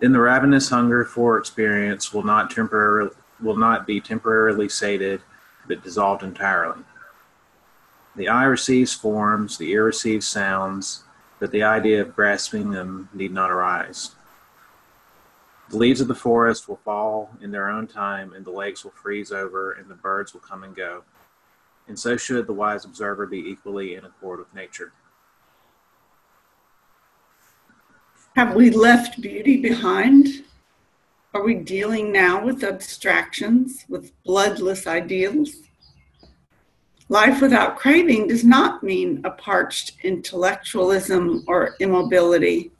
Then 0.00 0.12
the 0.12 0.20
ravenous 0.20 0.68
hunger 0.68 1.04
for 1.04 1.38
experience 1.38 2.12
will 2.12 2.24
not 2.24 2.50
temporarily 2.50 3.14
will 3.40 3.56
not 3.56 3.88
be 3.88 4.00
temporarily 4.00 4.68
sated, 4.68 5.20
but 5.66 5.82
dissolved 5.82 6.22
entirely. 6.22 6.82
The 8.14 8.28
eye 8.28 8.44
receives 8.44 8.92
forms, 8.92 9.56
the 9.56 9.70
ear 9.70 9.84
receives 9.84 10.26
sounds, 10.26 11.04
but 11.38 11.50
the 11.50 11.62
idea 11.62 12.02
of 12.02 12.14
grasping 12.14 12.70
them 12.70 13.08
need 13.14 13.32
not 13.32 13.50
arise. 13.50 14.14
The 15.70 15.78
leaves 15.78 16.02
of 16.02 16.08
the 16.08 16.14
forest 16.14 16.68
will 16.68 16.80
fall 16.84 17.30
in 17.40 17.50
their 17.50 17.68
own 17.68 17.86
time, 17.86 18.34
and 18.34 18.44
the 18.44 18.50
lakes 18.50 18.84
will 18.84 18.90
freeze 18.90 19.32
over, 19.32 19.72
and 19.72 19.88
the 19.88 19.94
birds 19.94 20.34
will 20.34 20.42
come 20.42 20.62
and 20.64 20.76
go. 20.76 21.04
And 21.88 21.98
so 21.98 22.18
should 22.18 22.46
the 22.46 22.52
wise 22.52 22.84
observer 22.84 23.26
be 23.26 23.38
equally 23.38 23.94
in 23.94 24.04
accord 24.04 24.38
with 24.38 24.54
nature. 24.54 24.92
Have 28.36 28.54
we 28.54 28.70
left 28.70 29.20
beauty 29.20 29.56
behind? 29.56 30.44
Are 31.34 31.42
we 31.42 31.54
dealing 31.54 32.12
now 32.12 32.44
with 32.44 32.62
abstractions, 32.62 33.86
with 33.88 34.12
bloodless 34.24 34.86
ideals? 34.86 35.56
Life 37.08 37.42
without 37.42 37.76
craving 37.76 38.28
does 38.28 38.44
not 38.44 38.82
mean 38.82 39.20
a 39.24 39.30
parched 39.30 39.94
intellectualism 40.02 41.44
or 41.46 41.74
immobility. 41.80 42.70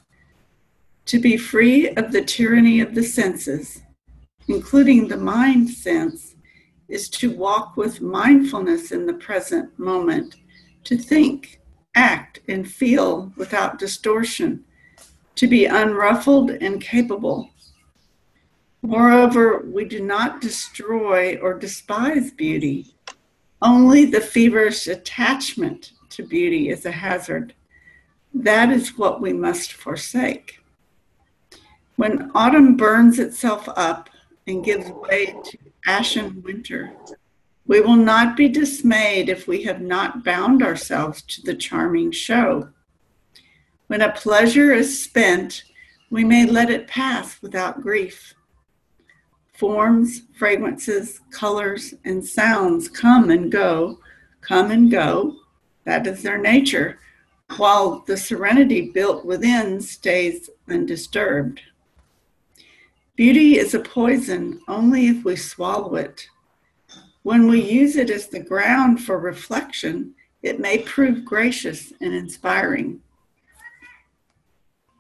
To 1.07 1.19
be 1.19 1.37
free 1.37 1.91
of 1.91 2.13
the 2.13 2.23
tyranny 2.23 2.81
of 2.81 2.95
the 2.95 3.03
senses, 3.03 3.83
including 4.49 5.09
the 5.09 5.17
mind 5.17 5.69
sense, 5.71 6.37
is 6.89 7.09
to 7.09 7.37
walk 7.37 7.77
with 7.77 8.01
mindfulness 8.01 8.93
in 8.93 9.07
the 9.07 9.15
present 9.15 9.77
moment, 9.79 10.37
to 10.85 10.97
think, 10.97 11.61
act, 11.95 12.41
and 12.49 12.71
feel 12.71 13.33
without 13.37 13.79
distortion, 13.79 14.65
to 15.35 15.47
be 15.47 15.67
unruffled 15.67 16.51
and 16.51 16.81
capable. 16.81 17.51
Moreover, 18.83 19.65
we 19.67 19.85
do 19.85 20.01
not 20.01 20.41
destroy 20.41 21.37
or 21.39 21.55
despise 21.55 22.31
beauty. 22.31 22.95
Only 23.63 24.05
the 24.05 24.21
feverish 24.21 24.89
attachment 24.89 25.93
to 26.11 26.25
beauty 26.25 26.69
is 26.69 26.85
a 26.85 26.91
hazard. 26.91 27.55
That 28.35 28.71
is 28.71 28.99
what 28.99 29.21
we 29.21 29.33
must 29.33 29.73
forsake. 29.73 30.59
When 31.95 32.33
autumn 32.35 32.77
burns 32.77 33.21
itself 33.21 33.69
up 33.77 34.11
and 34.49 34.65
gives 34.65 34.91
way 34.91 35.37
to 35.45 35.59
ashen 35.87 36.43
winter, 36.43 36.93
we 37.67 37.81
will 37.81 37.97
not 37.97 38.37
be 38.37 38.49
dismayed 38.49 39.29
if 39.29 39.47
we 39.47 39.63
have 39.63 39.81
not 39.81 40.25
bound 40.25 40.65
ourselves 40.65 41.23
to 41.23 41.43
the 41.43 41.55
charming 41.55 42.11
show. 42.11 42.69
When 43.87 44.01
a 44.01 44.11
pleasure 44.11 44.73
is 44.73 45.05
spent, 45.05 45.63
we 46.11 46.25
may 46.25 46.47
let 46.47 46.69
it 46.69 46.89
pass 46.89 47.41
without 47.41 47.81
grief. 47.81 48.35
Forms, 49.55 50.23
fragrances, 50.35 51.21
colors, 51.31 51.95
and 52.05 52.25
sounds 52.25 52.89
come 52.89 53.31
and 53.31 53.53
go, 53.53 53.99
come 54.41 54.71
and 54.71 54.91
go. 54.91 55.37
That 55.85 56.07
is 56.07 56.23
their 56.23 56.39
nature, 56.39 56.99
while 57.57 58.03
the 58.07 58.17
serenity 58.17 58.91
built 58.91 59.25
within 59.25 59.81
stays 59.81 60.49
undisturbed. 60.69 61.61
Beauty 63.15 63.59
is 63.59 63.75
a 63.75 63.81
poison 63.81 64.61
only 64.69 65.07
if 65.07 65.25
we 65.25 65.37
swallow 65.37 65.97
it. 65.97 66.29
When 67.23 67.47
we 67.47 67.61
use 67.61 67.97
it 67.97 68.11
as 68.11 68.27
the 68.27 68.41
ground 68.41 69.03
for 69.03 69.19
reflection, 69.19 70.15
it 70.43 70.59
may 70.59 70.79
prove 70.79 71.25
gracious 71.25 71.93
and 72.01 72.15
inspiring. 72.15 73.01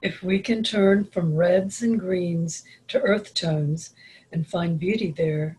If 0.02 0.22
we 0.22 0.40
can 0.40 0.62
turn 0.62 1.04
from 1.04 1.34
reds 1.34 1.82
and 1.82 1.98
greens 1.98 2.64
to 2.88 3.00
earth 3.00 3.34
tones 3.34 3.94
and 4.32 4.46
find 4.46 4.78
beauty 4.78 5.12
there, 5.16 5.56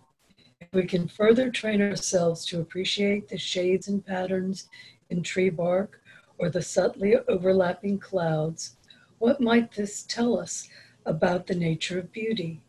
if 0.59 0.67
we 0.73 0.85
can 0.85 1.07
further 1.07 1.49
train 1.49 1.81
ourselves 1.81 2.45
to 2.45 2.59
appreciate 2.59 3.27
the 3.27 3.37
shades 3.37 3.87
and 3.87 4.05
patterns 4.05 4.69
in 5.09 5.21
tree 5.21 5.49
bark 5.49 6.01
or 6.37 6.49
the 6.49 6.61
subtly 6.61 7.15
overlapping 7.27 7.99
clouds, 7.99 8.75
what 9.19 9.39
might 9.39 9.71
this 9.73 10.03
tell 10.03 10.37
us 10.37 10.67
about 11.05 11.47
the 11.47 11.55
nature 11.55 11.99
of 11.99 12.11
beauty? 12.11 12.61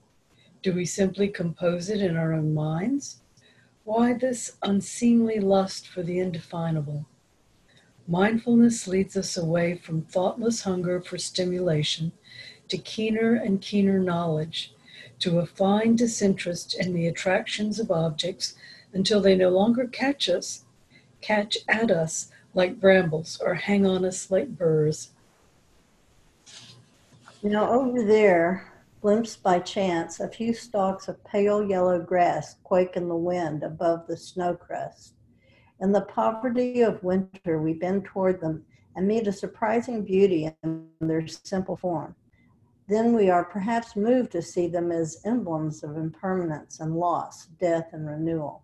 Do 0.62 0.72
we 0.72 0.84
simply 0.84 1.28
compose 1.28 1.88
it 1.88 2.00
in 2.00 2.16
our 2.16 2.32
own 2.32 2.54
minds? 2.54 3.20
Why 3.84 4.14
this 4.14 4.56
unseemly 4.62 5.40
lust 5.40 5.88
for 5.88 6.02
the 6.02 6.18
indefinable? 6.18 7.06
Mindfulness 8.06 8.86
leads 8.86 9.16
us 9.16 9.36
away 9.36 9.76
from 9.76 10.02
thoughtless 10.02 10.62
hunger 10.62 11.00
for 11.00 11.16
stimulation 11.16 12.12
to 12.68 12.76
keener 12.78 13.34
and 13.34 13.60
keener 13.60 13.98
knowledge, 13.98 14.73
to 15.24 15.38
a 15.38 15.46
fine 15.46 15.96
disinterest 15.96 16.78
in 16.78 16.92
the 16.92 17.06
attractions 17.06 17.80
of 17.80 17.90
objects 17.90 18.56
until 18.92 19.22
they 19.22 19.34
no 19.34 19.48
longer 19.48 19.86
catch 19.86 20.28
us, 20.28 20.66
catch 21.22 21.56
at 21.66 21.90
us 21.90 22.30
like 22.52 22.78
brambles, 22.78 23.40
or 23.42 23.54
hang 23.54 23.86
on 23.86 24.04
us 24.04 24.30
like 24.30 24.58
burrs. 24.58 25.12
Now, 27.42 27.72
over 27.72 28.04
there, 28.04 28.70
glimpsed 29.00 29.42
by 29.42 29.60
chance, 29.60 30.20
a 30.20 30.28
few 30.28 30.52
stalks 30.52 31.08
of 31.08 31.24
pale 31.24 31.66
yellow 31.66 31.98
grass 31.98 32.56
quake 32.62 32.94
in 32.94 33.08
the 33.08 33.16
wind 33.16 33.62
above 33.62 34.06
the 34.06 34.18
snow 34.18 34.54
crust. 34.54 35.14
In 35.80 35.90
the 35.90 36.02
poverty 36.02 36.82
of 36.82 37.02
winter, 37.02 37.62
we 37.62 37.72
bend 37.72 38.04
toward 38.04 38.42
them 38.42 38.66
and 38.94 39.08
meet 39.08 39.26
a 39.26 39.32
surprising 39.32 40.04
beauty 40.04 40.50
in 40.62 40.86
their 41.00 41.26
simple 41.26 41.78
form. 41.78 42.14
Then 42.86 43.14
we 43.14 43.30
are 43.30 43.44
perhaps 43.44 43.96
moved 43.96 44.32
to 44.32 44.42
see 44.42 44.66
them 44.66 44.92
as 44.92 45.20
emblems 45.24 45.82
of 45.82 45.96
impermanence 45.96 46.80
and 46.80 46.96
loss, 46.96 47.46
death 47.58 47.88
and 47.92 48.06
renewal. 48.06 48.62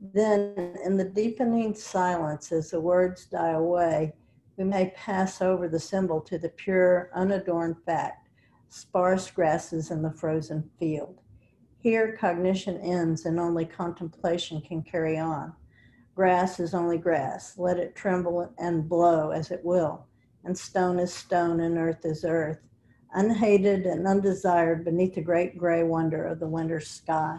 Then, 0.00 0.76
in 0.84 0.96
the 0.96 1.04
deepening 1.04 1.74
silence, 1.74 2.52
as 2.52 2.70
the 2.70 2.80
words 2.80 3.26
die 3.26 3.50
away, 3.50 4.14
we 4.56 4.64
may 4.64 4.92
pass 4.96 5.40
over 5.40 5.68
the 5.68 5.80
symbol 5.80 6.20
to 6.22 6.38
the 6.38 6.50
pure, 6.50 7.10
unadorned 7.14 7.76
fact 7.84 8.28
sparse 8.68 9.30
grasses 9.30 9.90
in 9.90 10.02
the 10.02 10.12
frozen 10.12 10.70
field. 10.78 11.20
Here, 11.78 12.16
cognition 12.16 12.78
ends 12.78 13.26
and 13.26 13.38
only 13.38 13.66
contemplation 13.66 14.60
can 14.62 14.82
carry 14.82 15.18
on. 15.18 15.52
Grass 16.14 16.58
is 16.58 16.74
only 16.74 16.96
grass, 16.96 17.58
let 17.58 17.76
it 17.76 17.94
tremble 17.94 18.52
and 18.58 18.88
blow 18.88 19.30
as 19.30 19.50
it 19.50 19.64
will, 19.64 20.06
and 20.44 20.56
stone 20.56 20.98
is 20.98 21.12
stone 21.12 21.60
and 21.60 21.76
earth 21.76 22.04
is 22.04 22.24
earth, 22.24 22.60
unhated 23.14 23.86
and 23.86 24.06
undesired 24.06 24.84
beneath 24.84 25.14
the 25.14 25.20
great 25.20 25.58
gray 25.58 25.82
wonder 25.82 26.24
of 26.24 26.38
the 26.38 26.46
winter 26.46 26.80
sky. 26.80 27.38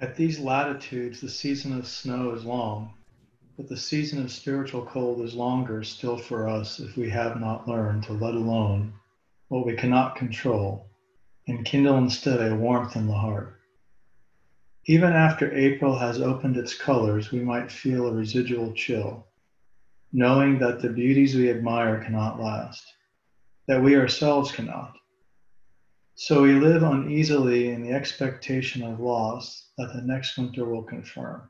At 0.00 0.14
these 0.14 0.38
latitudes, 0.38 1.20
the 1.20 1.28
season 1.28 1.76
of 1.76 1.86
snow 1.86 2.30
is 2.30 2.44
long, 2.44 2.94
but 3.56 3.68
the 3.68 3.76
season 3.76 4.22
of 4.22 4.30
spiritual 4.30 4.86
cold 4.86 5.20
is 5.22 5.34
longer 5.34 5.82
still 5.82 6.16
for 6.16 6.48
us 6.48 6.78
if 6.78 6.96
we 6.96 7.10
have 7.10 7.40
not 7.40 7.66
learned 7.66 8.04
to 8.04 8.12
let 8.12 8.34
alone 8.34 8.92
what 9.48 9.66
we 9.66 9.74
cannot 9.74 10.14
control 10.14 10.86
and 11.48 11.64
kindle 11.64 11.98
instead 11.98 12.40
a 12.40 12.54
warmth 12.54 12.94
in 12.94 13.06
the 13.08 13.14
heart. 13.14 13.56
Even 14.86 15.12
after 15.12 15.52
April 15.52 15.98
has 15.98 16.20
opened 16.20 16.56
its 16.56 16.74
colors, 16.74 17.32
we 17.32 17.40
might 17.40 17.72
feel 17.72 18.06
a 18.06 18.14
residual 18.14 18.72
chill, 18.72 19.26
knowing 20.12 20.58
that 20.58 20.80
the 20.80 20.88
beauties 20.88 21.34
we 21.34 21.50
admire 21.50 22.02
cannot 22.04 22.40
last, 22.40 22.94
that 23.68 23.82
we 23.82 23.94
ourselves 23.96 24.50
cannot. 24.50 24.96
So 26.14 26.42
we 26.42 26.54
live 26.54 26.82
uneasily 26.82 27.68
in 27.68 27.82
the 27.82 27.92
expectation 27.92 28.82
of 28.82 28.98
loss 28.98 29.68
that 29.76 29.92
the 29.92 30.02
next 30.02 30.36
winter 30.36 30.64
will 30.64 30.82
confirm. 30.82 31.48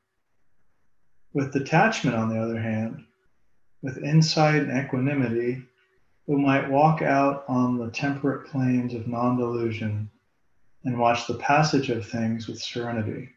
With 1.33 1.53
detachment, 1.53 2.17
on 2.17 2.29
the 2.29 2.39
other 2.39 2.61
hand, 2.61 3.05
with 3.83 4.03
insight 4.03 4.65
and 4.65 4.85
equanimity, 4.85 5.63
we 6.27 6.37
might 6.37 6.69
walk 6.69 7.03
out 7.03 7.45
on 7.49 7.79
the 7.79 7.91
temperate 7.91 8.49
plains 8.49 8.95
of 8.95 9.07
non 9.07 9.39
delusion 9.39 10.11
and 10.85 10.99
watch 10.99 11.27
the 11.27 11.39
passage 11.39 11.89
of 11.89 12.05
things 12.05 12.49
with 12.49 12.61
serenity. 12.61 13.31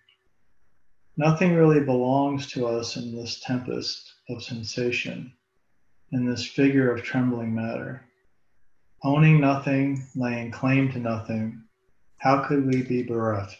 Nothing 1.18 1.54
really 1.54 1.82
belongs 1.82 2.48
to 2.48 2.66
us 2.66 2.98
in 2.98 3.16
this 3.16 3.40
tempest 3.42 4.12
of 4.30 4.44
sensation, 4.44 5.32
in 6.12 6.26
this 6.26 6.46
figure 6.46 6.92
of 6.92 7.04
trembling 7.04 7.54
matter. 7.54 8.04
Owning 9.04 9.39
nothing, 9.41 10.06
laying 10.16 10.52
claim 10.52 10.91
to 10.91 10.99
nothing, 10.99 11.64
how 12.18 12.47
could 12.47 12.68
we 12.68 12.84
be 12.84 13.02
bereft? 13.02 13.58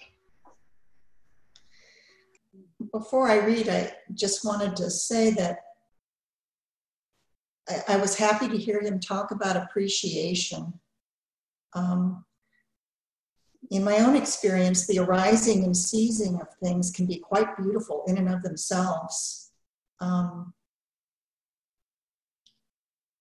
Before 2.92 3.28
I 3.28 3.38
read, 3.40 3.68
I 3.68 3.92
just 4.14 4.46
wanted 4.46 4.76
to 4.76 4.92
say 4.92 5.32
that 5.32 5.60
I, 7.68 7.96
I 7.96 7.98
was 7.98 8.16
happy 8.16 8.48
to 8.50 8.58
hear 8.58 8.82
him 8.82 9.00
talk 9.00 9.32
about 9.32 9.58
appreciation. 9.58 10.74
Um, 11.74 12.24
in 13.72 13.84
my 13.84 13.98
own 14.00 14.16
experience, 14.16 14.86
the 14.86 15.00
arising 15.00 15.64
and 15.64 15.76
ceasing 15.76 16.40
of 16.40 16.48
things 16.62 16.92
can 16.92 17.06
be 17.06 17.18
quite 17.18 17.58
beautiful 17.58 18.04
in 18.08 18.18
and 18.18 18.30
of 18.30 18.44
themselves. 18.44 19.52
Um, 20.00 20.54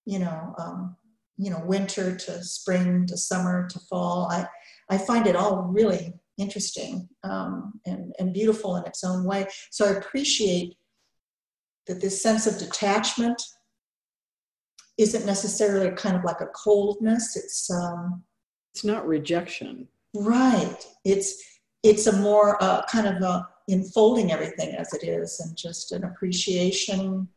you 0.05 0.19
know, 0.19 0.53
um, 0.57 0.97
you 1.41 1.49
know, 1.49 1.61
winter 1.65 2.15
to 2.15 2.43
spring 2.43 3.07
to 3.07 3.17
summer 3.17 3.67
to 3.67 3.79
fall. 3.89 4.29
I, 4.31 4.45
I 4.91 4.99
find 4.99 5.25
it 5.25 5.35
all 5.35 5.63
really 5.63 6.13
interesting 6.37 7.09
um, 7.23 7.79
and, 7.87 8.13
and 8.19 8.31
beautiful 8.31 8.75
in 8.75 8.85
its 8.85 9.03
own 9.03 9.25
way. 9.25 9.47
So 9.71 9.85
I 9.85 9.97
appreciate 9.97 10.77
that 11.87 11.99
this 11.99 12.21
sense 12.21 12.45
of 12.45 12.59
detachment 12.59 13.41
isn't 14.99 15.25
necessarily 15.25 15.89
kind 15.95 16.15
of 16.15 16.23
like 16.23 16.41
a 16.41 16.47
coldness. 16.47 17.35
It's 17.35 17.71
um, 17.71 18.23
it's 18.75 18.83
not 18.83 19.07
rejection. 19.07 19.87
Right. 20.13 20.85
It's 21.05 21.41
it's 21.81 22.05
a 22.05 22.19
more 22.19 22.61
uh, 22.61 22.83
kind 22.85 23.07
of 23.07 23.21
a 23.23 23.47
enfolding 23.67 24.31
everything 24.31 24.75
as 24.75 24.93
it 24.93 25.07
is, 25.07 25.39
and 25.39 25.57
just 25.57 25.91
an 25.91 26.03
appreciation 26.03 27.27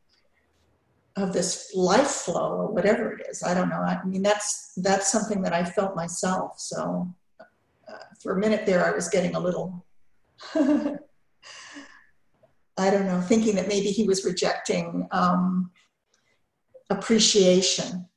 of 1.17 1.33
this 1.33 1.71
life 1.75 2.09
flow 2.11 2.53
or 2.53 2.67
whatever 2.73 3.13
it 3.13 3.27
is. 3.29 3.43
I 3.43 3.55
don't 3.55 3.69
know. 3.69 3.77
I 3.81 4.03
mean, 4.05 4.23
that's 4.23 4.73
that's 4.77 5.11
something 5.13 5.43
that 5.43 5.53
I 5.53 5.65
felt 5.65 5.95
myself. 5.95 6.59
So 6.59 7.09
uh, 7.41 7.95
for 8.21 8.33
a 8.37 8.39
minute 8.41 8.67
there, 8.67 8.85
I 8.85 8.91
was 8.91 9.09
getting 9.09 9.35
a 9.35 9.41
little. 9.41 9.85
I 12.77 12.91
don't 12.91 13.07
know, 13.07 13.21
thinking 13.21 13.55
that 13.55 13.69
maybe 13.69 13.87
he 13.93 14.03
was 14.05 14.25
rejecting 14.25 15.07
um, 15.13 15.71
appreciation. 16.91 18.09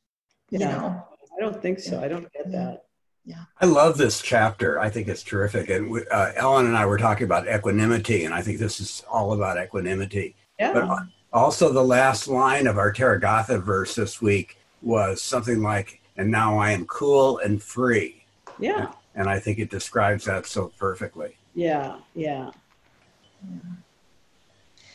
You 0.49 0.59
Yeah. 0.59 0.71
know, 0.77 1.03
I 1.37 1.39
don't 1.41 1.61
think 1.61 1.79
so. 1.79 2.01
I 2.01 2.07
don't 2.07 2.31
get 2.33 2.51
that. 2.51 2.85
Yeah. 3.23 3.43
I 3.61 3.65
love 3.65 3.97
this 3.97 4.19
chapter. 4.21 4.79
I 4.79 4.89
think 4.89 5.07
it's 5.09 5.21
terrific. 5.21 5.69
And 5.69 5.91
we- 5.91 6.07
uh, 6.07 6.31
Ellen 6.35 6.65
and 6.65 6.75
I 6.77 6.85
were 6.87 6.97
talking 6.97 7.25
about 7.25 7.47
equanimity, 7.47 8.23
and 8.25 8.33
I 8.33 8.41
think 8.41 8.57
this 8.57 8.79
is 8.79 9.03
all 9.07 9.33
about 9.33 9.61
equanimity. 9.63 10.35
Yeah. 10.57 10.73
But 10.73 10.87
also, 11.33 11.71
the 11.71 11.83
last 11.83 12.27
line 12.27 12.67
of 12.67 12.77
our 12.77 12.93
Theragatha 12.93 13.61
verse 13.61 13.95
this 13.95 14.21
week 14.21 14.57
was 14.81 15.21
something 15.21 15.61
like, 15.61 16.01
"And 16.15 16.31
now 16.31 16.57
I 16.57 16.71
am 16.71 16.85
cool 16.85 17.37
and 17.39 17.61
free." 17.61 18.25
Yeah. 18.59 18.91
And 19.15 19.27
I 19.29 19.39
think 19.39 19.59
it 19.59 19.69
describes 19.69 20.25
that 20.25 20.45
so 20.45 20.71
perfectly. 20.79 21.37
Yeah. 21.53 21.97
Yeah. 22.13 22.51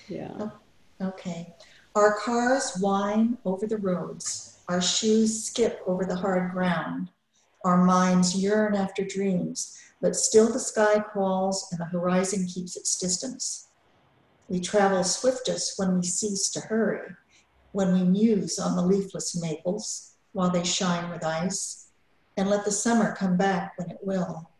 Yeah. 0.08 0.32
Oh, 0.38 0.52
okay. 1.00 1.54
Our 1.94 2.14
cars 2.18 2.76
whine 2.80 3.38
over 3.44 3.66
the 3.66 3.76
roads. 3.76 4.58
Our 4.68 4.80
shoes 4.80 5.44
skip 5.44 5.82
over 5.86 6.04
the 6.04 6.16
hard 6.16 6.52
ground. 6.52 7.10
Our 7.64 7.84
minds 7.84 8.34
yearn 8.34 8.74
after 8.74 9.04
dreams, 9.04 9.78
but 10.00 10.16
still 10.16 10.52
the 10.52 10.58
sky 10.60 11.00
crawls 11.00 11.68
and 11.70 11.80
the 11.80 11.84
horizon 11.84 12.46
keeps 12.46 12.76
its 12.76 12.98
distance. 12.98 13.68
We 14.52 14.60
travel 14.60 15.02
swiftest 15.02 15.78
when 15.78 15.96
we 15.96 16.02
cease 16.02 16.50
to 16.50 16.60
hurry, 16.60 17.14
when 17.72 17.94
we 17.94 18.04
muse 18.04 18.58
on 18.58 18.76
the 18.76 18.82
leafless 18.82 19.34
maples 19.40 20.12
while 20.32 20.50
they 20.50 20.62
shine 20.62 21.08
with 21.08 21.24
ice, 21.24 21.88
and 22.36 22.50
let 22.50 22.66
the 22.66 22.70
summer 22.70 23.16
come 23.16 23.38
back 23.38 23.72
when 23.78 23.90
it 23.90 24.00
will. 24.02 24.50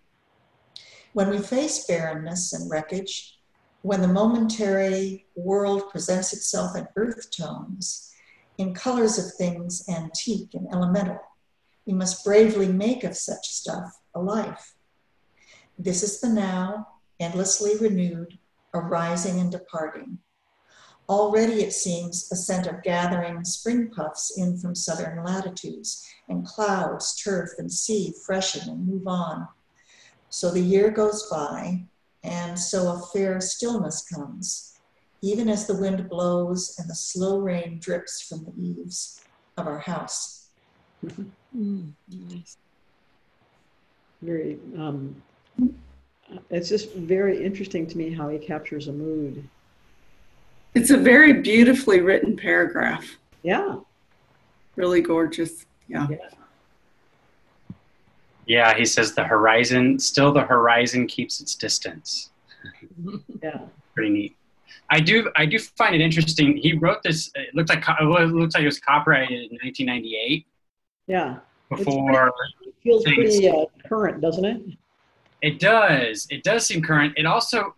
When 1.12 1.28
we 1.28 1.40
face 1.40 1.84
barrenness 1.84 2.54
and 2.54 2.70
wreckage, 2.70 3.38
when 3.82 4.00
the 4.00 4.08
momentary 4.08 5.26
world 5.36 5.90
presents 5.90 6.32
itself 6.32 6.74
in 6.74 6.88
earth 6.96 7.30
tones, 7.30 8.14
in 8.56 8.72
colors 8.72 9.18
of 9.18 9.34
things 9.34 9.86
antique 9.90 10.54
and 10.54 10.68
elemental, 10.72 11.20
we 11.84 11.92
must 11.92 12.24
bravely 12.24 12.68
make 12.68 13.04
of 13.04 13.14
such 13.14 13.46
stuff 13.46 14.00
a 14.14 14.20
life. 14.20 14.72
This 15.78 16.02
is 16.02 16.18
the 16.22 16.30
now, 16.30 16.88
endlessly 17.20 17.76
renewed, 17.76 18.38
arising 18.74 19.40
and 19.40 19.50
departing. 19.50 20.18
Already 21.08 21.62
it 21.62 21.72
seems 21.72 22.30
a 22.32 22.36
scent 22.36 22.66
of 22.66 22.82
gathering 22.82 23.44
spring 23.44 23.90
puffs 23.90 24.38
in 24.38 24.56
from 24.58 24.74
southern 24.74 25.24
latitudes, 25.24 26.06
and 26.28 26.46
clouds, 26.46 27.20
turf, 27.22 27.50
and 27.58 27.70
sea 27.70 28.14
freshen 28.24 28.70
and 28.70 28.86
move 28.86 29.06
on. 29.06 29.46
So 30.30 30.50
the 30.50 30.60
year 30.60 30.90
goes 30.90 31.28
by, 31.30 31.84
and 32.22 32.58
so 32.58 32.92
a 32.92 33.06
fair 33.12 33.40
stillness 33.40 34.04
comes, 34.04 34.78
even 35.20 35.48
as 35.48 35.66
the 35.66 35.76
wind 35.76 36.08
blows 36.08 36.76
and 36.78 36.88
the 36.88 36.94
slow 36.94 37.38
rain 37.38 37.78
drips 37.80 38.22
from 38.22 38.44
the 38.44 38.52
eaves 38.56 39.22
of 39.56 39.66
our 39.66 39.80
house. 39.80 40.48
Mm, 41.54 41.92
nice. 42.08 42.56
Very. 44.22 44.58
Um, 44.78 45.20
it's 46.50 46.68
just 46.68 46.92
very 46.94 47.44
interesting 47.44 47.86
to 47.86 47.96
me 47.98 48.12
how 48.12 48.28
he 48.28 48.38
captures 48.38 48.88
a 48.88 48.92
mood. 48.92 49.46
It's 50.74 50.90
a 50.90 50.96
very 50.96 51.34
beautifully 51.34 52.00
written 52.00 52.36
paragraph. 52.36 53.04
Yeah. 53.42 53.76
Really 54.76 55.00
gorgeous. 55.02 55.66
Yeah. 55.88 56.06
Yeah, 58.46 58.74
he 58.74 58.84
says 58.84 59.14
the 59.14 59.24
horizon, 59.24 59.98
still 59.98 60.32
the 60.32 60.42
horizon 60.42 61.06
keeps 61.06 61.40
its 61.40 61.54
distance. 61.54 62.30
Yeah. 63.42 63.58
Pretty 63.94 64.10
neat. 64.10 64.36
I 64.90 65.00
do, 65.00 65.30
I 65.36 65.46
do 65.46 65.58
find 65.58 65.94
it 65.96 66.00
interesting. 66.00 66.56
He 66.56 66.74
wrote 66.74 67.02
this. 67.02 67.30
It 67.34 67.54
looks 67.54 67.70
like 67.70 67.84
it 68.00 68.04
looks 68.04 68.54
like 68.54 68.62
it 68.62 68.66
was 68.66 68.78
copyrighted 68.78 69.32
in 69.50 69.58
1998. 69.62 70.46
Yeah. 71.08 71.38
Before 71.68 72.12
pretty- 72.12 72.68
it 72.68 72.74
feels 72.82 73.04
things- 73.04 73.16
pretty 73.40 73.48
uh, 73.48 73.64
current, 73.88 74.20
doesn't 74.20 74.44
it? 74.44 74.62
It 75.42 75.58
does. 75.58 76.28
It 76.30 76.44
does 76.44 76.64
seem 76.64 76.82
current. 76.82 77.14
It 77.16 77.26
also, 77.26 77.74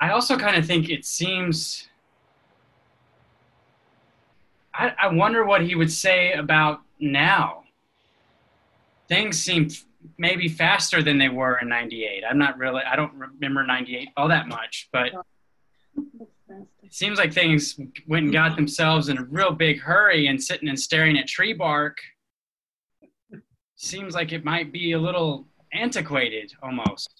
I 0.00 0.10
also 0.10 0.36
kind 0.36 0.56
of 0.56 0.66
think 0.66 0.90
it 0.90 1.04
seems. 1.04 1.88
I, 4.74 4.92
I 4.98 5.08
wonder 5.08 5.44
what 5.44 5.62
he 5.62 5.76
would 5.76 5.92
say 5.92 6.32
about 6.32 6.80
now. 6.98 7.62
Things 9.08 9.38
seem 9.38 9.68
maybe 10.18 10.48
faster 10.48 11.02
than 11.02 11.18
they 11.18 11.28
were 11.28 11.58
in 11.62 11.68
'98. 11.68 12.24
I'm 12.28 12.38
not 12.38 12.58
really. 12.58 12.82
I 12.82 12.96
don't 12.96 13.14
remember 13.14 13.64
'98 13.64 14.08
all 14.16 14.28
that 14.28 14.48
much, 14.48 14.88
but 14.92 15.12
it 16.82 16.94
seems 16.94 17.18
like 17.18 17.32
things 17.32 17.78
went 18.08 18.24
and 18.24 18.32
got 18.32 18.56
themselves 18.56 19.08
in 19.08 19.18
a 19.18 19.24
real 19.24 19.52
big 19.52 19.80
hurry 19.80 20.26
and 20.26 20.42
sitting 20.42 20.68
and 20.68 20.78
staring 20.78 21.16
at 21.16 21.28
tree 21.28 21.52
bark. 21.52 21.96
Seems 23.76 24.14
like 24.14 24.32
it 24.32 24.44
might 24.44 24.72
be 24.72 24.92
a 24.92 24.98
little 24.98 25.46
antiquated 25.72 26.52
almost. 26.62 27.10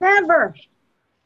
Never. 0.00 0.54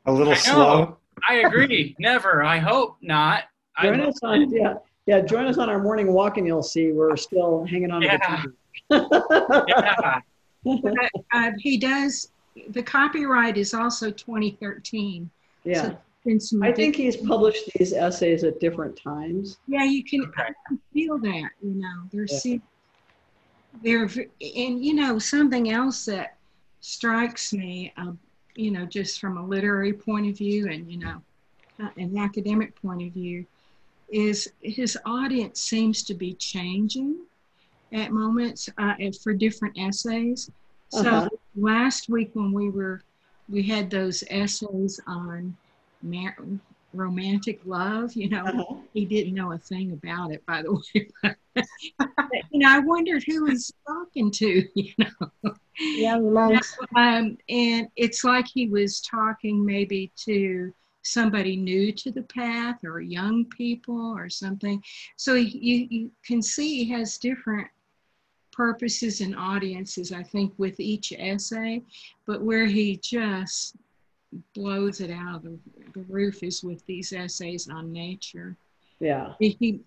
A 0.06 0.12
little 0.12 0.32
I 0.32 0.36
slow. 0.36 0.96
I 1.28 1.34
agree. 1.36 1.94
Never. 2.00 2.42
I 2.42 2.58
hope 2.58 2.96
not. 3.00 3.44
I 3.76 3.88
Join 3.88 4.00
us 4.00 4.20
on 4.22 4.50
yeah 4.50 4.74
yeah. 5.06 5.20
Join 5.20 5.46
us 5.46 5.58
on 5.58 5.68
our 5.68 5.82
morning 5.82 6.12
walk, 6.12 6.38
and 6.38 6.46
you'll 6.46 6.62
see 6.62 6.92
we're 6.92 7.16
still 7.16 7.64
hanging 7.64 7.90
on 7.90 8.02
Yeah. 8.02 8.16
to 8.18 8.52
the 8.90 9.64
yeah. 9.68 10.20
But, 10.64 10.94
uh, 11.32 11.50
he 11.58 11.76
does, 11.76 12.30
the 12.70 12.82
copyright 12.82 13.58
is 13.58 13.74
also 13.74 14.10
2013. 14.10 15.28
Yeah. 15.64 15.82
So 15.82 15.98
been 16.24 16.40
some 16.40 16.62
I 16.62 16.72
think 16.72 16.96
he's 16.96 17.16
published 17.16 17.70
these 17.74 17.92
essays 17.92 18.44
at 18.44 18.58
different 18.60 18.96
times. 18.96 19.58
Yeah, 19.66 19.84
you 19.84 20.02
can 20.04 20.30
I 20.38 20.52
can 20.68 20.80
feel 20.92 21.18
that, 21.18 21.50
you 21.62 21.74
know. 21.74 22.02
There's 22.12 22.32
Yeah. 22.32 22.38
se- 22.38 22.60
there 23.82 24.04
and 24.04 24.84
you 24.84 24.94
know 24.94 25.18
something 25.18 25.70
else 25.70 26.04
that 26.06 26.36
strikes 26.84 27.52
me, 27.52 27.92
uh, 27.96 28.12
you 28.56 28.70
know, 28.70 28.86
just 28.86 29.20
from 29.20 29.38
a 29.38 29.46
literary 29.46 29.94
point 29.94 30.28
of 30.28 30.36
view 30.38 30.68
and 30.70 30.90
you 30.90 30.98
know, 30.98 31.22
uh, 31.82 31.88
an 31.96 32.16
academic 32.18 32.80
point 32.80 33.02
of 33.02 33.12
view, 33.12 33.46
is 34.10 34.52
his 34.60 34.98
audience 35.06 35.62
seems 35.62 36.04
to 36.04 36.14
be 36.14 36.34
changing 36.34 37.16
at 37.92 38.12
moments 38.12 38.68
uh, 38.78 38.94
for 39.22 39.32
different 39.34 39.76
essays. 39.78 40.50
So 40.90 41.22
Uh-huh. 41.22 41.30
last 41.56 42.08
week 42.08 42.30
when 42.34 42.52
we 42.52 42.70
were, 42.70 43.02
we 43.48 43.62
had 43.62 43.90
those 43.90 44.22
essays 44.30 45.00
on 45.06 45.56
mar- 46.02 46.36
romantic 46.94 47.60
love. 47.64 48.14
You 48.14 48.28
know, 48.30 48.44
Uh-huh. 48.44 48.76
he 48.92 49.04
didn't 49.04 49.34
know 49.34 49.52
a 49.52 49.58
thing 49.58 49.92
about 49.92 50.32
it, 50.32 50.44
by 50.46 50.62
the 50.62 50.72
way. 50.94 51.08
But, 51.22 51.36
you 52.50 52.60
know, 52.60 52.70
I 52.70 52.78
wondered 52.80 53.24
who 53.26 53.46
he's 53.46 53.72
talking 53.86 54.30
to. 54.32 54.68
You 54.76 54.92
know, 54.98 56.20
monks. 56.20 56.76
um, 56.94 57.36
and 57.48 57.88
it's 57.96 58.22
like 58.22 58.46
he 58.46 58.68
was 58.68 59.00
talking 59.00 59.64
maybe 59.64 60.12
to 60.24 60.72
somebody 61.02 61.56
new 61.56 61.90
to 61.92 62.12
the 62.12 62.22
path 62.22 62.78
or 62.84 63.00
young 63.00 63.44
people 63.46 64.14
or 64.16 64.30
something. 64.30 64.80
So 65.16 65.34
you, 65.34 65.88
you 65.90 66.10
can 66.24 66.40
see 66.40 66.84
he 66.84 66.90
has 66.92 67.18
different 67.18 67.66
purposes 68.52 69.20
and 69.20 69.34
audiences, 69.36 70.12
I 70.12 70.22
think, 70.22 70.52
with 70.58 70.78
each 70.78 71.12
essay, 71.12 71.82
but 72.24 72.40
where 72.42 72.66
he 72.66 72.96
just 73.02 73.74
blows 74.54 75.00
it 75.00 75.10
out 75.10 75.36
of 75.36 75.42
the, 75.42 75.58
the 75.94 76.04
roof 76.08 76.42
is 76.42 76.62
with 76.62 76.84
these 76.86 77.12
essays 77.12 77.68
on 77.68 77.92
nature. 77.92 78.56
Yeah. 79.00 79.34
He, 79.38 79.56
he, 79.60 79.80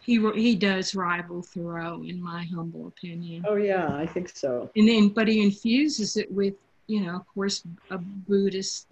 he, 0.00 0.30
he 0.34 0.54
does 0.54 0.94
rival 0.94 1.42
Thoreau, 1.42 2.02
in 2.02 2.22
my 2.22 2.44
humble 2.44 2.86
opinion. 2.86 3.44
Oh 3.48 3.56
yeah, 3.56 3.94
I 3.94 4.06
think 4.06 4.28
so. 4.28 4.70
And 4.76 4.88
then, 4.88 5.08
but 5.08 5.28
he 5.28 5.42
infuses 5.42 6.16
it 6.16 6.30
with, 6.30 6.54
you 6.86 7.00
know, 7.00 7.16
of 7.16 7.26
course, 7.34 7.64
a 7.90 7.98
Buddhist 7.98 8.86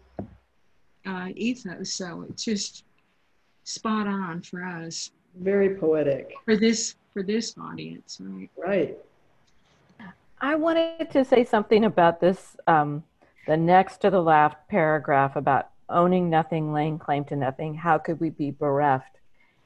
uh, 1.06 1.28
ethos. 1.36 1.92
So 1.92 2.26
it's 2.28 2.44
just 2.44 2.84
spot 3.64 4.06
on 4.06 4.42
for 4.42 4.64
us, 4.64 5.10
Very 5.36 5.76
poetic. 5.76 6.34
for 6.44 6.56
this 6.56 6.96
for 7.12 7.22
this 7.22 7.54
audience, 7.58 8.18
right? 8.20 8.50
Right. 8.56 8.98
I 10.40 10.56
wanted 10.56 11.10
to 11.12 11.24
say 11.24 11.44
something 11.44 11.84
about 11.84 12.20
this, 12.20 12.56
um, 12.66 13.04
the 13.46 13.56
next 13.56 13.98
to 13.98 14.10
the 14.10 14.22
last 14.22 14.56
paragraph 14.68 15.36
about 15.36 15.70
owning 15.88 16.30
nothing, 16.30 16.72
laying 16.72 16.98
claim 16.98 17.24
to 17.26 17.36
nothing. 17.36 17.74
How 17.74 17.98
could 17.98 18.20
we 18.20 18.30
be 18.30 18.50
bereft? 18.50 19.18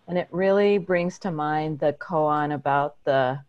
And 0.08 0.18
it 0.18 0.28
really 0.30 0.78
brings 0.78 1.18
to 1.20 1.30
mind 1.30 1.78
the 1.78 1.92
koan 1.92 2.54
about 2.54 2.96
the 3.04 3.40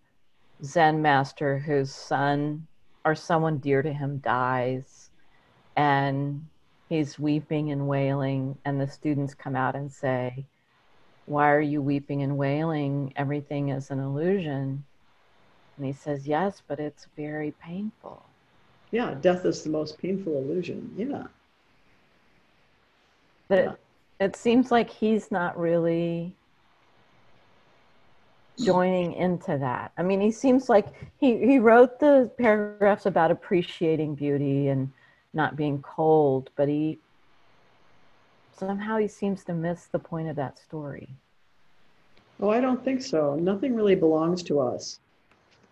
Zen 0.64 1.02
master 1.02 1.58
whose 1.58 1.94
son 1.94 2.68
or 3.06 3.16
someone 3.16 3.58
dear 3.58 3.82
to 3.82 3.94
him 3.94 4.18
dies, 4.18 5.10
and 5.76 6.46
he's 6.90 7.18
weeping 7.18 7.72
and 7.72 7.88
wailing, 7.88 8.58
and 8.66 8.80
the 8.80 8.88
students 8.88 9.34
come 9.34 9.56
out 9.56 9.76
and 9.76 9.92
say, 9.92 10.46
Why 11.26 11.50
are 11.50 11.62
you 11.62 11.82
weeping 11.82 12.22
and 12.22 12.38
wailing? 12.38 13.14
Everything 13.16 13.70
is 13.70 13.90
an 13.90 14.00
illusion. 14.00 14.84
And 15.78 15.86
he 15.86 15.94
says, 15.94 16.28
Yes, 16.28 16.62
but 16.68 16.80
it's 16.80 17.08
very 17.16 17.52
painful. 17.52 18.29
Yeah, 18.92 19.16
death 19.22 19.46
is 19.46 19.64
the 19.64 19.70
most 19.70 19.98
painful 20.00 20.38
illusion. 20.38 20.94
Yeah. 20.98 21.24
That 23.50 23.80
it 24.20 24.36
seems 24.36 24.72
like 24.72 24.90
he's 24.90 25.32
not 25.32 25.58
really 25.58 26.36
joining 28.60 29.14
into 29.14 29.58
that. 29.58 29.92
I 29.98 30.04
mean, 30.04 30.20
he 30.20 30.32
seems 30.32 30.70
like 30.70 30.88
he, 31.18 31.38
he 31.38 31.60
wrote 31.60 32.00
the 32.00 32.32
paragraphs 32.38 33.06
about 33.06 33.32
appreciating 33.32 34.16
beauty 34.16 34.68
and 34.68 34.92
not 35.34 35.56
being 35.56 35.82
cold, 35.82 36.50
but 36.56 36.68
he 36.68 37.00
somehow 38.58 38.98
he 38.98 39.08
seems 39.08 39.44
to 39.46 39.54
miss 39.54 39.86
the 39.86 40.00
point 40.00 40.28
of 40.28 40.36
that 40.36 40.60
story. 40.60 41.08
Oh, 42.42 42.50
I 42.50 42.60
don't 42.60 42.84
think 42.84 43.02
so. 43.02 43.36
Nothing 43.36 43.76
really 43.76 43.96
belongs 43.96 44.44
to 44.44 44.60
us. 44.60 45.00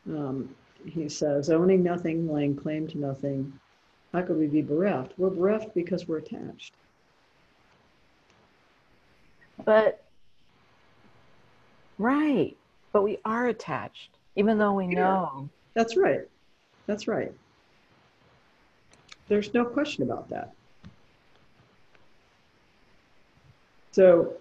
Um, 0.10 0.50
he 0.90 1.10
says, 1.10 1.50
owning 1.50 1.84
nothing, 1.84 2.32
laying 2.32 2.56
claim 2.56 2.88
to 2.88 2.98
nothing. 2.98 3.54
How 4.14 4.22
could 4.22 4.38
we 4.38 4.48
be 4.48 4.62
bereft? 4.62 5.14
We're 5.18 5.30
bereft 5.30 5.74
because 5.76 6.08
we're 6.08 6.18
attached. 6.18 6.74
But, 9.66 10.04
right. 11.98 12.56
But 12.94 13.04
we 13.04 13.20
are 13.26 13.48
attached, 13.48 14.12
even 14.36 14.58
though 14.58 14.74
we 14.74 14.88
know. 14.88 15.50
That's 15.74 15.98
right. 15.98 16.28
That's 16.86 17.08
right. 17.08 17.32
There's 19.28 19.54
no 19.54 19.66
question 19.66 20.04
about 20.04 20.30
that. 20.30 20.54
So, 23.92 24.34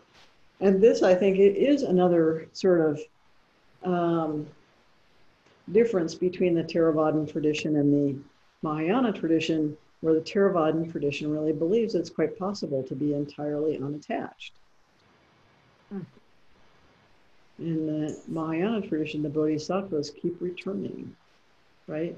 and 0.60 0.80
this, 0.80 1.02
I 1.02 1.14
think, 1.14 1.38
it 1.38 1.56
is 1.56 1.82
another 1.82 2.46
sort 2.52 2.80
of 2.80 3.00
um, 3.84 4.46
difference 5.72 6.14
between 6.14 6.54
the 6.54 6.62
Theravadan 6.62 7.30
tradition 7.30 7.76
and 7.76 7.92
the 7.92 8.18
Mahayana 8.62 9.12
tradition, 9.12 9.76
where 10.00 10.14
the 10.14 10.20
Theravadan 10.20 10.90
tradition 10.90 11.30
really 11.30 11.52
believes 11.52 11.94
it's 11.94 12.10
quite 12.10 12.38
possible 12.38 12.82
to 12.84 12.94
be 12.94 13.14
entirely 13.14 13.76
unattached. 13.78 14.52
Hmm. 15.88 16.00
In 17.58 17.86
the 17.86 18.20
Mahayana 18.28 18.82
tradition, 18.86 19.22
the 19.22 19.28
bodhisattvas 19.28 20.10
keep 20.10 20.40
returning, 20.40 21.14
right, 21.86 22.16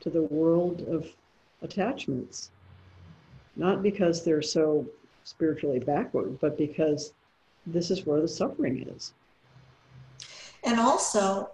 to 0.00 0.10
the 0.10 0.22
world 0.22 0.82
of 0.88 1.08
attachments. 1.62 2.50
Not 3.54 3.82
because 3.82 4.24
they're 4.24 4.42
so 4.42 4.86
spiritually 5.24 5.78
backward, 5.78 6.38
but 6.40 6.58
because 6.58 7.12
this 7.66 7.90
is 7.90 8.04
where 8.04 8.20
the 8.20 8.28
suffering 8.28 8.88
is. 8.88 9.12
And 10.64 10.80
also, 10.80 11.50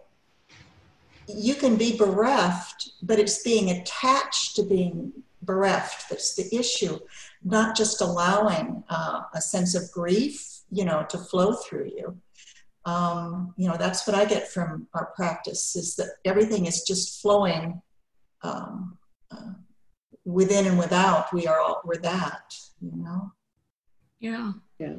you 1.29 1.55
can 1.55 1.77
be 1.77 1.97
bereft, 1.97 2.91
but 3.03 3.19
it's 3.19 3.43
being 3.43 3.71
attached 3.71 4.57
to 4.57 4.63
being 4.63 5.13
bereft 5.43 6.09
that's 6.09 6.35
the 6.35 6.55
issue, 6.55 6.99
not 7.45 7.77
just 7.77 8.01
allowing 8.01 8.83
uh, 8.89 9.23
a 9.35 9.41
sense 9.41 9.75
of 9.75 9.91
grief, 9.93 10.61
you 10.71 10.85
know, 10.85 11.05
to 11.09 11.19
flow 11.19 11.53
through 11.53 11.91
you. 11.97 12.17
Um, 12.85 13.55
you 13.59 13.69
know, 13.69 13.77
that's 13.77 14.07
what 14.07 14.17
I 14.17 14.25
get 14.25 14.49
from 14.49 14.89
our 14.95 15.07
practice 15.15 15.77
is 15.77 15.97
that 15.97 16.09
everything 16.25 16.67
is 16.67 16.83
just 16.83 17.21
flowing 17.21 17.83
um, 18.43 18.97
uh, 19.31 19.53
within 20.25 20.67
and 20.67 20.79
without. 20.79 21.33
We 21.33 21.47
are 21.47 21.61
all, 21.61 21.83
we're 21.85 22.01
that, 22.01 22.55
you 22.81 22.93
know? 22.95 23.33
Yeah. 24.21 24.53
Yeah. 24.79 24.95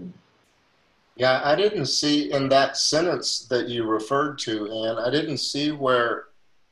Yeah, 1.20 1.42
I 1.44 1.54
didn't 1.54 1.88
see 1.88 2.32
in 2.32 2.48
that 2.48 2.78
sentence 2.78 3.46
that 3.50 3.68
you 3.68 3.84
referred 3.84 4.40
to, 4.40 4.68
and 4.68 5.00
I 5.02 5.10
didn't 5.10 5.40
see 5.40 5.70
where 5.70 6.28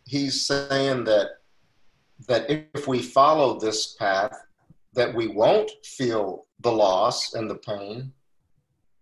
he's 0.06 0.46
saying 0.46 1.04
that 1.04 1.32
that 2.30 2.50
if 2.50 2.88
we 2.88 3.02
follow 3.02 3.60
this 3.60 3.96
path, 3.96 4.34
that 4.94 5.14
we 5.14 5.28
won't 5.28 5.70
feel 5.84 6.46
the 6.62 6.72
loss 6.72 7.34
and 7.34 7.50
the 7.50 7.56
pain. 7.56 8.14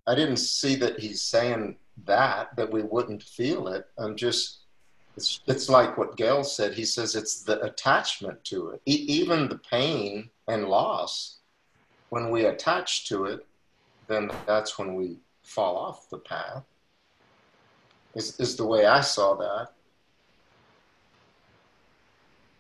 I 0.08 0.16
didn't 0.16 0.38
see 0.38 0.76
that 0.78 1.00
he's 1.00 1.22
saying 1.22 1.78
that 2.06 2.56
that 2.56 2.72
we 2.72 2.82
wouldn't 2.82 3.22
feel 3.22 3.68
it. 3.68 3.86
I'm 4.00 4.16
just 4.16 4.62
it's 5.16 5.41
it's 5.46 5.70
like 5.70 5.96
what 5.96 6.18
Gail 6.18 6.43
said. 6.43 6.74
He 6.74 6.86
says 6.86 7.16
it's 7.16 7.43
the 7.43 7.62
attachment 7.62 8.43
to 8.46 8.70
it, 8.70 8.82
e- 8.88 9.06
even 9.20 9.48
the 9.48 9.60
pain 9.60 10.32
and 10.48 10.66
loss. 10.66 11.38
When 12.10 12.32
we 12.32 12.46
attach 12.46 13.08
to 13.10 13.26
it, 13.26 13.46
then 14.08 14.32
that's 14.48 14.80
when 14.80 14.96
we 14.96 15.20
fall 15.46 15.78
off 15.78 16.10
the 16.10 16.18
path. 16.18 16.64
Is 18.16 18.39
is 18.39 18.56
the 18.56 18.66
way 18.66 18.86
I 18.86 19.02
saw 19.02 19.36
that. 19.36 19.70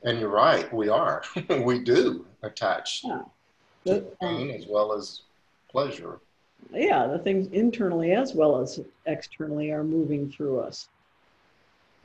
And 0.03 0.19
you're 0.19 0.29
right, 0.29 0.71
we 0.71 0.87
are. 0.89 1.23
we 1.63 1.79
do 1.79 2.27
attach 2.43 3.01
Yeah. 3.03 3.23
to 3.87 4.05
pain 4.21 4.51
as 4.51 4.65
well 4.69 4.93
as 4.93 5.21
pleasure. 5.69 6.19
yeah, 6.71 7.07
the 7.07 7.19
things 7.19 7.47
internally 7.47 8.11
as 8.11 8.33
well 8.33 8.59
as 8.61 8.79
externally 9.07 9.71
are 9.71 9.83
moving 9.83 10.29
through 10.31 10.59
us. 10.59 10.87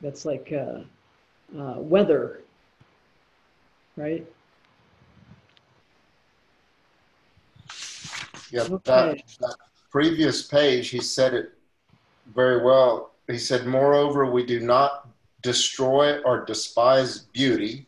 That's 0.01 0.25
like 0.25 0.51
uh, 0.51 0.81
uh, 1.57 1.75
weather, 1.79 2.41
right? 3.97 4.25
Yeah, 8.51 8.63
Okay. 8.63 8.81
that, 8.85 9.23
that 9.39 9.55
previous 9.91 10.43
page, 10.43 10.89
he 10.89 11.01
said 11.01 11.33
it 11.33 11.53
very 12.33 12.63
well. 12.63 13.11
He 13.27 13.37
said, 13.37 13.65
Moreover, 13.65 14.25
we 14.25 14.45
do 14.45 14.59
not 14.59 15.09
destroy 15.41 16.19
or 16.21 16.45
despise 16.45 17.19
beauty. 17.19 17.87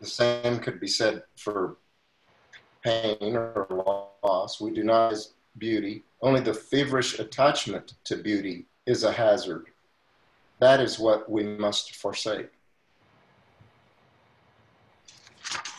The 0.00 0.06
same 0.06 0.58
could 0.58 0.80
be 0.80 0.88
said 0.88 1.22
for 1.36 1.76
pain 2.82 3.36
or 3.36 3.66
loss. 4.22 4.60
We 4.60 4.72
do 4.72 4.84
not 4.84 5.10
despise 5.10 5.34
beauty. 5.58 6.02
Only 6.22 6.40
the 6.40 6.54
feverish 6.54 7.18
attachment 7.18 7.94
to 8.04 8.16
beauty 8.16 8.66
is 8.86 9.04
a 9.04 9.12
hazard. 9.12 9.66
That 10.60 10.80
is 10.80 10.98
what 10.98 11.30
we 11.30 11.44
must 11.44 11.96
forsake. 11.96 12.50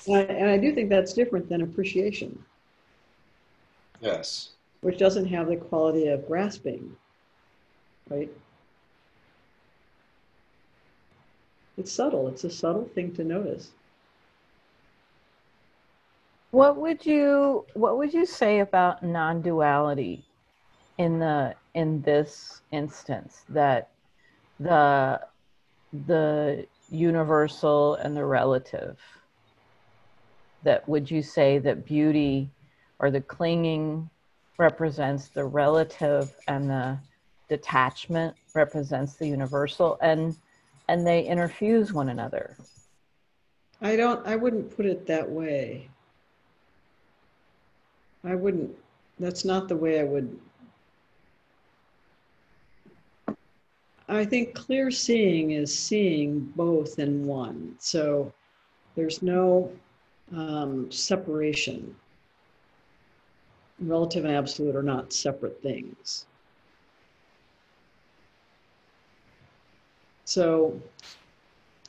And 0.07 0.15
I, 0.15 0.21
and 0.21 0.49
I 0.49 0.57
do 0.57 0.73
think 0.73 0.89
that's 0.89 1.13
different 1.13 1.49
than 1.49 1.61
appreciation, 1.61 2.43
Yes. 3.99 4.51
Which 4.87 4.97
doesn't 4.97 5.25
have 5.25 5.49
the 5.49 5.57
quality 5.57 6.07
of 6.07 6.25
grasping, 6.25 6.95
right? 8.09 8.31
It's 11.77 11.91
subtle. 11.91 12.29
It's 12.29 12.45
a 12.45 12.49
subtle 12.49 12.89
thing 12.95 13.13
to 13.15 13.25
notice. 13.25 13.71
What 16.51 16.77
would 16.77 17.05
you 17.05 17.65
what 17.73 17.97
would 17.97 18.13
you 18.13 18.25
say 18.25 18.59
about 18.59 19.03
non-duality 19.03 20.23
in 20.97 21.19
the 21.19 21.53
in 21.73 22.01
this 22.03 22.61
instance 22.71 23.43
that 23.49 23.89
the 24.57 25.19
the 26.07 26.65
universal 26.89 27.95
and 27.95 28.15
the 28.15 28.23
relative 28.23 28.97
that 30.63 30.87
would 30.87 31.11
you 31.11 31.21
say 31.21 31.57
that 31.57 31.85
beauty 31.85 32.49
or 32.99 33.11
the 33.11 33.19
clinging 33.19 34.09
represents 34.57 35.27
the 35.27 35.45
relative 35.45 36.33
and 36.47 36.69
the 36.69 36.97
detachment 37.49 38.35
represents 38.53 39.15
the 39.15 39.27
universal 39.27 39.97
and 40.01 40.35
and 40.89 41.05
they 41.05 41.25
interfuse 41.25 41.91
one 41.91 42.09
another 42.09 42.57
I 43.81 43.95
don't, 43.95 44.25
I 44.25 44.35
wouldn't 44.35 44.75
put 44.75 44.85
it 44.85 45.05
that 45.07 45.29
way. 45.29 45.89
I 48.23 48.35
wouldn't, 48.35 48.75
that's 49.19 49.45
not 49.45 49.67
the 49.67 49.75
way 49.75 49.99
I 49.99 50.03
would. 50.03 50.37
I 54.09 54.25
think 54.25 54.55
clear 54.55 54.89
seeing 54.89 55.51
is 55.51 55.77
seeing 55.77 56.39
both 56.55 56.97
in 56.97 57.25
one. 57.27 57.75
So 57.79 58.33
there's 58.95 59.21
no 59.21 59.71
um, 60.35 60.89
separation. 60.91 61.95
Relative 63.79 64.25
and 64.25 64.33
absolute 64.33 64.75
are 64.75 64.83
not 64.83 65.13
separate 65.13 65.61
things. 65.61 66.25
So 70.25 70.79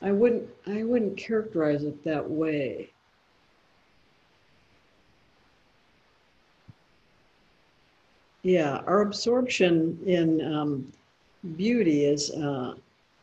I 0.01 0.11
wouldn't 0.11 0.47
I 0.67 0.83
wouldn't 0.83 1.17
characterize 1.17 1.83
it 1.83 2.03
that 2.05 2.29
way. 2.29 2.89
Yeah, 8.43 8.77
our 8.87 9.01
absorption 9.01 9.99
in 10.05 10.41
um, 10.53 10.93
beauty 11.57 12.05
is 12.05 12.31
uh, 12.31 12.75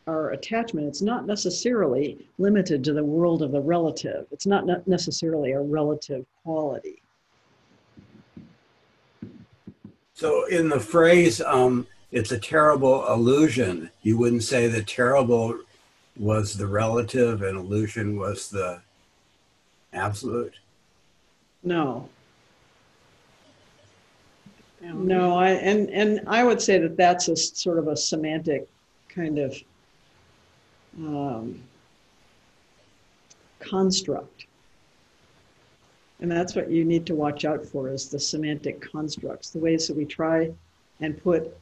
our 0.06 0.32
attachment. 0.32 0.86
It's 0.86 1.00
not 1.00 1.26
necessarily 1.26 2.28
limited 2.38 2.84
to 2.84 2.92
the 2.92 3.02
world 3.02 3.42
of 3.42 3.52
the 3.52 3.60
relative. 3.60 4.26
It's 4.30 4.46
not 4.46 4.86
necessarily 4.86 5.52
a 5.52 5.60
relative 5.60 6.26
quality. 6.42 7.02
So 10.16 10.46
in 10.46 10.70
the 10.70 10.80
phrase, 10.80 11.42
um, 11.42 11.86
it's 12.10 12.32
a 12.32 12.38
terrible 12.38 13.06
illusion, 13.12 13.90
you 14.02 14.16
wouldn't 14.16 14.44
say 14.44 14.66
that 14.66 14.86
terrible 14.86 15.58
was 16.16 16.54
the 16.54 16.66
relative 16.66 17.42
and 17.42 17.58
illusion 17.58 18.18
was 18.18 18.48
the 18.48 18.80
absolute. 19.92 20.54
No. 21.62 22.08
No, 24.80 25.36
I, 25.36 25.50
and, 25.50 25.90
and 25.90 26.22
I 26.26 26.44
would 26.44 26.62
say 26.62 26.78
that 26.78 26.96
that's 26.96 27.28
a 27.28 27.36
sort 27.36 27.78
of 27.78 27.88
a 27.88 27.96
semantic 27.96 28.66
kind 29.10 29.38
of 29.38 29.54
um, 30.98 31.60
construct. 33.58 34.46
And 36.20 36.30
that's 36.30 36.54
what 36.54 36.70
you 36.70 36.84
need 36.84 37.06
to 37.06 37.14
watch 37.14 37.44
out 37.44 37.64
for 37.64 37.90
is 37.90 38.08
the 38.08 38.18
semantic 38.18 38.80
constructs, 38.80 39.50
the 39.50 39.58
ways 39.58 39.86
that 39.86 39.96
we 39.96 40.04
try 40.04 40.50
and 41.00 41.22
put 41.22 41.54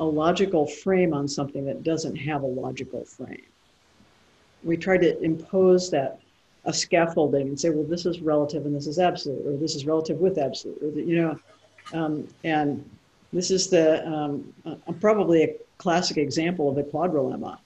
a 0.00 0.04
logical 0.04 0.66
frame 0.66 1.14
on 1.14 1.26
something 1.26 1.64
that 1.64 1.82
doesn't 1.82 2.16
have 2.16 2.42
a 2.42 2.46
logical 2.46 3.04
frame. 3.04 3.44
We 4.64 4.76
try 4.76 4.98
to 4.98 5.20
impose 5.22 5.90
that 5.90 6.20
a 6.64 6.72
scaffolding 6.72 7.48
and 7.48 7.58
say, 7.58 7.70
well, 7.70 7.84
this 7.84 8.06
is 8.06 8.20
relative 8.20 8.66
and 8.66 8.74
this 8.74 8.86
is 8.86 8.98
absolute, 8.98 9.46
or 9.46 9.56
this 9.56 9.74
is 9.74 9.86
relative 9.86 10.18
with 10.18 10.38
absolute, 10.38 10.78
or 10.82 10.90
that, 10.90 11.04
you 11.06 11.16
know, 11.16 11.38
um, 11.92 12.28
and 12.44 12.88
this 13.32 13.50
is 13.50 13.68
the 13.68 14.06
um, 14.06 14.52
uh, 14.66 14.76
probably 15.00 15.42
a 15.42 15.54
classic 15.78 16.18
example 16.18 16.68
of 16.68 16.76
the 16.76 16.82
quadrilemma. 16.82 17.58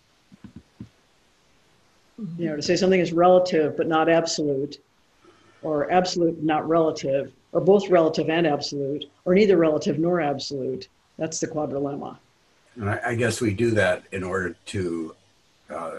You 2.38 2.46
know, 2.46 2.56
to 2.56 2.62
say 2.62 2.76
something 2.76 3.00
is 3.00 3.12
relative 3.12 3.76
but 3.76 3.86
not 3.86 4.08
absolute, 4.08 4.78
or 5.62 5.90
absolute 5.90 6.42
not 6.42 6.68
relative, 6.68 7.32
or 7.52 7.60
both 7.60 7.88
relative 7.88 8.28
and 8.30 8.46
absolute, 8.46 9.04
or 9.24 9.34
neither 9.34 9.56
relative 9.56 9.98
nor 9.98 10.20
absolute. 10.20 10.88
That's 11.18 11.40
the 11.40 11.48
quadrilemma. 11.48 12.16
And 12.76 12.90
I, 12.90 13.00
I 13.06 13.14
guess 13.14 13.40
we 13.40 13.54
do 13.54 13.70
that 13.72 14.04
in 14.12 14.22
order 14.22 14.54
to 14.66 15.14
uh, 15.70 15.98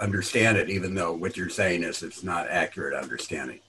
understand 0.00 0.58
it, 0.58 0.68
even 0.68 0.94
though 0.94 1.12
what 1.12 1.36
you're 1.36 1.48
saying 1.48 1.82
is 1.82 2.02
it's 2.02 2.24
not 2.24 2.48
accurate 2.48 2.94
understanding. 2.94 3.60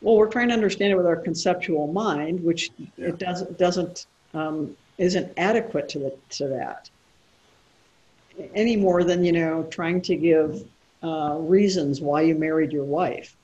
Well, 0.00 0.16
we're 0.16 0.28
trying 0.28 0.48
to 0.48 0.54
understand 0.54 0.92
it 0.92 0.96
with 0.96 1.06
our 1.06 1.16
conceptual 1.16 1.86
mind, 1.86 2.42
which 2.42 2.70
it 2.98 3.18
doesn't 3.18 3.56
doesn't 3.56 4.06
um, 4.34 4.76
isn't 4.98 5.32
adequate 5.36 5.88
to 5.90 5.98
the, 6.00 6.16
to 6.30 6.48
that 6.48 6.90
any 8.54 8.76
more 8.76 9.04
than 9.04 9.24
you 9.24 9.32
know 9.32 9.64
trying 9.64 10.00
to 10.02 10.16
give 10.16 10.64
uh, 11.02 11.36
reasons 11.38 12.00
why 12.00 12.22
you 12.22 12.34
married 12.34 12.72
your 12.72 12.84
wife. 12.84 13.36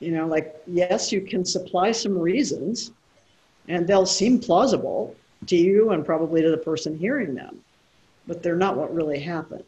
You 0.00 0.12
know, 0.12 0.26
like 0.26 0.60
yes, 0.66 1.10
you 1.10 1.20
can 1.22 1.44
supply 1.44 1.92
some 1.92 2.16
reasons, 2.18 2.92
and 3.68 3.86
they'll 3.86 4.06
seem 4.06 4.38
plausible 4.38 5.16
to 5.46 5.56
you 5.56 5.90
and 5.90 6.04
probably 6.04 6.42
to 6.42 6.50
the 6.50 6.58
person 6.58 6.98
hearing 6.98 7.34
them, 7.34 7.60
but 8.26 8.42
they're 8.42 8.56
not 8.56 8.76
what 8.76 8.94
really 8.94 9.18
happened. 9.18 9.64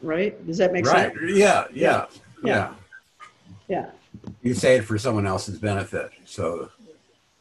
Right? 0.00 0.46
Does 0.46 0.58
that 0.58 0.72
make 0.72 0.86
right. 0.86 1.12
sense? 1.12 1.32
Yeah, 1.32 1.64
yeah, 1.72 2.06
Yeah. 2.44 2.44
yeah. 2.44 2.74
Yeah. 3.68 3.90
You 4.42 4.54
say 4.54 4.76
it 4.76 4.82
for 4.84 4.96
someone 4.98 5.26
else's 5.26 5.58
benefit. 5.58 6.10
So 6.24 6.70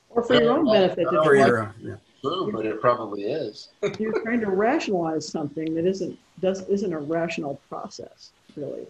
Or 0.10 0.24
for 0.24 0.34
your 0.34 0.52
own 0.52 0.66
benefit. 0.66 1.08
For 1.08 1.36
your 1.36 1.64
own, 1.64 1.74
yeah. 1.80 1.96
True, 2.22 2.52
but 2.52 2.66
it 2.66 2.82
probably 2.82 3.24
is. 3.24 3.70
You're 4.00 4.22
trying 4.22 4.42
to 4.42 4.50
rationalize 4.50 5.28
something 5.28 5.76
that 5.76 5.86
isn't 5.86 6.18
does 6.40 6.68
isn't 6.68 6.94
a 6.94 7.00
rational 7.00 7.60
process, 7.70 8.32
really. 8.56 8.86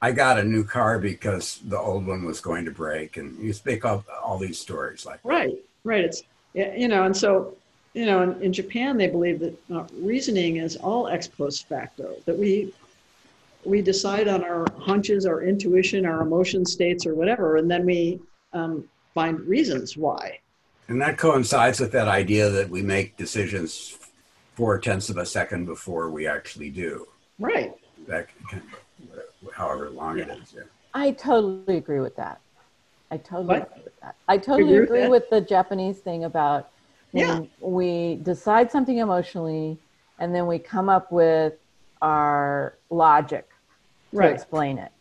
I 0.00 0.12
got 0.12 0.38
a 0.38 0.44
new 0.44 0.64
car 0.64 0.98
because 0.98 1.60
the 1.64 1.78
old 1.78 2.06
one 2.06 2.24
was 2.24 2.40
going 2.40 2.64
to 2.64 2.70
break, 2.70 3.16
and 3.16 3.38
you 3.42 3.52
speak 3.52 3.84
of 3.84 4.04
all 4.22 4.38
these 4.38 4.58
stories 4.58 5.06
like 5.06 5.20
Right, 5.24 5.56
right. 5.84 6.04
It's 6.04 6.22
yeah, 6.54 6.74
you 6.74 6.88
know, 6.88 7.04
and 7.04 7.16
so 7.16 7.56
you 7.94 8.06
know, 8.06 8.22
in, 8.22 8.42
in 8.42 8.52
Japan 8.52 8.96
they 8.96 9.06
believe 9.06 9.40
that 9.40 9.56
uh, 9.74 9.84
reasoning 9.98 10.56
is 10.56 10.76
all 10.76 11.08
ex 11.08 11.26
post 11.26 11.68
facto. 11.68 12.16
That 12.26 12.38
we 12.38 12.72
we 13.64 13.80
decide 13.80 14.28
on 14.28 14.44
our 14.44 14.66
hunches, 14.78 15.24
our 15.24 15.42
intuition, 15.42 16.04
our 16.04 16.20
emotion 16.20 16.66
states, 16.66 17.06
or 17.06 17.14
whatever, 17.14 17.56
and 17.56 17.70
then 17.70 17.86
we 17.86 18.20
um, 18.52 18.84
find 19.14 19.40
reasons 19.40 19.96
why. 19.96 20.38
And 20.88 21.00
that 21.00 21.16
coincides 21.18 21.80
with 21.80 21.92
that 21.92 22.08
idea 22.08 22.50
that 22.50 22.68
we 22.68 22.82
make 22.82 23.16
decisions 23.16 23.98
four 24.54 24.78
tenths 24.78 25.08
of 25.08 25.16
a 25.16 25.26
second 25.26 25.64
before 25.64 26.10
we 26.10 26.26
actually 26.26 26.70
do. 26.70 27.08
Right. 27.38 27.74
That 28.06 28.28
can, 28.50 28.62
however 29.52 29.90
long 29.90 30.18
it 30.18 30.28
is. 30.28 30.54
Yeah. 30.54 30.62
I 30.92 31.12
totally 31.12 31.78
agree 31.78 32.00
with 32.00 32.14
that. 32.16 32.40
I 33.10 33.16
totally 33.16 33.46
What? 33.46 33.70
agree 33.72 33.82
with 33.84 34.00
that. 34.02 34.16
I 34.28 34.38
totally 34.38 34.62
agree 34.62 34.80
with 34.80 34.84
agree 34.88 35.00
that? 35.02 35.10
with 35.10 35.30
the 35.30 35.40
Japanese 35.40 35.98
thing 35.98 36.24
about 36.24 36.70
when 37.12 37.26
Yeah. 37.26 37.42
we 37.60 38.16
decide 38.16 38.70
something 38.70 38.98
emotionally 38.98 39.78
and 40.18 40.34
then 40.34 40.46
we 40.46 40.58
come 40.58 40.88
up 40.88 41.10
with 41.10 41.54
our 42.02 42.74
logic 42.90 43.48
to 44.12 44.18
Right. 44.18 44.32
explain 44.32 44.78
it. 44.78 44.92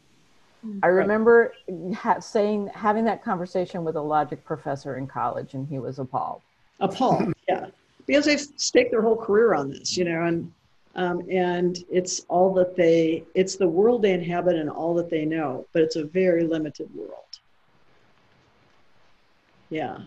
I 0.82 0.88
remember 0.88 1.54
ha- 1.96 2.20
saying 2.20 2.70
having 2.74 3.06
that 3.06 3.24
conversation 3.24 3.84
with 3.84 3.96
a 3.96 4.02
logic 4.02 4.44
professor 4.46 4.98
in 4.98 5.08
college, 5.08 5.54
and 5.54 5.68
he 5.68 5.80
was 5.80 6.00
appalled. 6.00 6.42
appalled 6.80 7.34
yeah 7.50 7.68
because 8.08 8.26
they've 8.26 8.40
staked 8.58 8.92
their 8.92 9.02
whole 9.02 9.16
career 9.16 9.54
on 9.54 9.70
this 9.70 9.96
you 9.98 10.04
know 10.06 10.24
and 10.24 10.52
um, 10.96 11.22
and 11.32 11.80
it's 11.90 12.22
all 12.30 12.54
that 12.54 12.76
they 12.76 13.24
it's 13.36 13.56
the 13.56 13.68
world 13.68 14.02
they 14.02 14.12
inhabit 14.14 14.56
and 14.56 14.70
all 14.70 14.94
that 14.94 15.10
they 15.10 15.26
know 15.26 15.66
but 15.74 15.82
it's 15.82 15.96
a 15.96 16.06
very 16.06 16.44
limited 16.44 16.90
world 16.96 17.34
yeah 19.70 19.98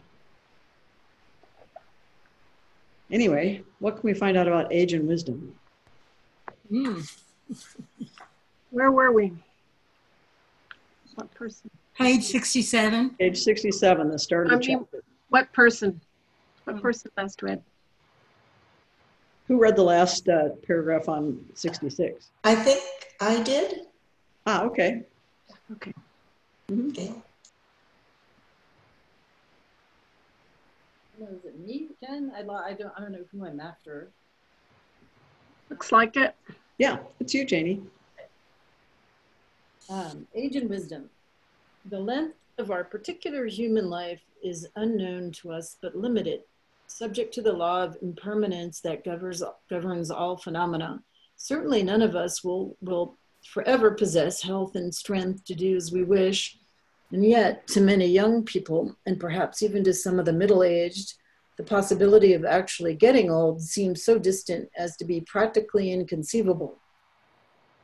anyway 3.11 3.63
what 3.79 3.93
can 3.97 4.03
we 4.05 4.15
find 4.15 4.37
out 4.37 4.47
about 4.49 4.73
age 4.73 4.93
and 4.93 5.07
wisdom 5.09 5.55
Hmm. 6.69 7.01
Where 8.71 8.91
were 8.91 9.13
we? 9.13 9.33
What 11.17 11.35
person? 11.35 11.71
Page 11.99 12.25
67. 12.25 13.11
Page 13.19 13.39
67, 13.39 14.11
the 14.11 14.19
start 14.19 14.47
of 14.47 14.53
I 14.53 14.57
the 14.57 14.67
mean, 14.67 14.79
chapter. 14.81 15.03
what 15.31 15.51
person? 15.53 15.99
What 16.65 16.81
person 16.83 17.11
last 17.17 17.43
read? 17.43 17.63
Who 19.49 19.59
read 19.59 19.77
the 19.77 19.83
last 19.83 20.29
uh, 20.29 20.51
paragraph 20.67 21.09
on 21.09 21.43
66? 21.55 22.31
I 22.45 22.55
think 22.55 22.83
I 23.21 23.43
did. 23.43 23.87
Ah, 24.47 24.65
okay. 24.65 25.05
Okay. 25.73 25.93
Okay. 26.71 27.13
No, 31.19 31.29
is 31.29 31.45
it 31.47 31.59
me 31.59 31.89
again? 32.03 32.31
I, 32.37 32.43
lo- 32.43 32.55
I 32.63 32.75
don't 32.75 32.93
I 32.97 33.01
don't 33.01 33.13
know 33.13 33.25
who 33.33 33.47
I'm 33.47 33.59
after. 33.59 34.11
Looks 35.71 35.93
like 35.93 36.17
it. 36.17 36.35
Yeah, 36.77 36.99
it's 37.21 37.33
you, 37.33 37.47
Janie. 37.47 37.81
Um, 39.89 40.27
age 40.35 40.57
and 40.57 40.69
wisdom. 40.69 41.09
The 41.91 42.01
length 42.01 42.37
of 42.59 42.73
our 42.73 42.83
particular 42.83 43.47
human 43.47 43.89
life 43.89 44.21
is 44.43 44.69
unknown 44.75 45.31
to 45.33 45.53
us 45.53 45.77
but 45.81 45.95
limited, 45.95 46.41
subject 46.89 47.33
to 47.35 47.43
the 47.43 47.53
law 47.53 47.85
of 47.85 47.97
impermanence 48.03 48.81
that 48.81 49.05
governs, 49.05 49.43
governs 49.71 50.11
all 50.11 50.37
phenomena. 50.37 51.03
Certainly, 51.37 51.85
none 51.85 52.03
of 52.03 52.17
us 52.17 52.43
will, 52.43 52.77
will 52.81 53.17
forever 53.45 53.93
possess 53.93 54.43
health 54.43 54.75
and 54.75 54.93
strength 54.93 55.45
to 55.45 55.55
do 55.55 55.77
as 55.77 55.93
we 55.93 56.03
wish. 56.03 56.59
And 57.13 57.25
yet, 57.25 57.69
to 57.69 57.81
many 57.81 58.07
young 58.07 58.43
people, 58.43 58.97
and 59.07 59.21
perhaps 59.21 59.63
even 59.63 59.85
to 59.85 59.95
some 59.95 60.19
of 60.19 60.25
the 60.25 60.33
middle 60.33 60.65
aged, 60.65 61.15
the 61.57 61.63
possibility 61.63 62.33
of 62.35 62.45
actually 62.45 62.95
getting 62.95 63.31
old 63.31 63.63
seems 63.63 64.05
so 64.05 64.19
distant 64.19 64.69
as 64.77 64.97
to 64.97 65.05
be 65.05 65.21
practically 65.21 65.93
inconceivable. 65.93 66.77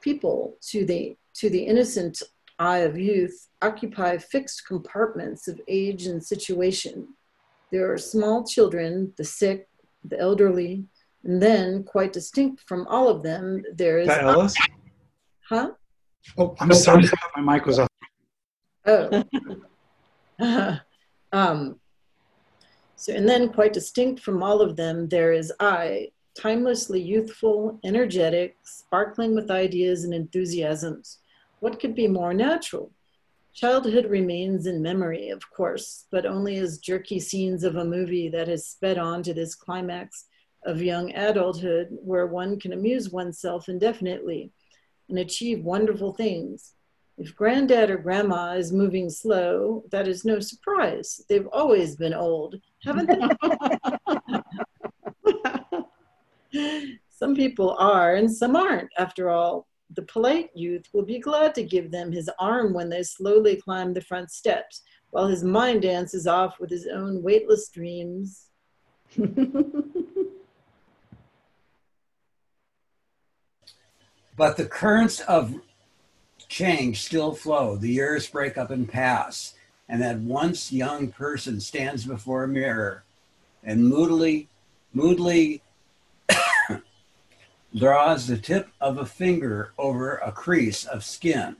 People, 0.02 0.56
to 0.70 0.84
the, 0.84 1.16
to 1.34 1.48
the 1.48 1.62
innocent 1.62 2.22
eye 2.58 2.78
of 2.78 2.98
youth, 2.98 3.48
occupy 3.62 4.18
fixed 4.18 4.66
compartments 4.66 5.48
of 5.48 5.60
age 5.68 6.06
and 6.06 6.22
situation. 6.22 7.08
There 7.70 7.90
are 7.90 7.98
small 7.98 8.44
children, 8.44 9.14
the 9.16 9.24
sick, 9.24 9.68
the 10.04 10.18
elderly, 10.18 10.84
and 11.24 11.40
then, 11.40 11.84
quite 11.84 12.12
distinct 12.12 12.62
from 12.68 12.86
all 12.88 13.08
of 13.08 13.22
them, 13.22 13.62
there 13.74 13.98
is. 13.98 14.08
Is 14.08 14.14
that 14.14 14.24
Ellis? 14.24 14.54
Huh? 15.48 15.70
Oh, 16.36 16.54
I'm 16.60 16.72
sorry. 16.74 17.04
My 17.36 17.54
mic 17.54 17.66
was 17.66 17.78
off. 17.78 17.88
Oh. 18.86 19.22
um, 21.32 21.78
so, 22.96 23.12
and 23.12 23.28
then, 23.28 23.48
quite 23.50 23.72
distinct 23.72 24.20
from 24.20 24.42
all 24.42 24.60
of 24.60 24.76
them, 24.76 25.08
there 25.08 25.32
is 25.32 25.52
I, 25.60 26.08
timelessly 26.38 27.00
youthful, 27.00 27.78
energetic, 27.84 28.56
sparkling 28.62 29.34
with 29.34 29.50
ideas 29.50 30.04
and 30.04 30.14
enthusiasms. 30.14 31.18
What 31.60 31.78
could 31.78 31.94
be 31.94 32.08
more 32.08 32.34
natural? 32.34 32.92
Childhood 33.54 34.06
remains 34.06 34.66
in 34.66 34.80
memory, 34.80 35.28
of 35.28 35.42
course, 35.50 36.06
but 36.10 36.24
only 36.24 36.56
as 36.56 36.78
jerky 36.78 37.20
scenes 37.20 37.64
of 37.64 37.76
a 37.76 37.84
movie 37.84 38.28
that 38.30 38.48
has 38.48 38.66
sped 38.66 38.96
on 38.96 39.22
to 39.24 39.34
this 39.34 39.54
climax 39.54 40.24
of 40.64 40.80
young 40.80 41.14
adulthood 41.14 41.88
where 41.90 42.26
one 42.26 42.58
can 42.58 42.72
amuse 42.72 43.10
oneself 43.10 43.68
indefinitely 43.68 44.52
and 45.08 45.18
achieve 45.18 45.64
wonderful 45.64 46.14
things. 46.14 46.72
If 47.18 47.36
granddad 47.36 47.90
or 47.90 47.98
grandma 47.98 48.54
is 48.54 48.72
moving 48.72 49.10
slow, 49.10 49.84
that 49.90 50.08
is 50.08 50.24
no 50.24 50.40
surprise. 50.40 51.20
They've 51.28 51.48
always 51.52 51.94
been 51.94 52.14
old, 52.14 52.56
haven't 52.82 53.06
they? 53.06 54.38
some 57.08 57.34
people 57.34 57.76
are 57.78 58.16
and 58.16 58.30
some 58.30 58.56
aren't, 58.56 58.90
after 58.98 59.30
all. 59.30 59.66
The 59.94 60.02
polite 60.02 60.48
youth 60.54 60.88
will 60.92 61.04
be 61.04 61.18
glad 61.18 61.54
to 61.56 61.62
give 61.62 61.90
them 61.90 62.12
his 62.12 62.30
arm 62.38 62.72
when 62.72 62.88
they 62.88 63.02
slowly 63.02 63.56
climb 63.56 63.92
the 63.92 64.00
front 64.00 64.30
steps, 64.30 64.82
while 65.10 65.28
his 65.28 65.44
mind 65.44 65.82
dances 65.82 66.26
off 66.26 66.58
with 66.58 66.70
his 66.70 66.86
own 66.86 67.22
weightless 67.22 67.68
dreams. 67.68 68.46
But 74.36 74.56
the 74.56 74.66
currents 74.66 75.20
of 75.20 75.54
change 76.48 77.02
still 77.02 77.32
flow. 77.32 77.76
The 77.76 77.90
years 77.90 78.26
break 78.26 78.56
up 78.56 78.70
and 78.70 78.88
pass. 78.88 79.54
And 79.88 80.00
that 80.00 80.18
once 80.18 80.72
young 80.72 81.08
person 81.08 81.60
stands 81.60 82.06
before 82.06 82.44
a 82.44 82.48
mirror 82.48 83.04
and 83.62 83.88
moodily, 83.88 84.48
moodily 84.92 85.62
draws 87.74 88.26
the 88.26 88.36
tip 88.36 88.68
of 88.80 88.98
a 88.98 89.06
finger 89.06 89.72
over 89.78 90.16
a 90.16 90.30
crease 90.30 90.84
of 90.84 91.04
skin. 91.04 91.56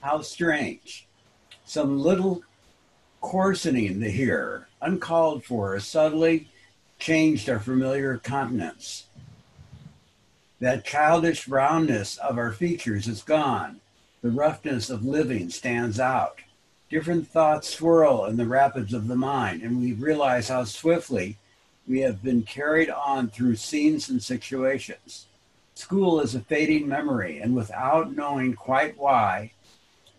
How 0.00 0.22
strange. 0.22 1.06
Some 1.64 2.00
little 2.00 2.42
coarsening 3.20 4.00
the 4.00 4.10
here, 4.10 4.68
uncalled 4.80 5.44
for, 5.44 5.78
subtly 5.80 6.48
changed 6.98 7.48
our 7.48 7.60
familiar 7.60 8.18
countenance. 8.18 9.06
That 10.60 10.84
childish 10.84 11.48
roundness 11.48 12.16
of 12.18 12.38
our 12.38 12.52
features 12.52 13.06
is 13.06 13.22
gone. 13.22 13.80
The 14.22 14.30
roughness 14.30 14.90
of 14.90 15.04
living 15.04 15.50
stands 15.50 16.00
out. 16.00 16.40
Different 16.90 17.28
thoughts 17.28 17.68
swirl 17.68 18.24
in 18.24 18.36
the 18.36 18.46
rapids 18.46 18.92
of 18.92 19.08
the 19.08 19.16
mind, 19.16 19.62
and 19.62 19.80
we 19.80 19.92
realize 19.92 20.48
how 20.48 20.64
swiftly 20.64 21.36
we 21.86 22.00
have 22.00 22.22
been 22.22 22.42
carried 22.42 22.90
on 22.90 23.28
through 23.28 23.56
scenes 23.56 24.08
and 24.08 24.22
situations. 24.22 25.26
School 25.80 26.20
is 26.20 26.34
a 26.34 26.40
fading 26.40 26.86
memory, 26.86 27.38
and 27.38 27.56
without 27.56 28.14
knowing 28.14 28.52
quite 28.52 28.98
why, 28.98 29.52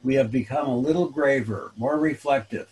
we 0.03 0.15
have 0.15 0.31
become 0.31 0.67
a 0.67 0.75
little 0.75 1.07
graver, 1.07 1.71
more 1.77 1.99
reflective. 1.99 2.67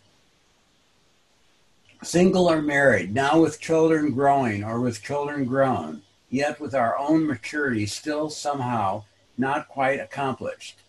Single 2.02 2.50
or 2.50 2.64
married, 2.64 3.14
now 3.14 3.40
with 3.40 3.62
children 3.62 4.12
growing 4.12 4.64
or 4.64 4.82
with 4.82 5.04
children 5.04 5.46
grown, 5.46 6.02
yet 6.32 6.60
with 6.60 6.74
our 6.74 6.98
own 6.98 7.28
maturity 7.28 7.86
still 7.86 8.32
somehow 8.32 9.04
not 9.38 9.68
quite 9.70 10.00
accomplished. 10.00 10.80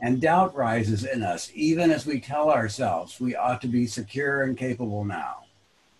And 0.00 0.22
doubt 0.22 0.56
rises 0.56 1.04
in 1.04 1.22
us, 1.22 1.52
even 1.54 1.90
as 1.90 2.06
we 2.06 2.18
tell 2.18 2.50
ourselves 2.50 3.20
we 3.20 3.36
ought 3.36 3.60
to 3.60 3.68
be 3.68 3.86
secure 3.86 4.42
and 4.42 4.56
capable 4.56 5.04
now. 5.04 5.44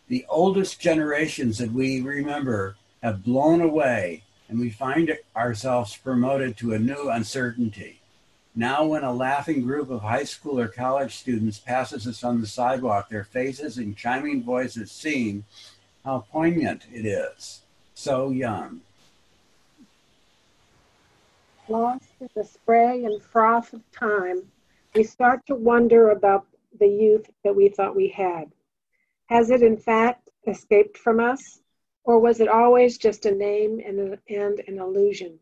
The 0.09 0.25
oldest 0.31 0.81
generations 0.81 1.59
that 1.59 1.73
we 1.73 2.01
remember 2.01 2.77
have 3.03 3.23
blown 3.23 3.61
away, 3.61 4.23
and 4.49 4.59
we 4.59 4.71
find 4.71 5.17
ourselves 5.35 5.97
promoted 5.97 6.57
to 6.57 6.73
a 6.73 6.79
new 6.79 7.09
uncertainty. 7.11 8.01
Now, 8.55 8.87
when 8.87 9.05
a 9.05 9.13
laughing 9.13 9.63
group 9.63 9.91
of 9.91 10.01
high 10.01 10.25
school 10.25 10.59
or 10.59 10.69
college 10.69 11.15
students 11.17 11.59
passes 11.59 12.07
us 12.07 12.25
on 12.25 12.41
the 12.41 12.47
sidewalk, 12.47 13.09
their 13.09 13.25
faces 13.25 13.77
and 13.77 13.97
chiming 13.97 14.43
voices 14.43 14.91
seem 14.91 15.45
how 16.05 16.25
poignant 16.31 16.87
it 16.93 17.05
is 17.05 17.61
so 17.95 18.31
young. 18.31 18.81
Lost 21.69 22.05
in 22.21 22.29
the 22.35 22.45
spray 22.45 23.05
and 23.05 23.21
froth 23.21 23.73
of 23.73 23.83
time, 23.91 24.43
we 24.95 25.03
start 25.03 25.45
to 25.47 25.55
wonder 25.55 26.11
about 26.11 26.47
the 26.79 26.87
youth 26.87 27.29
that 27.43 27.57
we 27.57 27.69
thought 27.69 27.97
we 27.97 28.09
had. 28.09 28.53
Has 29.27 29.51
it 29.51 29.63
in 29.63 29.77
fact 29.77 30.31
escaped 30.47 30.97
from 30.97 31.19
us, 31.19 31.61
or 32.07 32.21
was 32.21 32.39
it 32.39 32.49
always 32.49 32.99
just 32.99 33.27
a 33.27 33.33
name 33.33 33.81
and, 33.85 34.17
and 34.29 34.61
an 34.69 34.79
illusion? 34.79 35.39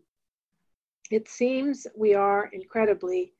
It 1.11 1.29
seems 1.29 1.87
we 1.95 2.15
are 2.15 2.47
incredibly 2.47 3.35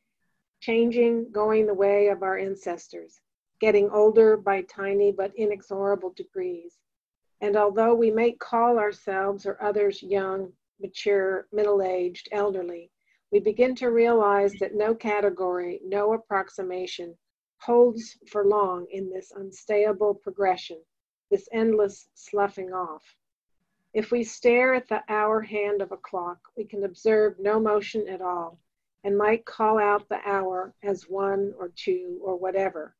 changing, 0.61 1.33
going 1.33 1.67
the 1.67 1.73
way 1.73 2.09
of 2.09 2.23
our 2.23 2.37
ancestors, 2.37 3.21
getting 3.61 3.89
older 3.91 4.37
by 4.37 4.61
tiny 4.63 5.11
but 5.11 5.35
inexorable 5.37 6.13
degrees. 6.15 6.77
And 7.41 7.57
although 7.57 7.95
we 7.95 8.11
may 8.11 8.33
call 8.33 8.79
ourselves 8.79 9.47
or 9.47 9.61
others 9.63 10.03
young, 10.03 10.53
mature, 10.79 11.47
middle 11.51 11.83
aged, 11.83 12.29
elderly, 12.31 12.91
we 13.33 13.41
begin 13.41 13.75
to 13.77 13.91
realize 13.91 14.53
that 14.61 14.75
no 14.75 14.95
category, 14.95 15.81
no 15.83 16.13
approximation 16.13 17.17
holds 17.57 18.19
for 18.31 18.47
long 18.47 18.87
in 18.91 19.11
this 19.11 19.33
unstable 19.35 20.15
progression, 20.15 20.79
this 21.31 21.49
endless 21.53 22.09
sloughing 22.15 22.73
off. 22.73 23.03
If 23.93 24.11
we 24.11 24.25
stare 24.25 24.75
at 24.75 24.89
the 24.89 25.03
hour 25.09 25.41
hand 25.41 25.81
of 25.81 25.93
a 25.93 25.97
clock, 25.97 26.39
we 26.57 26.65
can 26.65 26.85
observe 26.85 27.39
no 27.39 27.61
motion 27.61 28.09
at 28.09 28.21
all 28.21 28.59
and 29.05 29.17
might 29.17 29.45
call 29.45 29.79
out 29.79 30.09
the 30.09 30.21
hour 30.27 30.75
as 30.83 31.09
one 31.09 31.53
or 31.59 31.71
two 31.77 32.19
or 32.23 32.37
whatever. 32.37 32.97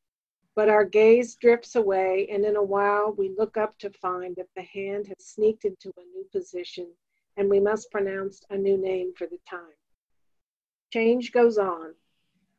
But 0.55 0.69
our 0.69 0.85
gaze 0.85 1.35
drifts 1.35 1.75
away, 1.75 2.29
and 2.31 2.45
in 2.45 2.57
a 2.57 2.63
while 2.63 3.13
we 3.17 3.35
look 3.37 3.57
up 3.57 3.77
to 3.79 3.91
find 3.91 4.37
that 4.37 4.51
the 4.55 4.63
hand 4.63 5.09
has 5.09 5.27
sneaked 5.27 5.65
into 5.65 5.93
a 5.97 6.05
new 6.15 6.25
position, 6.31 6.87
and 7.37 7.49
we 7.49 7.59
must 7.59 7.91
pronounce 7.91 8.43
a 8.51 8.57
new 8.57 8.77
name 8.77 9.13
for 9.17 9.27
the 9.27 9.41
time. 9.49 9.75
Change 10.93 11.33
goes 11.33 11.59
on, 11.59 11.95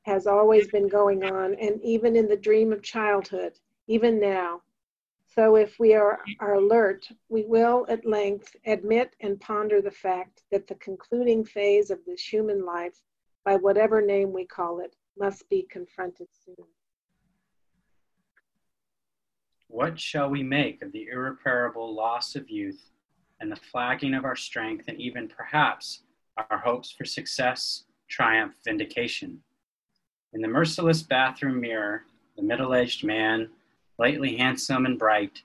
has 0.02 0.28
always 0.28 0.68
been 0.68 0.90
going 0.90 1.24
on, 1.24 1.56
and 1.56 1.82
even 1.82 2.18
in 2.18 2.28
the 2.28 2.36
dream 2.36 2.74
of 2.74 2.84
childhood, 2.84 3.54
even 3.88 4.20
now. 4.20 4.62
So 5.38 5.58
if 5.58 5.78
we 5.80 5.94
are, 5.94 6.20
are 6.40 6.54
alert, 6.56 7.10
we 7.28 7.44
will 7.44 7.86
at 7.90 8.06
length 8.06 8.56
admit 8.66 9.18
and 9.20 9.40
ponder 9.40 9.82
the 9.82 9.92
fact 9.92 10.44
that 10.52 10.66
the 10.66 10.76
concluding 10.76 11.44
phase 11.44 11.92
of 11.92 12.00
this 12.06 12.22
human 12.22 12.66
life, 12.66 13.02
by 13.44 13.58
whatever 13.58 14.02
name 14.02 14.32
we 14.32 14.46
call 14.46 14.80
it, 14.80 14.96
must 15.18 15.50
be 15.50 15.68
confronted 15.70 16.28
soon. 16.46 16.66
What 19.68 20.00
shall 20.00 20.30
we 20.30 20.42
make 20.42 20.82
of 20.82 20.94
the 20.94 21.08
irreparable 21.12 21.94
loss 21.94 22.38
of 22.38 22.50
youth 22.50 22.92
and 23.42 23.52
the 23.52 23.58
flagging 23.58 24.14
of 24.14 24.24
our 24.24 24.38
strength 24.38 24.86
and 24.88 25.00
even 25.02 25.28
perhaps 25.28 26.04
our 26.50 26.60
hopes 26.60 26.92
for 26.92 27.04
success, 27.04 27.84
triumph, 28.08 28.56
vindication? 28.64 29.42
In 30.32 30.42
the 30.42 30.48
merciless 30.48 31.04
bathroom 31.04 31.60
mirror, 31.60 32.06
the 32.38 32.44
middle 32.44 32.74
aged 32.74 33.04
man, 33.04 33.50
lately 33.98 34.38
handsome 34.38 34.86
and 34.86 35.00
bright, 35.00 35.42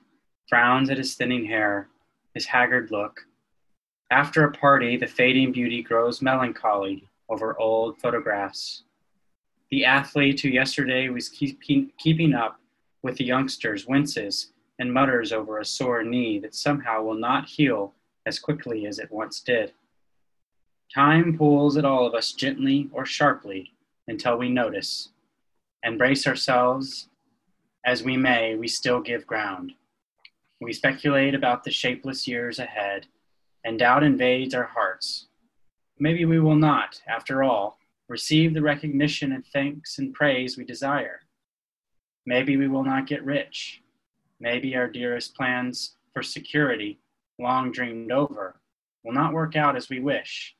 frowns 0.47 0.89
at 0.89 0.97
his 0.97 1.15
thinning 1.15 1.45
hair, 1.45 1.87
his 2.33 2.45
haggard 2.45 2.91
look. 2.91 3.25
After 4.09 4.43
a 4.43 4.51
party, 4.51 4.97
the 4.97 5.07
fading 5.07 5.51
beauty 5.51 5.81
grows 5.81 6.21
melancholy 6.21 7.07
over 7.29 7.57
old 7.59 7.99
photographs. 7.99 8.83
The 9.69 9.85
athlete 9.85 10.41
who 10.41 10.49
yesterday 10.49 11.07
was 11.07 11.29
keeping, 11.29 11.91
keeping 11.97 12.33
up 12.33 12.59
with 13.03 13.15
the 13.15 13.23
youngsters 13.23 13.87
winces 13.87 14.51
and 14.79 14.93
mutters 14.93 15.31
over 15.31 15.59
a 15.59 15.65
sore 15.65 16.03
knee 16.03 16.39
that 16.39 16.55
somehow 16.55 17.03
will 17.03 17.15
not 17.15 17.47
heal 17.47 17.93
as 18.25 18.39
quickly 18.39 18.85
as 18.85 18.99
it 18.99 19.11
once 19.11 19.39
did. 19.39 19.71
Time 20.93 21.37
pulls 21.37 21.77
at 21.77 21.85
all 21.85 22.05
of 22.05 22.13
us 22.13 22.33
gently 22.33 22.89
or 22.91 23.05
sharply 23.05 23.71
until 24.07 24.37
we 24.37 24.49
notice 24.49 25.09
and 25.83 25.97
brace 25.97 26.27
ourselves 26.27 27.07
as 27.85 28.03
we 28.03 28.15
may, 28.15 28.55
we 28.55 28.67
still 28.67 29.01
give 29.01 29.25
ground. 29.25 29.73
We 30.59 30.73
speculate 30.73 31.33
about 31.33 31.63
the 31.63 31.71
shapeless 31.71 32.27
years 32.27 32.59
ahead, 32.59 33.07
and 33.63 33.79
doubt 33.79 34.03
invades 34.03 34.53
our 34.53 34.65
hearts. 34.65 35.27
Maybe 35.99 36.25
we 36.25 36.39
will 36.39 36.55
not, 36.55 37.01
after 37.07 37.43
all, 37.43 37.79
receive 38.07 38.53
the 38.53 38.61
recognition 38.61 39.31
and 39.31 39.45
thanks 39.45 39.97
and 39.97 40.13
praise 40.13 40.57
we 40.57 40.63
desire. 40.63 41.21
Maybe 42.25 42.57
we 42.57 42.67
will 42.67 42.83
not 42.83 43.07
get 43.07 43.25
rich. 43.25 43.81
Maybe 44.39 44.75
our 44.75 44.87
dearest 44.87 45.35
plans 45.35 45.95
for 46.13 46.21
security, 46.21 46.99
long 47.39 47.71
dreamed 47.71 48.11
over, 48.11 48.55
will 49.03 49.13
not 49.13 49.33
work 49.33 49.55
out 49.55 49.75
as 49.75 49.89
we 49.89 49.99
wish. 49.99 50.55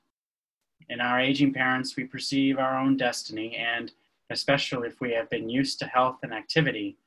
In 0.90 1.00
our 1.00 1.20
aging 1.20 1.54
parents, 1.54 1.96
we 1.96 2.06
perceive 2.06 2.58
our 2.58 2.80
own 2.80 2.98
destiny, 2.98 3.56
and 3.56 3.92
especially 4.30 4.88
if 4.88 5.00
we 5.00 5.12
have 5.12 5.30
been 5.30 5.50
used 5.50 5.78
to 5.80 5.86
health 5.86 6.20
and 6.24 6.34
activity, 6.34 6.98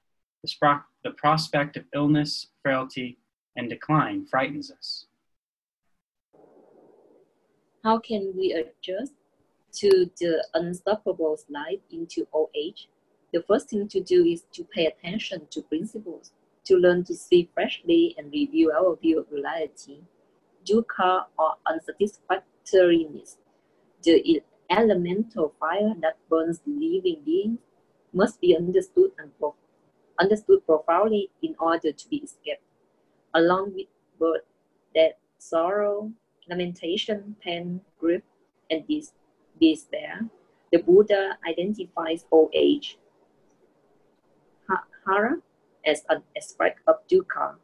the, 1.03 1.11
prospect 1.17 1.77
of 1.77 1.85
illness, 1.95 2.49
frailty, 2.63 3.19
and 3.57 3.69
decline 3.69 4.27
frightens 4.27 4.71
us. 4.71 5.07
How 7.83 7.99
can 7.99 8.33
we 8.37 8.53
adjust 8.53 9.13
to 9.75 10.11
the 10.21 10.47
unstoppable 10.55 11.37
slide 11.37 11.81
into 11.91 12.27
old 12.33 12.51
age? 12.55 12.89
the 13.35 13.43
first 13.49 13.69
thing 13.69 13.89
to 13.89 14.01
do 14.01 14.25
is 14.25 14.45
to 14.53 14.63
pay 14.63 14.87
attention 14.87 15.43
to 15.51 15.61
principles, 15.63 16.31
to 16.65 16.77
learn 16.77 17.03
to 17.05 17.15
see 17.15 17.51
freshly 17.53 18.15
and 18.17 18.33
review 18.33 18.71
our 18.71 18.97
view 18.97 19.19
of 19.19 19.27
reality. 19.33 19.99
Dukkha 20.65 21.25
or 21.37 21.55
unsatisfactoriness, 21.67 23.37
the 24.05 24.41
elemental 24.71 25.53
fire 25.59 25.95
that 26.01 26.17
burns 26.31 26.61
living 26.65 27.23
beings, 27.27 27.59
must 28.13 28.41
be 28.41 28.57
understood 28.57 29.11
and 29.19 29.37
pro- 29.41 29.57
understood 30.21 30.65
profoundly 30.67 31.31
in 31.43 31.55
order 31.59 31.93
to 31.93 32.09
be 32.09 32.17
escaped. 32.17 32.63
Along 33.35 33.75
with 33.75 33.87
both 34.19 34.43
death, 34.95 35.15
sorrow, 35.39 36.13
lamentation, 36.49 37.37
pain, 37.43 37.81
grief, 37.99 38.23
and 38.71 38.85
this 38.89 39.13
despair, 39.61 40.29
the 40.73 40.79
Buddha 40.79 41.39
identifies 41.49 42.25
old 42.31 42.51
age, 42.55 42.99
jara, 45.07 45.37
as 45.87 46.03
an 46.09 46.23
aspect 46.37 46.81
of 46.87 46.97
dukkha. 47.09 47.57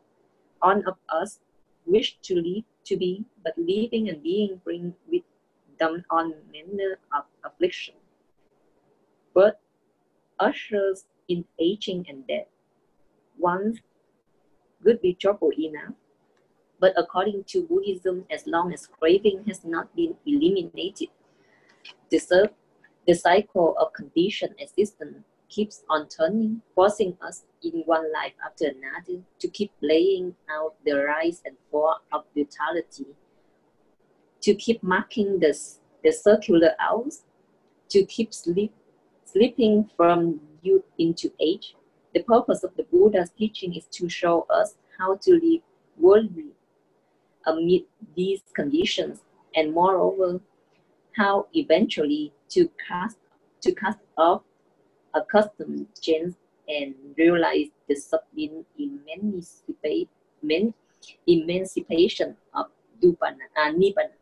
All 0.63 0.79
of 0.87 0.97
us 1.09 1.41
wish 1.87 2.19
to 2.23 2.35
live 2.35 2.65
to 2.85 2.97
be, 2.97 3.25
but 3.43 3.55
living 3.57 4.09
and 4.09 4.23
being 4.23 4.61
bring 4.63 4.95
with 5.11 5.23
them 5.79 6.05
all 6.11 6.29
manner 6.53 6.99
of 7.17 7.25
affliction. 7.45 7.95
But 9.35 9.61
ushers 10.39 11.05
in 11.31 11.45
aging 11.59 12.05
and 12.09 12.27
death. 12.27 12.49
Once 13.39 13.79
would 14.85 15.01
be 15.01 15.15
trouble 15.15 15.51
enough, 15.59 15.95
but 16.81 16.93
according 16.97 17.45
to 17.45 17.63
Buddhism, 17.63 18.25
as 18.31 18.47
long 18.47 18.73
as 18.73 18.87
craving 18.87 19.45
has 19.47 19.65
not 19.65 19.95
been 19.95 20.17
eliminated, 20.27 21.09
the, 22.11 22.51
the 23.07 23.15
cycle 23.15 23.77
of 23.79 23.93
conditioned 23.93 24.55
existence 24.59 25.25
keeps 25.49 25.85
on 25.89 26.09
turning, 26.09 26.63
forcing 26.75 27.17
us 27.21 27.45
in 27.63 27.83
one 27.85 28.11
life 28.13 28.33
after 28.45 28.67
another 28.67 29.23
to 29.39 29.49
keep 29.49 29.73
laying 29.81 30.35
out 30.51 30.75
the 30.85 30.93
rise 30.93 31.43
and 31.45 31.57
fall 31.71 32.01
of 32.13 32.25
brutality, 32.35 33.07
to 34.41 34.55
keep 34.55 34.83
marking 34.83 35.39
the, 35.39 35.59
the 36.03 36.13
circular 36.13 36.73
hours, 36.81 37.23
to 37.91 38.05
keep 38.05 38.33
sleep, 38.33 38.73
slipping 39.25 39.91
from 39.97 40.41
youth 40.63 40.85
into 40.99 41.33
age. 41.41 41.75
The 42.15 42.23
purpose 42.23 42.65
of 42.65 42.75
the 42.77 42.85
Buddha's 42.85 43.31
teaching 43.31 43.75
is 43.75 43.87
to 43.93 44.09
show 44.09 44.47
us 44.51 44.75
how 44.99 45.17
to 45.17 45.33
live 45.33 45.63
worldly 45.97 46.53
amid 47.47 47.83
these 48.17 48.43
conditions, 48.55 49.21
and 49.55 49.73
moreover, 49.73 50.41
how 51.17 51.47
eventually 51.55 52.33
to 52.51 52.71
cast 52.87 53.17
to 53.63 53.75
cast 53.75 53.99
off 54.17 54.43
accustomed 55.15 55.87
genes 56.01 56.35
and 56.69 56.95
realize 57.17 57.69
the 57.89 57.95
sublime 57.97 58.65
emancipation 61.27 62.37
of 62.55 62.67
Dupana, 63.03 63.47
uh, 63.57 63.73
Nibbana. 63.73 64.20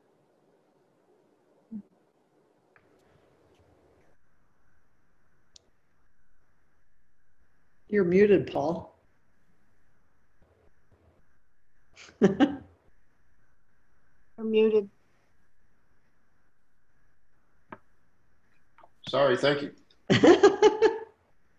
You're 7.88 8.04
muted, 8.04 8.52
Paul. 8.52 8.94
You're 12.20 12.60
muted. 14.38 14.90
Sorry, 19.08 19.36
thank 19.38 19.62
you. 19.62 19.72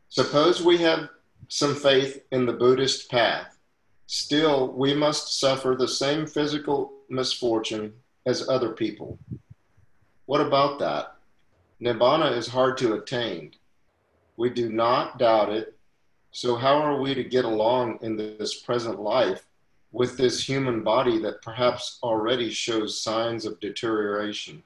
Suppose 0.10 0.64
we 0.64 0.78
have 0.78 1.10
some 1.48 1.76
faith 1.76 2.22
in 2.32 2.46
the 2.46 2.54
Buddhist 2.54 3.10
path. 3.10 3.58
Still, 4.06 4.72
we 4.74 4.94
must 4.94 5.40
suffer 5.40 5.76
the 5.78 5.88
same 5.88 6.28
physical 6.28 6.94
misfortune 7.10 7.94
as 8.26 8.48
other 8.48 8.70
people. 8.70 9.18
What 10.28 10.42
about 10.42 10.78
that? 10.80 11.16
Nibbana 11.82 12.38
is 12.38 12.48
hard 12.48 12.78
to 12.80 12.94
attain. 12.94 13.52
We 14.38 14.52
do 14.52 14.70
not 14.70 15.18
doubt 15.18 15.52
it. 15.52 15.76
So, 16.32 16.56
how 16.56 16.76
are 16.78 17.02
we 17.02 17.14
to 17.16 17.24
get 17.24 17.46
along 17.46 18.00
in 18.02 18.16
this 18.16 18.62
present 18.62 19.00
life 19.00 19.46
with 19.92 20.18
this 20.18 20.48
human 20.48 20.84
body 20.84 21.18
that 21.20 21.42
perhaps 21.42 21.98
already 22.04 22.52
shows 22.52 23.02
signs 23.02 23.46
of 23.46 23.60
deterioration? 23.60 24.64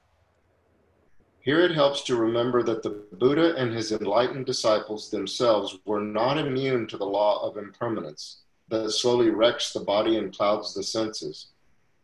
Here 1.40 1.60
it 1.60 1.72
helps 1.72 2.02
to 2.04 2.16
remember 2.16 2.62
that 2.62 2.82
the 2.82 3.04
Buddha 3.12 3.54
and 3.56 3.72
his 3.72 3.92
enlightened 3.92 4.46
disciples 4.46 5.10
themselves 5.10 5.78
were 5.84 6.00
not 6.00 6.38
immune 6.38 6.86
to 6.88 6.96
the 6.96 7.04
law 7.06 7.46
of 7.46 7.56
impermanence 7.56 8.40
that 8.68 8.90
slowly 8.90 9.30
wrecks 9.30 9.72
the 9.72 9.80
body 9.80 10.16
and 10.16 10.34
clouds 10.34 10.74
the 10.74 10.82
senses, 10.82 11.48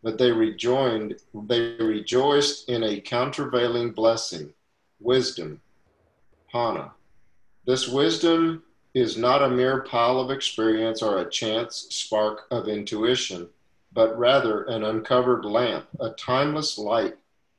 but 0.03 0.19
they 0.19 0.31
rejoined, 0.31 1.17
they 1.35 1.75
rejoiced 1.79 2.69
in 2.69 2.83
a 2.85 3.01
countervailing 3.01 3.93
blessing, 3.93 4.53
wisdom, 5.01 5.61
panna. 6.53 6.93
This 7.65 7.89
wisdom 7.89 8.63
is 8.95 9.17
not 9.17 9.43
a 9.43 9.49
mere 9.49 9.83
pile 9.83 10.19
of 10.19 10.31
experience 10.31 11.03
or 11.03 11.19
a 11.19 11.31
chance 11.31 11.87
spark 11.91 12.47
of 12.51 12.69
intuition, 12.69 13.49
but 13.93 14.19
rather 14.19 14.65
an 14.65 14.85
uncovered 14.85 15.45
lamp, 15.45 15.87
a 16.01 16.11
timeless 16.11 16.77
light 16.77 17.17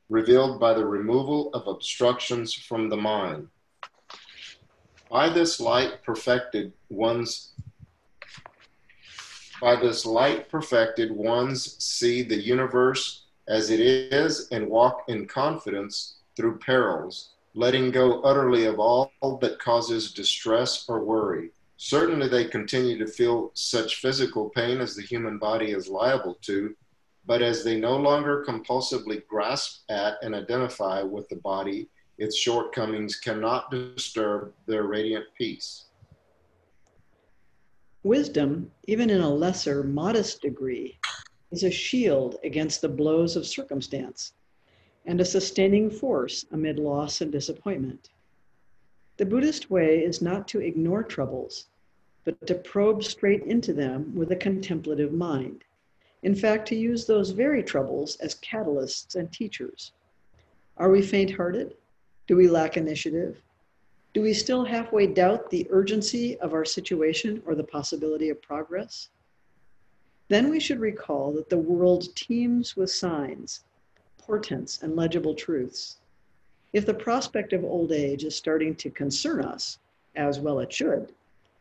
revealed 0.08 0.60
by 0.60 0.74
the 0.74 0.84
removal 0.84 1.50
of 1.54 1.66
obstructions 1.66 2.52
from 2.52 2.90
the 2.90 2.96
mind. 2.96 3.48
By 5.10 5.30
this 5.30 5.58
light 5.58 6.02
perfected 6.02 6.72
one's 6.90 7.52
by 9.60 9.76
this 9.76 10.04
light 10.04 10.50
perfected 10.50 11.12
ones 11.12 11.76
see 11.82 12.22
the 12.22 12.36
universe 12.36 13.26
as 13.46 13.70
it 13.70 13.78
is 13.78 14.48
and 14.50 14.68
walk 14.68 15.04
in 15.06 15.26
confidence 15.26 16.16
through 16.36 16.58
perils, 16.58 17.31
letting 17.54 17.90
go 17.90 18.20
utterly 18.22 18.64
of 18.64 18.78
all 18.78 19.10
that 19.40 19.58
causes 19.58 20.12
distress 20.12 20.88
or 20.88 21.04
worry. 21.04 21.50
Certainly, 21.76 22.28
they 22.28 22.44
continue 22.44 22.96
to 22.98 23.06
feel 23.06 23.50
such 23.54 23.96
physical 23.96 24.50
pain 24.50 24.80
as 24.80 24.94
the 24.94 25.02
human 25.02 25.38
body 25.38 25.72
is 25.72 25.88
liable 25.88 26.38
to, 26.42 26.74
but 27.26 27.42
as 27.42 27.64
they 27.64 27.78
no 27.78 27.96
longer 27.96 28.44
compulsively 28.46 29.26
grasp 29.26 29.82
at 29.90 30.14
and 30.22 30.34
identify 30.34 31.02
with 31.02 31.28
the 31.28 31.36
body, 31.36 31.88
its 32.18 32.36
shortcomings 32.36 33.16
cannot 33.16 33.70
disturb 33.70 34.52
their 34.66 34.84
radiant 34.84 35.26
peace. 35.36 35.86
Wisdom, 38.04 38.70
even 38.86 39.10
in 39.10 39.20
a 39.20 39.28
lesser, 39.28 39.82
modest 39.82 40.40
degree, 40.40 40.98
is 41.50 41.64
a 41.64 41.70
shield 41.70 42.38
against 42.44 42.80
the 42.80 42.88
blows 42.88 43.36
of 43.36 43.46
circumstance 43.46 44.32
and 45.06 45.20
a 45.20 45.24
sustaining 45.24 45.90
force 45.90 46.46
amid 46.52 46.78
loss 46.78 47.20
and 47.20 47.32
disappointment. 47.32 48.10
The 49.16 49.26
Buddhist 49.26 49.70
way 49.70 50.04
is 50.04 50.22
not 50.22 50.48
to 50.48 50.60
ignore 50.60 51.02
troubles, 51.02 51.66
but 52.24 52.46
to 52.46 52.54
probe 52.54 53.02
straight 53.04 53.42
into 53.44 53.72
them 53.72 54.14
with 54.14 54.32
a 54.32 54.36
contemplative 54.36 55.12
mind. 55.12 55.64
In 56.22 56.34
fact, 56.34 56.68
to 56.68 56.76
use 56.76 57.04
those 57.04 57.30
very 57.30 57.62
troubles 57.62 58.16
as 58.16 58.36
catalysts 58.36 59.16
and 59.16 59.32
teachers. 59.32 59.92
Are 60.76 60.90
we 60.90 61.02
faint 61.02 61.32
hearted? 61.32 61.76
Do 62.26 62.36
we 62.36 62.48
lack 62.48 62.76
initiative? 62.76 63.42
Do 64.14 64.22
we 64.22 64.32
still 64.34 64.64
halfway 64.64 65.06
doubt 65.06 65.50
the 65.50 65.66
urgency 65.70 66.38
of 66.38 66.52
our 66.52 66.64
situation 66.64 67.42
or 67.44 67.54
the 67.54 67.64
possibility 67.64 68.28
of 68.28 68.40
progress? 68.40 69.08
Then 70.28 70.48
we 70.48 70.60
should 70.60 70.80
recall 70.80 71.32
that 71.32 71.48
the 71.48 71.58
world 71.58 72.14
teems 72.14 72.76
with 72.76 72.90
signs, 72.90 73.64
portents, 74.26 74.82
and 74.82 74.96
legible 74.96 75.34
truths. 75.34 75.98
If 76.72 76.86
the 76.86 76.94
prospect 76.94 77.52
of 77.52 77.64
old 77.64 77.92
age 77.92 78.24
is 78.24 78.34
starting 78.34 78.74
to 78.76 78.90
concern 78.90 79.44
us, 79.44 79.78
as 80.16 80.40
well 80.40 80.60
it 80.60 80.72
should, 80.72 81.12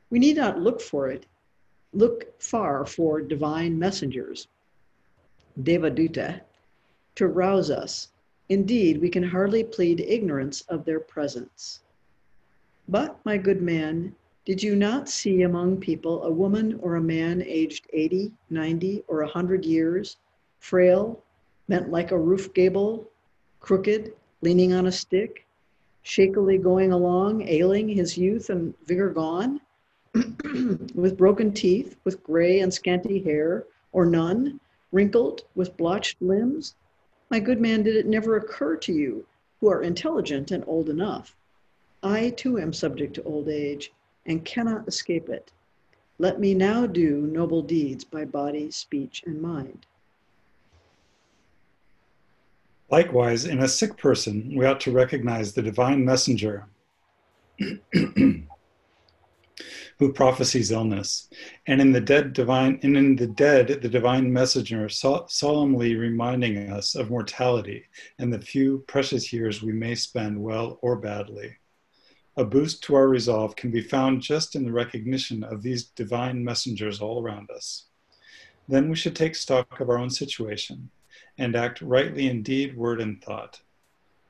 we 0.09 0.19
need 0.19 0.37
not 0.37 0.59
look 0.59 0.79
for 0.81 1.09
it 1.09 1.25
look 1.93 2.39
far 2.41 2.85
for 2.85 3.21
divine 3.21 3.77
messengers, 3.77 4.47
Devaduta, 5.61 6.41
to 7.15 7.27
rouse 7.27 7.69
us. 7.69 8.09
Indeed, 8.49 9.01
we 9.01 9.09
can 9.09 9.23
hardly 9.23 9.63
plead 9.63 9.99
ignorance 9.99 10.61
of 10.69 10.85
their 10.85 10.99
presence. 10.99 11.81
But, 12.87 13.19
my 13.25 13.37
good 13.37 13.61
man, 13.61 14.15
did 14.45 14.63
you 14.63 14.75
not 14.75 15.07
see 15.07 15.43
among 15.43 15.77
people 15.77 16.23
a 16.23 16.31
woman 16.31 16.79
or 16.81 16.95
a 16.95 17.01
man 17.01 17.41
aged 17.45 17.87
80, 17.93 18.31
90, 18.49 19.03
or 19.07 19.21
100 19.21 19.65
years, 19.65 20.17
frail, 20.59 21.23
bent 21.71 21.89
like 21.89 22.11
a 22.11 22.19
roof 22.19 22.53
gable, 22.53 23.09
crooked, 23.61 24.13
leaning 24.41 24.73
on 24.73 24.87
a 24.87 24.91
stick, 24.91 25.45
shakily 26.01 26.57
going 26.57 26.91
along, 26.91 27.47
ailing, 27.47 27.87
his 27.87 28.17
youth 28.17 28.49
and 28.49 28.73
vigor 28.85 29.09
gone? 29.09 29.61
with 30.93 31.15
broken 31.17 31.53
teeth, 31.53 31.95
with 32.03 32.21
gray 32.23 32.59
and 32.59 32.73
scanty 32.73 33.23
hair, 33.23 33.63
or 33.93 34.05
none, 34.05 34.59
wrinkled, 34.91 35.45
with 35.55 35.77
blotched 35.77 36.21
limbs? 36.21 36.75
My 37.29 37.39
good 37.39 37.61
man, 37.61 37.83
did 37.83 37.95
it 37.95 38.05
never 38.05 38.35
occur 38.35 38.75
to 38.75 38.91
you, 38.91 39.25
who 39.61 39.69
are 39.69 39.81
intelligent 39.81 40.51
and 40.51 40.65
old 40.67 40.89
enough? 40.89 41.37
I 42.03 42.31
too 42.31 42.59
am 42.59 42.73
subject 42.73 43.13
to 43.13 43.23
old 43.23 43.47
age 43.47 43.93
and 44.25 44.43
cannot 44.43 44.89
escape 44.89 45.29
it. 45.29 45.53
Let 46.19 46.37
me 46.37 46.53
now 46.53 46.85
do 46.85 47.21
noble 47.27 47.61
deeds 47.61 48.03
by 48.03 48.25
body, 48.25 48.71
speech, 48.71 49.23
and 49.25 49.41
mind. 49.41 49.85
Likewise, 52.91 53.45
in 53.45 53.59
a 53.59 53.69
sick 53.69 53.95
person, 53.95 54.53
we 54.53 54.65
ought 54.65 54.81
to 54.81 54.91
recognize 54.91 55.53
the 55.53 55.61
divine 55.61 56.03
messenger 56.03 56.67
who 59.97 60.11
prophesies 60.13 60.71
illness, 60.71 61.29
and 61.67 61.79
in 61.79 61.93
the 61.93 62.01
dead 62.01 62.33
divine 62.33 62.81
and 62.83 62.97
in 62.97 63.15
the 63.15 63.27
dead 63.27 63.81
the 63.81 63.87
divine 63.87 64.33
messenger 64.33 64.89
sol- 64.89 65.25
solemnly 65.29 65.95
reminding 65.95 66.69
us 66.69 66.93
of 66.95 67.09
mortality 67.09 67.85
and 68.19 68.33
the 68.33 68.41
few 68.41 68.79
precious 68.87 69.31
years 69.31 69.63
we 69.63 69.71
may 69.71 69.95
spend 69.95 70.41
well 70.41 70.77
or 70.81 70.97
badly. 70.97 71.55
A 72.35 72.43
boost 72.43 72.83
to 72.83 72.95
our 72.95 73.07
resolve 73.07 73.55
can 73.55 73.71
be 73.71 73.81
found 73.81 74.21
just 74.21 74.53
in 74.53 74.65
the 74.65 74.71
recognition 74.73 75.45
of 75.45 75.61
these 75.61 75.85
divine 75.85 76.43
messengers 76.43 76.99
all 76.99 77.23
around 77.23 77.51
us. 77.51 77.85
Then 78.67 78.89
we 78.89 78.97
should 78.97 79.15
take 79.15 79.35
stock 79.35 79.79
of 79.79 79.89
our 79.89 79.97
own 79.97 80.09
situation 80.09 80.89
and 81.37 81.55
act 81.55 81.81
rightly 81.81 82.27
in 82.27 82.43
deed, 82.43 82.75
word, 82.75 83.01
and 83.01 83.23
thought. 83.23 83.61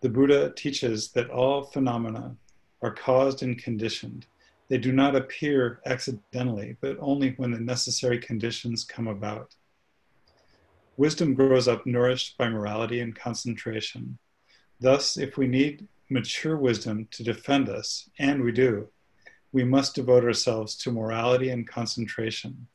The 0.02 0.10
Buddha 0.10 0.52
teaches 0.56 1.12
that 1.12 1.30
all 1.30 1.64
phenomena 1.64 2.36
are 2.82 2.94
caused 2.94 3.44
and 3.44 3.58
conditioned 3.58 4.26
they 4.72 4.78
do 4.78 4.94
not 4.94 5.18
appear 5.18 5.82
accidentally, 5.86 6.78
but 6.80 6.96
only 7.02 7.32
when 7.32 7.52
the 7.52 7.60
necessary 7.60 8.18
conditions 8.18 8.86
come 8.86 9.06
about. 9.06 9.54
Wisdom 10.96 11.34
grows 11.34 11.68
up 11.68 11.86
nourished 11.86 12.38
by 12.38 12.48
morality 12.48 13.02
and 13.02 13.14
concentration. 13.14 14.18
Thus, 14.80 15.18
if 15.18 15.38
we 15.38 15.46
need 15.46 15.90
mature 16.10 16.56
wisdom 16.56 17.10
to 17.12 17.22
defend 17.22 17.68
us, 17.68 18.10
and 18.18 18.42
we 18.42 18.54
do, 18.54 18.88
we 19.52 19.66
must 19.66 19.96
devote 19.96 20.24
ourselves 20.24 20.78
to 20.78 20.92
morality 20.94 21.50
and 21.50 21.68
concentration. 21.68 22.68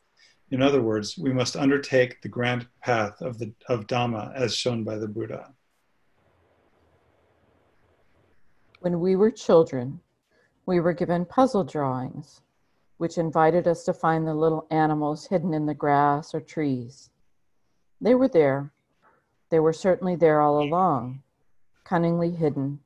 In 0.51 0.63
other 0.63 0.81
words, 0.81 1.19
we 1.19 1.33
must 1.33 1.57
undertake 1.57 2.23
the 2.23 2.29
grand 2.29 2.69
path 2.81 3.21
of, 3.21 3.39
the, 3.39 3.53
of 3.69 3.87
Dhamma 3.87 4.33
as 4.35 4.55
shown 4.55 4.85
by 4.85 4.97
the 4.97 5.09
Buddha. 5.09 5.53
When 8.81 9.01
we 9.01 9.17
were 9.17 9.33
children, 9.33 10.01
we 10.65 10.79
were 10.79 10.93
given 10.93 11.25
puzzle 11.25 11.65
drawings, 11.65 12.43
which 12.99 13.19
invited 13.19 13.67
us 13.67 13.85
to 13.85 13.93
find 13.93 14.27
the 14.27 14.35
little 14.35 14.67
animals 14.71 15.27
hidden 15.27 15.53
in 15.53 15.67
the 15.67 15.75
grass 15.75 16.33
or 16.33 16.41
trees. 16.41 17.11
They 18.01 18.15
were 18.15 18.29
there. 18.29 18.73
They 19.51 19.59
were 19.59 19.73
certainly 19.73 20.15
there 20.15 20.41
all 20.41 20.63
along, 20.63 21.23
cunningly 21.85 22.31
hidden, 22.31 22.81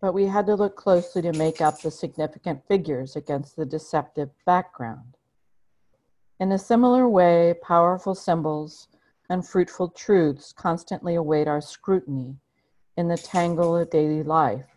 but 0.00 0.12
we 0.12 0.26
had 0.26 0.46
to 0.46 0.54
look 0.54 0.76
closely 0.76 1.22
to 1.22 1.32
make 1.32 1.60
out 1.60 1.82
the 1.82 1.90
significant 1.90 2.66
figures 2.68 3.16
against 3.16 3.56
the 3.56 3.66
deceptive 3.66 4.30
background. 4.44 5.13
In 6.40 6.52
a 6.52 6.58
similar 6.58 7.08
way, 7.08 7.54
powerful 7.62 8.14
symbols 8.14 8.88
and 9.28 9.46
fruitful 9.46 9.88
truths 9.90 10.52
constantly 10.52 11.14
await 11.14 11.48
our 11.48 11.60
scrutiny 11.60 12.36
in 12.96 13.08
the 13.08 13.16
tangle 13.16 13.76
of 13.76 13.90
daily 13.90 14.22
life 14.22 14.74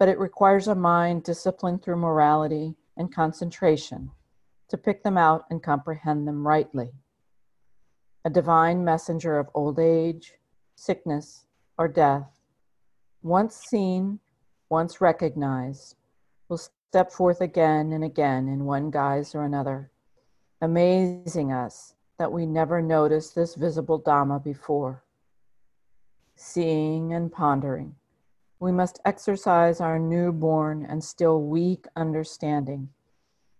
but 0.00 0.08
it 0.08 0.18
requires 0.18 0.66
a 0.66 0.74
mind 0.74 1.22
disciplined 1.22 1.82
through 1.82 1.94
morality 1.94 2.74
and 2.96 3.14
concentration 3.14 4.10
to 4.66 4.78
pick 4.78 5.04
them 5.04 5.18
out 5.18 5.44
and 5.50 5.62
comprehend 5.62 6.26
them 6.26 6.48
rightly. 6.48 6.90
A 8.24 8.30
divine 8.30 8.82
messenger 8.82 9.38
of 9.38 9.50
old 9.52 9.78
age, 9.78 10.32
sickness, 10.74 11.44
or 11.76 11.86
death, 11.86 12.40
once 13.22 13.56
seen, 13.56 14.20
once 14.70 15.02
recognized, 15.02 15.96
will 16.48 16.56
step 16.56 17.12
forth 17.12 17.42
again 17.42 17.92
and 17.92 18.02
again 18.02 18.48
in 18.48 18.64
one 18.64 18.90
guise 18.90 19.34
or 19.34 19.44
another, 19.44 19.90
amazing 20.62 21.52
us 21.52 21.94
that 22.18 22.30
we 22.30 22.44
never 22.44 22.82
noticed 22.82 23.34
this 23.34 23.54
visible 23.54 24.00
Dhamma 24.00 24.44
before. 24.44 25.02
Seeing 26.36 27.14
and 27.14 27.32
pondering, 27.32 27.94
we 28.58 28.70
must 28.70 29.00
exercise 29.06 29.80
our 29.80 29.98
newborn 29.98 30.84
and 30.84 31.02
still 31.02 31.42
weak 31.42 31.86
understanding 31.96 32.90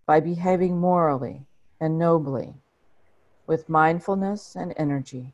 by 0.05 0.19
behaving 0.19 0.77
morally 0.77 1.47
and 1.79 1.97
nobly 1.97 2.53
with 3.47 3.67
mindfulness 3.67 4.55
and 4.55 4.73
energy, 4.77 5.33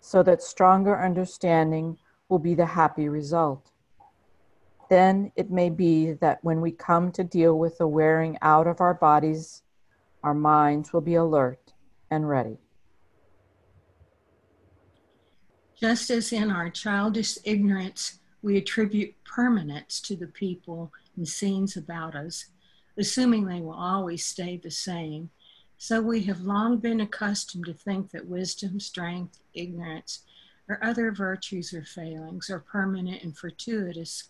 so 0.00 0.22
that 0.22 0.42
stronger 0.42 1.00
understanding 1.02 1.96
will 2.28 2.38
be 2.38 2.54
the 2.54 2.66
happy 2.66 3.08
result. 3.08 3.70
Then 4.90 5.32
it 5.34 5.50
may 5.50 5.70
be 5.70 6.12
that 6.12 6.44
when 6.44 6.60
we 6.60 6.72
come 6.72 7.10
to 7.12 7.24
deal 7.24 7.58
with 7.58 7.78
the 7.78 7.88
wearing 7.88 8.36
out 8.42 8.66
of 8.66 8.82
our 8.82 8.94
bodies, 8.94 9.62
our 10.22 10.34
minds 10.34 10.92
will 10.92 11.00
be 11.00 11.14
alert 11.14 11.72
and 12.10 12.28
ready. 12.28 12.58
Just 15.80 16.10
as 16.10 16.32
in 16.32 16.50
our 16.50 16.70
childish 16.70 17.38
ignorance, 17.44 18.18
we 18.42 18.56
attribute 18.56 19.14
permanence 19.24 20.00
to 20.00 20.16
the 20.16 20.26
people 20.26 20.92
and 21.16 21.28
scenes 21.28 21.76
about 21.76 22.14
us, 22.14 22.46
assuming 22.96 23.44
they 23.44 23.60
will 23.60 23.74
always 23.74 24.24
stay 24.24 24.56
the 24.56 24.70
same. 24.70 25.30
So 25.76 26.00
we 26.00 26.22
have 26.22 26.40
long 26.40 26.78
been 26.78 27.00
accustomed 27.00 27.66
to 27.66 27.74
think 27.74 28.10
that 28.10 28.26
wisdom, 28.26 28.80
strength, 28.80 29.38
ignorance, 29.54 30.20
or 30.68 30.82
other 30.84 31.12
virtues 31.12 31.72
or 31.72 31.84
failings 31.84 32.50
are 32.50 32.58
permanent 32.58 33.22
and 33.22 33.36
fortuitous 33.36 34.24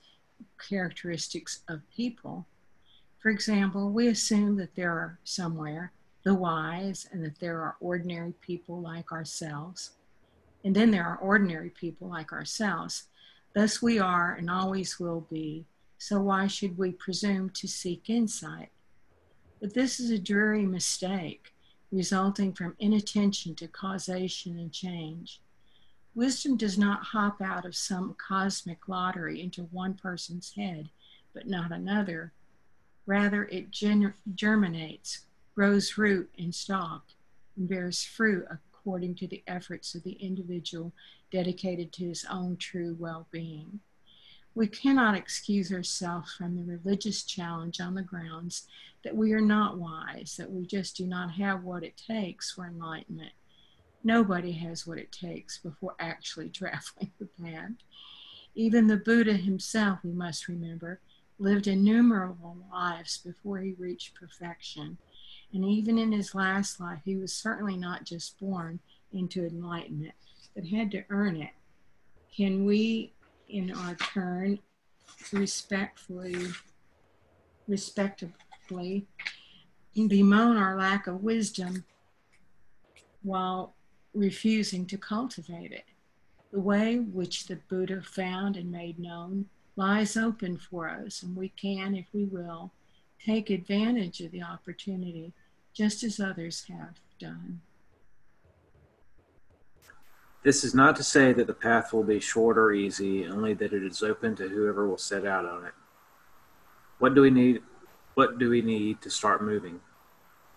characteristics 0.58 1.60
of 1.68 1.80
people. 1.90 2.46
For 3.18 3.30
example, 3.30 3.90
we 3.90 4.08
assume 4.08 4.56
that 4.56 4.74
there 4.74 4.92
are 4.92 5.18
somewhere 5.24 5.92
the 6.24 6.34
wise 6.34 7.08
and 7.10 7.24
that 7.24 7.40
there 7.40 7.60
are 7.60 7.76
ordinary 7.80 8.32
people 8.40 8.80
like 8.80 9.12
ourselves. 9.12 9.92
And 10.64 10.74
then 10.74 10.90
there 10.90 11.06
are 11.06 11.16
ordinary 11.18 11.70
people 11.70 12.08
like 12.08 12.32
ourselves. 12.32 13.04
Thus 13.54 13.80
we 13.80 13.98
are 13.98 14.34
and 14.34 14.50
always 14.50 15.00
will 15.00 15.26
be, 15.30 15.64
so 15.96 16.20
why 16.20 16.46
should 16.46 16.78
we 16.78 16.92
presume 16.92 17.50
to 17.50 17.66
seek 17.66 18.08
insight? 18.10 18.70
But 19.60 19.74
this 19.74 19.98
is 19.98 20.10
a 20.10 20.18
dreary 20.18 20.66
mistake 20.66 21.54
resulting 21.90 22.52
from 22.52 22.76
inattention 22.78 23.54
to 23.56 23.66
causation 23.66 24.58
and 24.58 24.72
change. 24.72 25.40
Wisdom 26.14 26.56
does 26.56 26.76
not 26.76 27.02
hop 27.04 27.40
out 27.40 27.64
of 27.64 27.74
some 27.74 28.14
cosmic 28.14 28.88
lottery 28.88 29.40
into 29.40 29.62
one 29.64 29.94
person's 29.94 30.52
head, 30.54 30.90
but 31.32 31.46
not 31.46 31.72
another. 31.72 32.32
Rather, 33.08 33.44
it 33.44 33.70
germinates, 34.34 35.24
grows 35.54 35.96
root 35.96 36.30
and 36.38 36.54
stalk, 36.54 37.06
and 37.56 37.66
bears 37.66 38.04
fruit 38.04 38.44
according 38.50 39.14
to 39.14 39.26
the 39.26 39.42
efforts 39.46 39.94
of 39.94 40.02
the 40.02 40.12
individual 40.12 40.92
dedicated 41.32 41.90
to 41.90 42.06
his 42.06 42.26
own 42.30 42.58
true 42.58 42.94
well 42.98 43.26
being. 43.30 43.80
We 44.54 44.66
cannot 44.66 45.16
excuse 45.16 45.72
ourselves 45.72 46.34
from 46.34 46.54
the 46.54 46.64
religious 46.64 47.22
challenge 47.22 47.80
on 47.80 47.94
the 47.94 48.02
grounds 48.02 48.68
that 49.02 49.16
we 49.16 49.32
are 49.32 49.40
not 49.40 49.78
wise, 49.78 50.36
that 50.36 50.52
we 50.52 50.66
just 50.66 50.94
do 50.94 51.06
not 51.06 51.30
have 51.30 51.64
what 51.64 51.84
it 51.84 51.96
takes 51.96 52.52
for 52.52 52.66
enlightenment. 52.66 53.32
Nobody 54.04 54.52
has 54.52 54.86
what 54.86 54.98
it 54.98 55.12
takes 55.12 55.56
before 55.56 55.94
actually 55.98 56.48
traveling 56.50 57.12
the 57.18 57.28
path. 57.42 57.70
Even 58.54 58.86
the 58.86 58.98
Buddha 58.98 59.32
himself, 59.32 60.00
we 60.04 60.12
must 60.12 60.46
remember, 60.46 61.00
lived 61.38 61.66
innumerable 61.66 62.56
lives 62.72 63.18
before 63.18 63.58
he 63.58 63.72
reached 63.78 64.14
perfection. 64.14 64.98
And 65.52 65.64
even 65.64 65.98
in 65.98 66.12
his 66.12 66.34
last 66.34 66.80
life, 66.80 67.00
he 67.04 67.16
was 67.16 67.32
certainly 67.32 67.76
not 67.76 68.04
just 68.04 68.38
born 68.38 68.80
into 69.12 69.46
enlightenment 69.46 70.14
but 70.58 70.66
had 70.66 70.90
to 70.90 71.04
earn 71.10 71.36
it. 71.36 71.52
Can 72.36 72.64
we, 72.64 73.12
in 73.48 73.70
our 73.70 73.94
turn, 73.94 74.58
respectfully, 75.32 76.48
respectably 77.68 79.06
bemoan 79.94 80.56
our 80.56 80.76
lack 80.76 81.06
of 81.06 81.22
wisdom 81.22 81.84
while 83.22 83.76
refusing 84.14 84.84
to 84.86 84.98
cultivate 84.98 85.70
it? 85.70 85.84
The 86.50 86.60
way 86.60 86.98
which 86.98 87.46
the 87.46 87.60
Buddha 87.68 88.02
found 88.02 88.56
and 88.56 88.72
made 88.72 88.98
known 88.98 89.46
lies 89.78 90.16
open 90.16 90.58
for 90.58 90.90
us, 90.90 91.22
and 91.22 91.36
we 91.36 91.50
can, 91.50 91.94
if 91.94 92.06
we 92.12 92.24
will, 92.24 92.72
take 93.24 93.48
advantage 93.48 94.20
of 94.20 94.32
the 94.32 94.42
opportunity 94.42 95.32
just 95.72 96.02
as 96.02 96.18
others 96.18 96.64
have 96.68 96.96
done. 97.20 97.60
This 100.42 100.64
is 100.64 100.74
not 100.74 100.96
to 100.96 101.04
say 101.04 101.32
that 101.32 101.46
the 101.46 101.54
path 101.54 101.92
will 101.92 102.02
be 102.02 102.18
short 102.18 102.58
or 102.58 102.72
easy, 102.72 103.26
only 103.26 103.54
that 103.54 103.72
it 103.72 103.84
is 103.84 104.02
open 104.02 104.34
to 104.36 104.48
whoever 104.48 104.88
will 104.88 104.98
set 104.98 105.24
out 105.24 105.44
on 105.44 105.64
it. 105.64 105.74
What 106.98 107.14
do 107.14 107.22
we 107.22 107.30
need? 107.30 107.62
What 108.14 108.38
do 108.38 108.50
we 108.50 108.62
need 108.62 109.00
to 109.02 109.10
start 109.10 109.44
moving? 109.44 109.80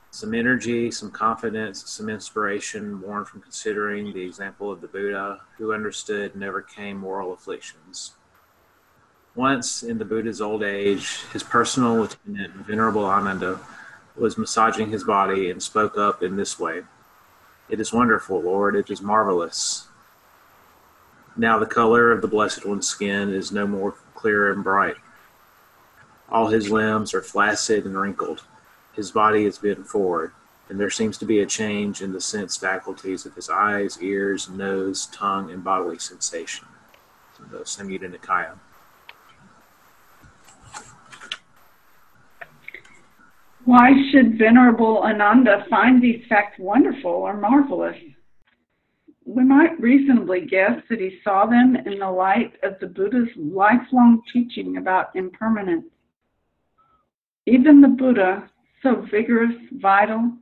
Some 0.09 0.33
energy, 0.33 0.89
some 0.89 1.11
confidence, 1.11 1.89
some 1.91 2.09
inspiration 2.09 2.97
born 2.97 3.25
from 3.25 3.41
considering 3.41 4.13
the 4.13 4.21
example 4.21 4.71
of 4.71 4.81
the 4.81 4.87
Buddha, 4.87 5.41
who 5.57 5.73
understood 5.73 6.33
and 6.33 6.43
overcame 6.43 6.97
moral 6.97 7.33
afflictions. 7.33 8.15
Once, 9.35 9.81
in 9.81 9.97
the 9.97 10.05
Buddha's 10.05 10.41
old 10.41 10.61
age, 10.61 11.21
his 11.31 11.41
personal 11.41 12.03
attendant, 12.03 12.53
Venerable 12.53 13.05
Ananda, 13.05 13.59
was 14.17 14.37
massaging 14.37 14.89
his 14.89 15.05
body 15.05 15.49
and 15.49 15.63
spoke 15.63 15.97
up 15.97 16.21
in 16.21 16.35
this 16.35 16.59
way. 16.59 16.81
It 17.69 17.79
is 17.79 17.93
wonderful, 17.93 18.41
Lord. 18.41 18.75
It 18.75 18.89
is 18.89 19.01
marvelous. 19.01 19.87
Now 21.37 21.57
the 21.57 21.65
color 21.65 22.11
of 22.11 22.21
the 22.21 22.27
Blessed 22.27 22.65
One's 22.65 22.87
skin 22.87 23.33
is 23.33 23.53
no 23.53 23.65
more 23.65 23.95
clear 24.15 24.51
and 24.51 24.63
bright. 24.63 24.97
All 26.29 26.47
his 26.47 26.69
limbs 26.69 27.13
are 27.13 27.21
flaccid 27.21 27.85
and 27.85 27.97
wrinkled. 27.97 28.43
his 28.93 29.11
body 29.11 29.45
is 29.45 29.57
bent 29.57 29.87
forward, 29.87 30.33
and 30.69 30.79
there 30.79 30.89
seems 30.89 31.17
to 31.17 31.25
be 31.25 31.39
a 31.39 31.45
change 31.45 32.01
in 32.01 32.11
the 32.11 32.21
sense 32.21 32.57
faculties 32.57 33.25
of 33.25 33.35
his 33.35 33.49
eyes, 33.49 34.01
ears, 34.01 34.49
nose, 34.49 35.05
tongue, 35.07 35.49
and 35.49 35.63
bodily 35.63 35.99
sensation. 35.99 36.67
The 37.49 37.59
Samyutta 37.59 38.13
Nikaya. 38.13 38.57
Why 43.71 43.91
should 44.11 44.37
Venerable 44.37 44.97
Ananda 44.97 45.65
find 45.69 46.01
these 46.01 46.25
facts 46.27 46.59
wonderful 46.59 47.09
or 47.09 47.37
marvelous? 47.37 47.95
We 49.23 49.45
might 49.45 49.79
reasonably 49.79 50.41
guess 50.41 50.81
that 50.89 50.99
he 50.99 51.21
saw 51.23 51.45
them 51.45 51.77
in 51.85 51.99
the 51.99 52.11
light 52.11 52.51
of 52.63 52.77
the 52.81 52.87
Buddha's 52.87 53.29
lifelong 53.37 54.23
teaching 54.33 54.75
about 54.75 55.15
impermanence. 55.15 55.85
Even 57.45 57.79
the 57.79 57.87
Buddha, 57.87 58.49
so 58.83 59.07
vigorous, 59.09 59.55
vital, 59.71 60.33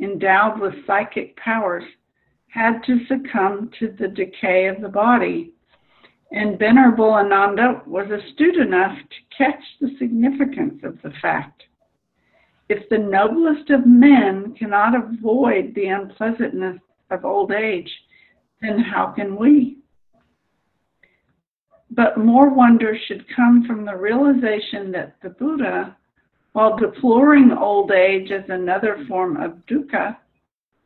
endowed 0.00 0.58
with 0.58 0.84
psychic 0.84 1.36
powers, 1.36 1.84
had 2.48 2.80
to 2.86 3.06
succumb 3.06 3.70
to 3.78 3.94
the 3.96 4.08
decay 4.08 4.66
of 4.66 4.80
the 4.80 4.88
body. 4.88 5.52
And 6.32 6.58
Venerable 6.58 7.12
Ananda 7.12 7.82
was 7.86 8.10
astute 8.10 8.56
enough 8.56 8.98
to 8.98 9.36
catch 9.38 9.62
the 9.80 9.96
significance 10.00 10.80
of 10.82 11.00
the 11.02 11.12
fact. 11.22 11.62
If 12.74 12.88
the 12.88 12.96
noblest 12.96 13.68
of 13.68 13.84
men 13.84 14.54
cannot 14.58 14.94
avoid 14.94 15.74
the 15.74 15.88
unpleasantness 15.88 16.80
of 17.10 17.22
old 17.22 17.52
age, 17.52 17.90
then 18.62 18.78
how 18.78 19.08
can 19.08 19.36
we? 19.36 19.76
But 21.90 22.16
more 22.16 22.48
wonder 22.48 22.96
should 23.06 23.26
come 23.36 23.66
from 23.66 23.84
the 23.84 23.94
realization 23.94 24.90
that 24.92 25.16
the 25.22 25.28
Buddha, 25.28 25.94
while 26.54 26.78
deploring 26.78 27.52
old 27.52 27.92
age 27.92 28.30
as 28.30 28.48
another 28.48 29.04
form 29.06 29.36
of 29.36 29.66
dukkha, 29.66 30.16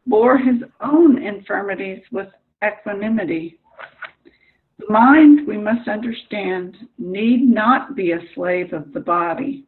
bore 0.08 0.38
his 0.38 0.64
own 0.80 1.22
infirmities 1.22 2.02
with 2.10 2.26
equanimity. 2.64 3.60
The 4.80 4.90
mind, 4.90 5.46
we 5.46 5.56
must 5.56 5.86
understand, 5.86 6.78
need 6.98 7.48
not 7.48 7.94
be 7.94 8.10
a 8.10 8.26
slave 8.34 8.72
of 8.72 8.92
the 8.92 8.98
body. 8.98 9.65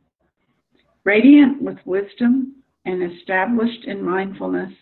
Radiant 1.08 1.62
with 1.62 1.78
wisdom 1.86 2.56
and 2.84 3.02
established 3.02 3.86
in 3.86 4.04
mindfulness, 4.04 4.74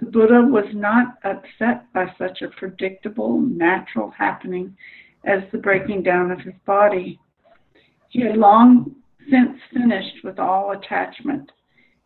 the 0.00 0.06
Buddha 0.06 0.42
was 0.50 0.64
not 0.74 1.18
upset 1.22 1.92
by 1.92 2.12
such 2.18 2.42
a 2.42 2.48
predictable, 2.58 3.38
natural 3.38 4.10
happening 4.10 4.76
as 5.24 5.44
the 5.52 5.58
breaking 5.58 6.02
down 6.02 6.32
of 6.32 6.40
his 6.40 6.54
body. 6.66 7.20
He 8.08 8.22
had 8.22 8.36
long 8.36 8.96
since 9.30 9.56
finished 9.72 10.24
with 10.24 10.40
all 10.40 10.72
attachment. 10.72 11.52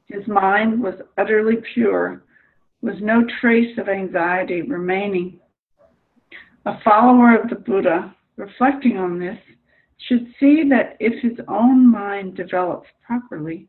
His 0.08 0.28
mind 0.28 0.82
was 0.82 1.00
utterly 1.16 1.56
pure, 1.72 2.22
with 2.82 3.00
no 3.00 3.24
trace 3.40 3.78
of 3.78 3.88
anxiety 3.88 4.60
remaining. 4.60 5.40
A 6.66 6.78
follower 6.84 7.34
of 7.38 7.48
the 7.48 7.56
Buddha, 7.56 8.14
reflecting 8.36 8.98
on 8.98 9.18
this, 9.18 9.38
should 9.98 10.32
see 10.38 10.68
that 10.68 10.96
if 11.00 11.20
his 11.22 11.38
own 11.48 11.86
mind 11.86 12.36
develops 12.36 12.88
properly, 13.06 13.68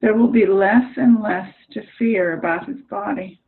there 0.00 0.14
will 0.14 0.28
be 0.28 0.46
less 0.46 0.96
and 0.96 1.22
less 1.22 1.52
to 1.72 1.82
fear 1.98 2.34
about 2.34 2.68
his 2.68 2.80
body. 2.90 3.40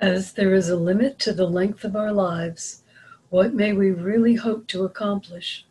As 0.00 0.32
there 0.32 0.54
is 0.54 0.68
a 0.68 0.76
limit 0.76 1.18
to 1.20 1.32
the 1.32 1.46
length 1.46 1.84
of 1.84 1.96
our 1.96 2.12
lives, 2.12 2.82
what 3.30 3.54
may 3.54 3.72
we 3.72 3.90
really 3.90 4.34
hope 4.34 4.66
to 4.68 4.84
accomplish? 4.84 5.66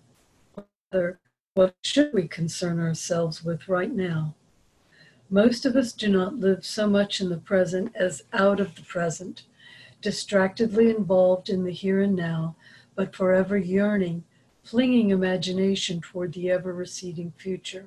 Rather, 0.92 1.20
what 1.54 1.76
should 1.84 2.12
we 2.14 2.28
concern 2.28 2.80
ourselves 2.80 3.44
with 3.44 3.68
right 3.68 3.92
now? 3.92 4.36
Most 5.30 5.66
of 5.66 5.76
us 5.76 5.94
do 5.94 6.10
not 6.10 6.38
live 6.40 6.66
so 6.66 6.88
much 6.88 7.22
in 7.22 7.30
the 7.30 7.38
present 7.38 7.96
as 7.96 8.24
out 8.34 8.60
of 8.60 8.76
the 8.76 8.82
present, 8.82 9.44
distractedly 10.02 10.90
involved 10.90 11.50
in 11.50 11.64
the 11.64 11.72
here 11.72 12.02
and 12.02 12.16
now 12.16 12.56
but 12.96 13.16
forever 13.16 13.58
yearning, 13.58 14.24
flinging 14.64 15.10
imagination 15.10 16.02
toward 16.02 16.34
the 16.34 16.50
ever 16.50 16.74
receding 16.74 17.34
future. 17.38 17.86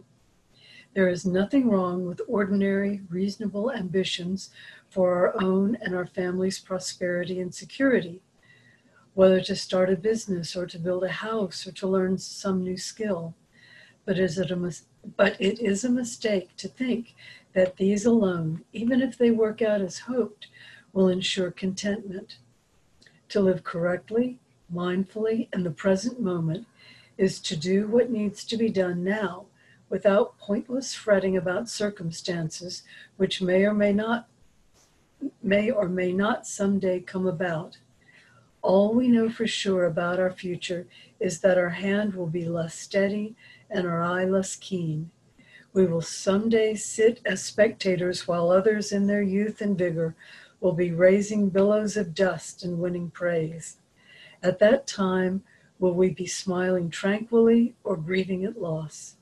There 0.95 1.09
is 1.09 1.27
nothing 1.27 1.69
wrong 1.69 2.07
with 2.07 2.23
ordinary, 2.27 3.03
reasonable 3.11 3.71
ambitions 3.71 4.51
for 4.89 5.15
our 5.15 5.43
own 5.43 5.77
and 5.83 5.95
our 5.95 6.07
family's 6.07 6.59
prosperity 6.59 7.41
and 7.41 7.55
security, 7.55 8.23
whether 9.15 9.41
to 9.43 9.57
start 9.57 9.91
a 9.91 9.97
business 9.97 10.57
or 10.57 10.67
to 10.67 10.79
build 10.79 11.05
a 11.05 11.09
house 11.09 11.67
or 11.67 11.73
to 11.73 11.87
learn 11.87 12.17
some 12.19 12.63
new 12.63 12.77
skill. 12.77 13.35
But 14.07 14.19
is 14.19 14.39
it 14.39 14.51
a 14.51 14.73
but 15.17 15.37
it 15.41 15.61
is 15.61 15.85
a 15.85 15.91
mistake 15.91 16.57
to 16.57 16.69
think 16.69 17.15
that 17.53 17.77
these 17.77 18.05
alone, 18.07 18.65
even 18.73 19.01
if 19.01 19.17
they 19.17 19.31
work 19.31 19.63
out 19.63 19.81
as 19.81 19.99
hoped, 20.01 20.49
will 20.93 21.09
ensure 21.09 21.51
contentment. 21.51 22.39
To 23.31 23.41
live 23.41 23.65
correctly, 23.65 24.39
mindfully 24.73 25.49
in 25.53 25.63
the 25.63 25.71
present 25.71 26.21
moment 26.21 26.67
is 27.19 27.41
to 27.41 27.57
do 27.57 27.87
what 27.87 28.11
needs 28.11 28.45
to 28.45 28.57
be 28.57 28.69
done 28.69 29.03
now 29.03 29.47
without 29.89 30.39
pointless 30.39 30.95
fretting 30.95 31.37
about 31.37 31.69
circumstances 31.69 32.83
which 33.17 33.41
may 33.41 33.65
or 33.65 33.75
may 33.75 33.93
not 33.93 34.29
may 35.43 35.71
or 35.71 35.89
may 35.89 36.13
not 36.13 36.47
someday 36.47 37.01
come 37.01 37.27
about. 37.27 37.79
All 38.61 38.93
we 38.95 39.09
know 39.09 39.31
for 39.31 39.47
sure 39.47 39.87
about 39.87 40.19
our 40.19 40.31
future 40.31 40.87
is 41.21 41.41
that 41.41 41.57
our 41.57 41.71
hand 41.71 42.15
will 42.15 42.27
be 42.27 42.45
less 42.45 42.75
steady 42.75 43.35
and 43.71 43.87
our 43.87 44.03
eye 44.03 44.25
less 44.25 44.57
keen. 44.57 45.11
We 45.73 45.87
will 45.87 46.03
someday 46.03 46.75
sit 46.75 47.21
as 47.25 47.43
spectators 47.43 48.27
while 48.27 48.51
others 48.51 48.93
in 48.93 49.07
their 49.07 49.23
youth 49.23 49.61
and 49.61 49.79
vigor 49.79 50.15
will 50.61 50.73
be 50.73 50.91
raising 50.91 51.49
billows 51.49 51.97
of 51.97 52.15
dust 52.15 52.65
and 52.65 52.79
winning 52.79 53.11
praise. 53.11 53.77
At 54.47 54.61
that 54.61 54.87
time, 54.87 55.43
will 55.81 55.95
we 55.95 56.11
be 56.11 56.29
smiling 56.29 56.89
tranquilly 56.89 57.75
or 57.83 57.97
grieving 57.97 58.45
at 58.45 58.63
loss? 58.63 59.17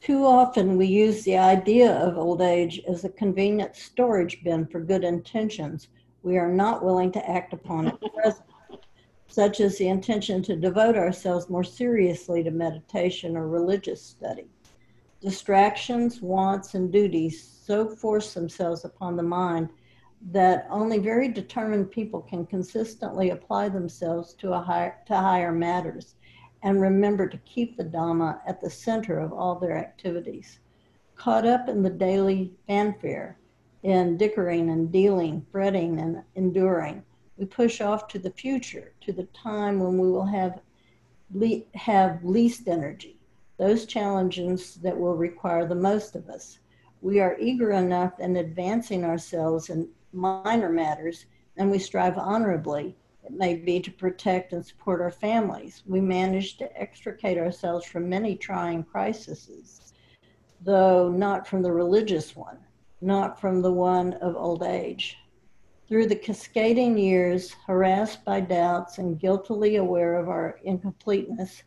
Too 0.00 0.24
often 0.24 0.78
we 0.78 0.86
use 0.86 1.22
the 1.22 1.36
idea 1.36 1.92
of 1.92 2.16
old 2.16 2.40
age 2.40 2.80
as 2.88 3.04
a 3.04 3.10
convenient 3.10 3.76
storage 3.76 4.42
bin 4.42 4.66
for 4.66 4.80
good 4.80 5.04
intentions 5.04 5.88
we 6.22 6.38
are 6.38 6.50
not 6.50 6.82
willing 6.82 7.12
to 7.12 7.30
act 7.30 7.52
upon 7.52 7.98
present, 8.14 8.46
such 9.28 9.60
as 9.60 9.76
the 9.76 9.88
intention 9.88 10.42
to 10.44 10.56
devote 10.56 10.96
ourselves 10.96 11.50
more 11.50 11.62
seriously 11.62 12.42
to 12.42 12.50
meditation 12.50 13.36
or 13.36 13.48
religious 13.48 14.00
study. 14.00 14.46
Distractions, 15.20 16.22
wants, 16.22 16.72
and 16.72 16.90
duties 16.90 17.46
so 17.66 17.86
force 17.86 18.32
themselves 18.32 18.86
upon 18.86 19.14
the 19.14 19.22
mind 19.22 19.68
that 20.30 20.66
only 20.70 20.98
very 20.98 21.28
determined 21.28 21.90
people 21.90 22.20
can 22.22 22.46
consistently 22.46 23.30
apply 23.30 23.68
themselves 23.68 24.34
to, 24.34 24.52
a 24.52 24.60
higher, 24.60 24.96
to 25.06 25.16
higher 25.16 25.52
matters 25.52 26.14
and 26.62 26.80
remember 26.80 27.28
to 27.28 27.38
keep 27.38 27.76
the 27.76 27.84
Dhamma 27.84 28.40
at 28.46 28.60
the 28.60 28.70
center 28.70 29.18
of 29.18 29.32
all 29.32 29.54
their 29.56 29.76
activities. 29.76 30.58
Caught 31.14 31.46
up 31.46 31.68
in 31.68 31.82
the 31.82 31.90
daily 31.90 32.52
fanfare, 32.66 33.38
in 33.82 34.16
dickering 34.16 34.70
and 34.70 34.90
dealing, 34.90 35.46
fretting 35.52 36.00
and 36.00 36.22
enduring, 36.34 37.04
we 37.36 37.44
push 37.44 37.80
off 37.80 38.08
to 38.08 38.18
the 38.18 38.30
future, 38.30 38.92
to 39.02 39.12
the 39.12 39.24
time 39.24 39.78
when 39.78 39.98
we 39.98 40.10
will 40.10 40.26
have, 40.26 40.60
le- 41.32 41.62
have 41.74 42.24
least 42.24 42.66
energy, 42.66 43.18
those 43.58 43.84
challenges 43.84 44.76
that 44.76 44.98
will 44.98 45.14
require 45.14 45.66
the 45.66 45.74
most 45.74 46.16
of 46.16 46.28
us. 46.28 46.58
We 47.02 47.20
are 47.20 47.38
eager 47.38 47.72
enough 47.72 48.18
in 48.18 48.36
advancing 48.36 49.04
ourselves 49.04 49.68
in 49.68 49.88
minor 50.16 50.70
matters, 50.70 51.26
and 51.56 51.70
we 51.70 51.78
strive 51.78 52.18
honorably. 52.18 52.96
It 53.24 53.32
may 53.32 53.56
be 53.56 53.80
to 53.80 53.90
protect 53.90 54.52
and 54.52 54.64
support 54.64 55.00
our 55.00 55.10
families. 55.10 55.82
We 55.86 56.00
manage 56.00 56.56
to 56.58 56.80
extricate 56.80 57.38
ourselves 57.38 57.84
from 57.84 58.08
many 58.08 58.36
trying 58.36 58.84
crises, 58.84 59.92
though 60.60 61.10
not 61.10 61.46
from 61.46 61.62
the 61.62 61.72
religious 61.72 62.34
one, 62.34 62.58
not 63.00 63.40
from 63.40 63.62
the 63.62 63.72
one 63.72 64.14
of 64.14 64.36
old 64.36 64.62
age. 64.62 65.18
Through 65.86 66.06
the 66.06 66.16
cascading 66.16 66.98
years, 66.98 67.52
harassed 67.66 68.24
by 68.24 68.40
doubts 68.40 68.98
and 68.98 69.20
guiltily 69.20 69.76
aware 69.76 70.14
of 70.14 70.28
our 70.28 70.58
incompleteness, 70.64 71.62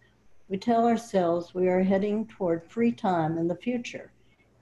we 0.50 0.58
tell 0.58 0.86
ourselves 0.86 1.54
we 1.54 1.68
are 1.68 1.84
heading 1.84 2.26
toward 2.26 2.70
free 2.70 2.92
time 2.92 3.38
in 3.38 3.48
the 3.48 3.56
future 3.56 4.12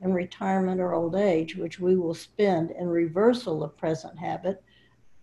in 0.02 0.14
retirement 0.14 0.80
or 0.80 0.94
old 0.94 1.16
age, 1.16 1.56
which 1.56 1.80
we 1.80 1.96
will 1.96 2.14
spend 2.14 2.72
in 2.72 2.88
reversal 2.88 3.64
of 3.64 3.78
present 3.78 4.18
habit 4.18 4.64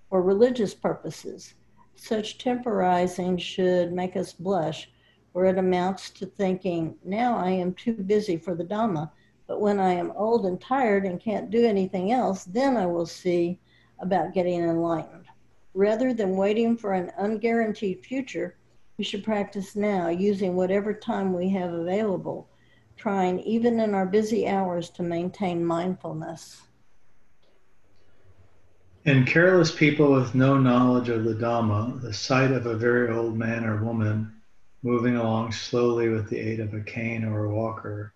for 0.08 0.22
religious 0.22 0.74
purposes. 0.74 1.54
Such 1.94 2.38
temporizing 2.38 3.36
should 3.38 3.92
make 3.92 4.16
us 4.16 4.32
blush, 4.32 4.90
for 5.32 5.46
it 5.46 5.58
amounts 5.58 6.10
to 6.10 6.26
thinking, 6.26 6.96
now 7.04 7.36
I 7.36 7.50
am 7.50 7.74
too 7.74 7.94
busy 7.94 8.36
for 8.36 8.54
the 8.54 8.64
Dhamma, 8.64 9.10
but 9.46 9.60
when 9.60 9.78
I 9.78 9.92
am 9.92 10.12
old 10.16 10.46
and 10.46 10.60
tired 10.60 11.04
and 11.04 11.20
can't 11.20 11.50
do 11.50 11.64
anything 11.66 12.12
else, 12.12 12.44
then 12.44 12.76
I 12.76 12.86
will 12.86 13.06
see 13.06 13.60
about 14.00 14.34
getting 14.34 14.60
enlightened. 14.62 15.26
Rather 15.74 16.12
than 16.14 16.36
waiting 16.36 16.76
for 16.76 16.92
an 16.92 17.10
unguaranteed 17.18 18.04
future, 18.04 18.56
We 18.96 19.04
should 19.04 19.24
practice 19.24 19.74
now 19.74 20.08
using 20.08 20.54
whatever 20.54 20.94
time 20.94 21.32
we 21.32 21.48
have 21.50 21.72
available, 21.72 22.48
trying 23.04 23.38
even 23.40 23.80
in 23.80 23.92
our 23.92 24.06
busy 24.06 24.48
hours 24.48 24.88
to 24.88 25.02
maintain 25.02 25.62
mindfulness. 25.62 26.62
In 29.04 29.26
careless 29.26 29.70
people 29.70 30.10
with 30.10 30.34
no 30.34 30.56
knowledge 30.56 31.10
of 31.10 31.24
the 31.24 31.34
Dhamma, 31.34 32.00
the 32.00 32.14
sight 32.14 32.50
of 32.50 32.64
a 32.64 32.74
very 32.74 33.14
old 33.14 33.36
man 33.36 33.66
or 33.66 33.84
woman 33.84 34.32
moving 34.82 35.16
along 35.16 35.52
slowly 35.52 36.08
with 36.08 36.30
the 36.30 36.38
aid 36.38 36.60
of 36.60 36.72
a 36.72 36.80
cane 36.80 37.26
or 37.26 37.44
a 37.44 37.54
walker 37.54 38.14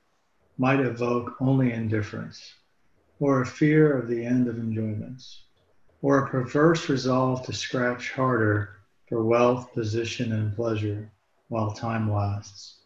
might 0.56 0.80
evoke 0.80 1.36
only 1.38 1.70
indifference, 1.70 2.54
or 3.20 3.42
a 3.42 3.46
fear 3.46 3.94
of 3.94 4.08
the 4.08 4.24
end 4.24 4.48
of 4.48 4.56
enjoyments, 4.56 5.42
or 6.00 6.20
a 6.20 6.30
perverse 6.30 6.88
resolve 6.88 7.44
to 7.44 7.52
scratch 7.52 8.12
harder 8.12 8.76
for 9.06 9.22
wealth, 9.22 9.70
position, 9.74 10.32
and 10.32 10.56
pleasure 10.56 11.12
while 11.48 11.72
time 11.72 12.10
lasts. 12.10 12.77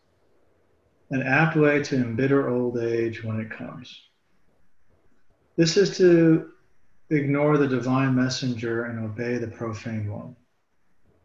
An 1.12 1.22
apt 1.22 1.56
way 1.56 1.82
to 1.82 1.96
embitter 1.96 2.48
old 2.48 2.78
age 2.78 3.22
when 3.22 3.38
it 3.38 3.50
comes. 3.50 4.00
This 5.56 5.76
is 5.76 5.98
to 5.98 6.52
ignore 7.10 7.58
the 7.58 7.68
divine 7.68 8.14
messenger 8.14 8.86
and 8.86 8.98
obey 8.98 9.36
the 9.36 9.48
profane 9.48 10.10
one. 10.10 10.34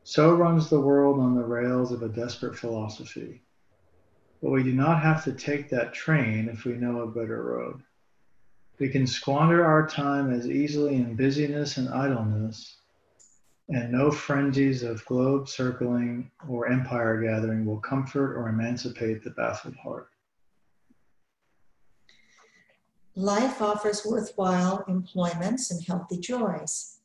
So 0.04 0.36
runs 0.36 0.70
the 0.70 0.82
world 0.82 1.22
on 1.22 1.36
the 1.36 1.46
rails 1.46 1.94
of 1.94 2.04
a 2.04 2.10
desperate 2.10 2.58
philosophy. 2.58 3.44
But 4.44 4.52
we 4.52 4.62
do 4.62 4.74
not 4.74 5.02
have 5.02 5.24
to 5.24 5.32
take 5.32 5.70
that 5.70 5.94
train 5.94 6.50
if 6.50 6.66
we 6.66 6.74
know 6.74 7.00
a 7.00 7.08
better 7.08 7.42
road. 7.42 7.82
We 8.80 8.90
can 8.90 9.08
squander 9.08 9.64
our 9.64 9.88
time 9.88 10.34
as 10.34 10.50
easily 10.50 10.96
in 10.96 11.16
busyness 11.16 11.78
and 11.78 11.88
idleness, 11.88 12.77
and 13.70 13.92
no 13.92 14.10
frenzies 14.10 14.84
of 14.84 15.06
globe 15.06 15.50
circling 15.50 16.32
or 16.48 16.68
empire 16.68 17.22
gathering 17.22 17.66
will 17.66 17.80
comfort 17.80 18.38
or 18.38 18.50
emancipate 18.50 19.24
the 19.24 19.32
baffled 19.32 19.76
heart. 19.76 20.10
Life 23.16 23.62
offers 23.62 24.06
worthwhile 24.06 24.86
employments 24.88 25.72
and 25.72 25.84
healthy 25.84 26.20
joys, 26.20 27.00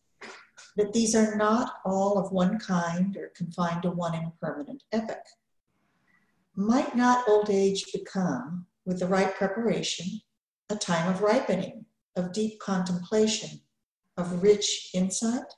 but 0.77 0.93
these 0.93 1.15
are 1.15 1.37
not 1.37 1.75
all 1.85 2.19
of 2.19 2.33
one 2.33 2.59
kind 2.59 3.17
or 3.17 3.33
confined 3.35 3.83
to 3.83 3.91
one 3.91 4.15
impermanent 4.15 4.85
epoch. 4.93 5.25
Might 6.55 6.95
not 6.95 7.27
old 7.29 7.49
age 7.51 7.87
become, 7.93 8.67
with 8.85 9.01
the 9.01 9.07
right 9.07 9.35
preparation, 9.35 10.21
a 10.69 10.77
time 10.77 11.11
of 11.11 11.23
ripening, 11.23 11.87
of 12.15 12.33
deep 12.33 12.61
contemplation, 12.61 13.61
of 14.19 14.43
rich 14.43 14.91
insight? 14.93 15.55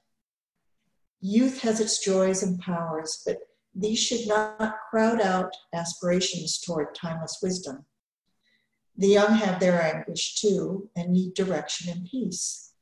Youth 1.26 1.62
has 1.62 1.80
its 1.80 2.04
joys 2.04 2.42
and 2.42 2.60
powers, 2.60 3.22
but 3.24 3.38
these 3.74 3.98
should 3.98 4.28
not 4.28 4.76
crowd 4.90 5.22
out 5.22 5.56
aspirations 5.72 6.60
toward 6.60 6.94
timeless 6.94 7.38
wisdom. 7.42 7.86
The 8.98 9.08
young 9.08 9.32
have 9.36 9.58
their 9.58 9.80
anguish 9.80 10.34
too 10.38 10.90
and 10.94 11.14
need 11.14 11.32
direction 11.32 11.90
and 11.90 12.06
peace. 12.06 12.74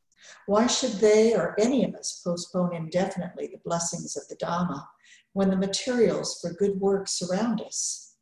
Why 0.47 0.66
should 0.66 0.94
they 0.94 1.36
or 1.36 1.55
any 1.56 1.85
of 1.85 1.94
us 1.94 2.20
postpone 2.24 2.74
indefinitely 2.74 3.47
the 3.47 3.60
blessings 3.64 4.16
of 4.16 4.27
the 4.27 4.35
Dhamma 4.35 4.89
when 5.35 5.51
the 5.51 5.56
materials 5.56 6.40
for 6.40 6.52
good 6.52 6.81
work 6.81 7.06
surround 7.06 7.60
us? 7.60 8.16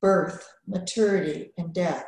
Birth, 0.00 0.48
maturity, 0.68 1.52
and 1.58 1.74
death, 1.74 2.06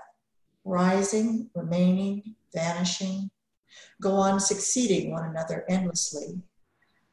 rising, 0.64 1.51
remaining, 1.56 2.36
vanishing, 2.55 3.32
go 4.01 4.12
on 4.12 4.39
succeeding 4.39 5.10
one 5.10 5.24
another 5.24 5.64
endlessly, 5.68 6.40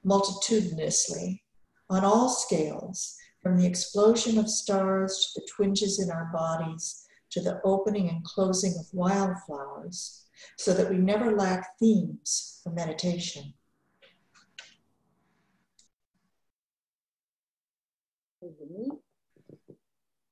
multitudinously, 0.08 1.42
on 1.90 2.06
all 2.06 2.30
scales, 2.30 3.16
from 3.42 3.58
the 3.58 3.66
explosion 3.66 4.38
of 4.38 4.50
stars 4.50 5.32
to 5.34 5.42
the 5.42 5.48
twinges 5.48 6.00
in 6.00 6.10
our 6.10 6.30
bodies 6.34 7.06
to 7.30 7.42
the 7.42 7.60
opening 7.64 8.10
and 8.10 8.24
closing 8.24 8.74
of 8.80 8.86
wildflowers 8.94 10.26
so 10.58 10.74
that 10.74 10.90
we 10.90 10.98
never 10.98 11.36
lack 11.36 11.78
themes 11.80 12.62
for 12.64 12.72
meditation. 12.72 13.54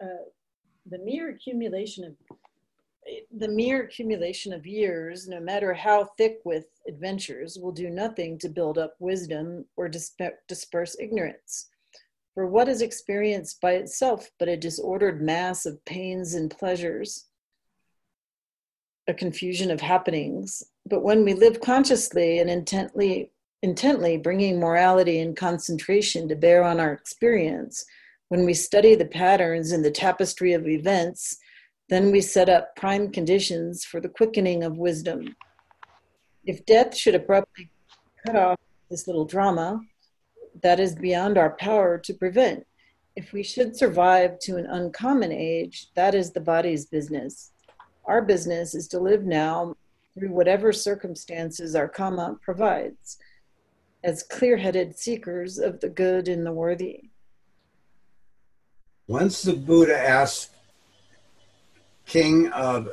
Uh, 0.01 0.07
the 0.89 0.99
mere 0.99 1.29
accumulation 1.29 2.03
of 2.05 2.37
the 3.37 3.47
mere 3.47 3.83
accumulation 3.83 4.53
of 4.53 4.65
years, 4.65 5.27
no 5.27 5.39
matter 5.39 5.73
how 5.73 6.05
thick 6.17 6.39
with 6.43 6.65
adventures, 6.87 7.59
will 7.59 7.71
do 7.71 7.89
nothing 7.89 8.37
to 8.39 8.49
build 8.49 8.77
up 8.77 8.95
wisdom 8.99 9.65
or 9.75 9.89
disperse 10.47 10.95
ignorance. 10.99 11.69
For 12.33 12.47
what 12.47 12.67
is 12.67 12.81
experienced 12.81 13.61
by 13.61 13.73
itself 13.73 14.29
but 14.39 14.49
a 14.49 14.57
disordered 14.57 15.21
mass 15.21 15.65
of 15.65 15.83
pains 15.85 16.33
and 16.33 16.51
pleasures, 16.51 17.27
a 19.07 19.13
confusion 19.13 19.71
of 19.71 19.81
happenings? 19.81 20.63
But 20.85 21.03
when 21.03 21.23
we 21.23 21.33
live 21.33 21.61
consciously 21.61 22.39
and 22.39 22.49
intently, 22.49 23.31
intently 23.61 24.17
bringing 24.17 24.59
morality 24.59 25.19
and 25.19 25.37
concentration 25.37 26.27
to 26.27 26.35
bear 26.35 26.63
on 26.63 26.79
our 26.79 26.91
experience, 26.91 27.85
when 28.29 28.45
we 28.45 28.53
study 28.53 28.95
the 28.95 29.05
patterns 29.05 29.71
in 29.71 29.81
the 29.81 29.91
tapestry 29.91 30.53
of 30.53 30.67
events, 30.67 31.37
then 31.89 32.11
we 32.11 32.21
set 32.21 32.49
up 32.49 32.75
prime 32.75 33.11
conditions 33.11 33.85
for 33.85 33.99
the 34.01 34.09
quickening 34.09 34.63
of 34.63 34.77
wisdom. 34.77 35.35
If 36.45 36.65
death 36.65 36.95
should 36.95 37.15
abruptly 37.15 37.69
cut 38.25 38.35
off 38.35 38.59
this 38.89 39.07
little 39.07 39.25
drama, 39.25 39.81
that 40.61 40.79
is 40.79 40.95
beyond 40.95 41.37
our 41.37 41.51
power 41.51 41.97
to 41.99 42.13
prevent. 42.13 42.65
If 43.15 43.33
we 43.33 43.43
should 43.43 43.75
survive 43.75 44.39
to 44.39 44.57
an 44.57 44.65
uncommon 44.65 45.31
age, 45.31 45.87
that 45.95 46.15
is 46.15 46.31
the 46.31 46.39
body's 46.39 46.85
business. 46.85 47.51
Our 48.05 48.21
business 48.21 48.75
is 48.75 48.87
to 48.89 48.99
live 48.99 49.23
now 49.23 49.75
through 50.13 50.31
whatever 50.31 50.71
circumstances 50.71 51.75
our 51.75 51.87
karma 51.87 52.37
provides, 52.41 53.17
as 54.03 54.23
clear 54.23 54.57
headed 54.57 54.97
seekers 54.97 55.57
of 55.57 55.79
the 55.81 55.89
good 55.89 56.27
and 56.27 56.45
the 56.45 56.51
worthy. 56.51 57.09
Once 59.07 59.41
the 59.41 59.53
Buddha 59.53 59.97
asked 59.97 60.54
King 62.05 62.47
of 62.51 62.89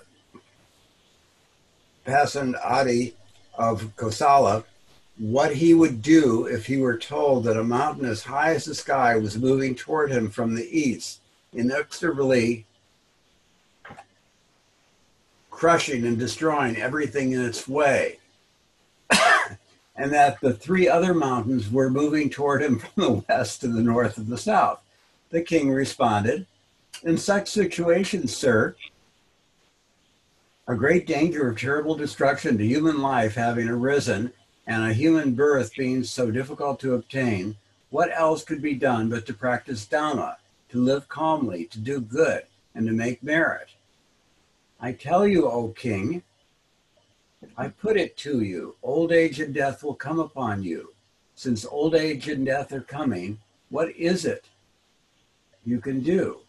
Adi 2.06 3.14
of 3.55 3.97
Kosala 3.97 4.64
what 5.18 5.55
he 5.55 5.74
would 5.74 6.02
do 6.02 6.47
if 6.47 6.66
he 6.66 6.78
were 6.78 6.97
told 6.97 7.44
that 7.44 7.56
a 7.56 7.62
mountain 7.62 8.06
as 8.06 8.22
high 8.22 8.55
as 8.55 8.64
the 8.64 8.74
sky 8.74 9.16
was 9.16 9.39
moving 9.39 9.74
toward 9.74 10.10
him 10.10 10.30
from 10.30 10.55
the 10.55 10.68
east, 10.76 11.20
inexorably 11.52 12.66
crushing 15.51 16.05
and 16.06 16.18
destroying 16.18 16.76
everything 16.76 17.32
in 17.32 17.44
its 17.44 17.68
way. 17.68 18.18
and 19.97 20.12
that 20.12 20.40
the 20.40 20.55
three 20.55 20.89
other 20.89 21.14
mountains 21.14 21.70
were 21.70 21.90
moving 21.90 22.30
toward 22.30 22.62
him 22.62 22.78
from 22.78 22.90
the 22.97 23.24
west 23.28 23.60
to 23.60 23.68
the 23.68 23.82
north 23.82 24.16
and 24.16 24.28
the 24.28 24.39
south. 24.39 24.80
The 25.30 25.43
king 25.43 25.70
responded, 25.70 26.47
In 27.05 27.16
such 27.16 27.48
situations, 27.48 28.34
sir, 28.34 28.74
a 30.73 30.77
great 30.77 31.07
danger 31.07 31.51
of 31.51 31.59
terrible 31.59 31.94
destruction 31.94 32.57
to 32.57 32.65
human 32.65 33.03
life 33.03 33.35
having 33.35 33.69
arisen 33.69 34.32
and 34.66 34.82
a 34.82 34.94
human 34.94 35.35
birth 35.35 35.74
being 35.77 36.03
so 36.03 36.31
difficult 36.31 36.81
to 36.81 36.94
obtain, 36.94 37.55
what 37.90 38.11
else 38.11 38.43
could 38.43 38.62
be 38.62 38.73
done 38.73 39.11
but 39.11 39.27
to 39.27 39.35
practice 39.35 39.86
Dhamma, 39.86 40.36
to 40.70 40.82
live 40.82 41.11
calmly, 41.11 41.66
to 41.66 41.78
do 41.78 42.01
good, 42.01 42.44
and 42.74 42.86
to 42.86 42.93
make 42.94 43.23
merit? 43.23 43.69
I 44.81 44.93
tell 44.93 45.27
you, 45.27 45.47
O 45.47 45.69
king, 45.69 46.23
I 47.55 47.69
put 47.69 47.99
it 47.99 48.16
to 48.19 48.40
you, 48.40 48.77
old 48.82 49.12
age 49.12 49.40
and 49.40 49.53
death 49.53 49.82
will 49.82 49.94
come 49.94 50.20
upon 50.20 50.62
you. 50.62 50.94
Since 51.35 51.66
old 51.66 51.94
age 51.94 52.28
and 52.28 52.47
death 52.47 52.73
are 52.73 52.81
coming, 52.81 53.40
what 53.69 53.94
is 53.94 54.24
it 54.24 54.47
you 55.66 55.81
can 55.81 56.01
do? 56.01 56.41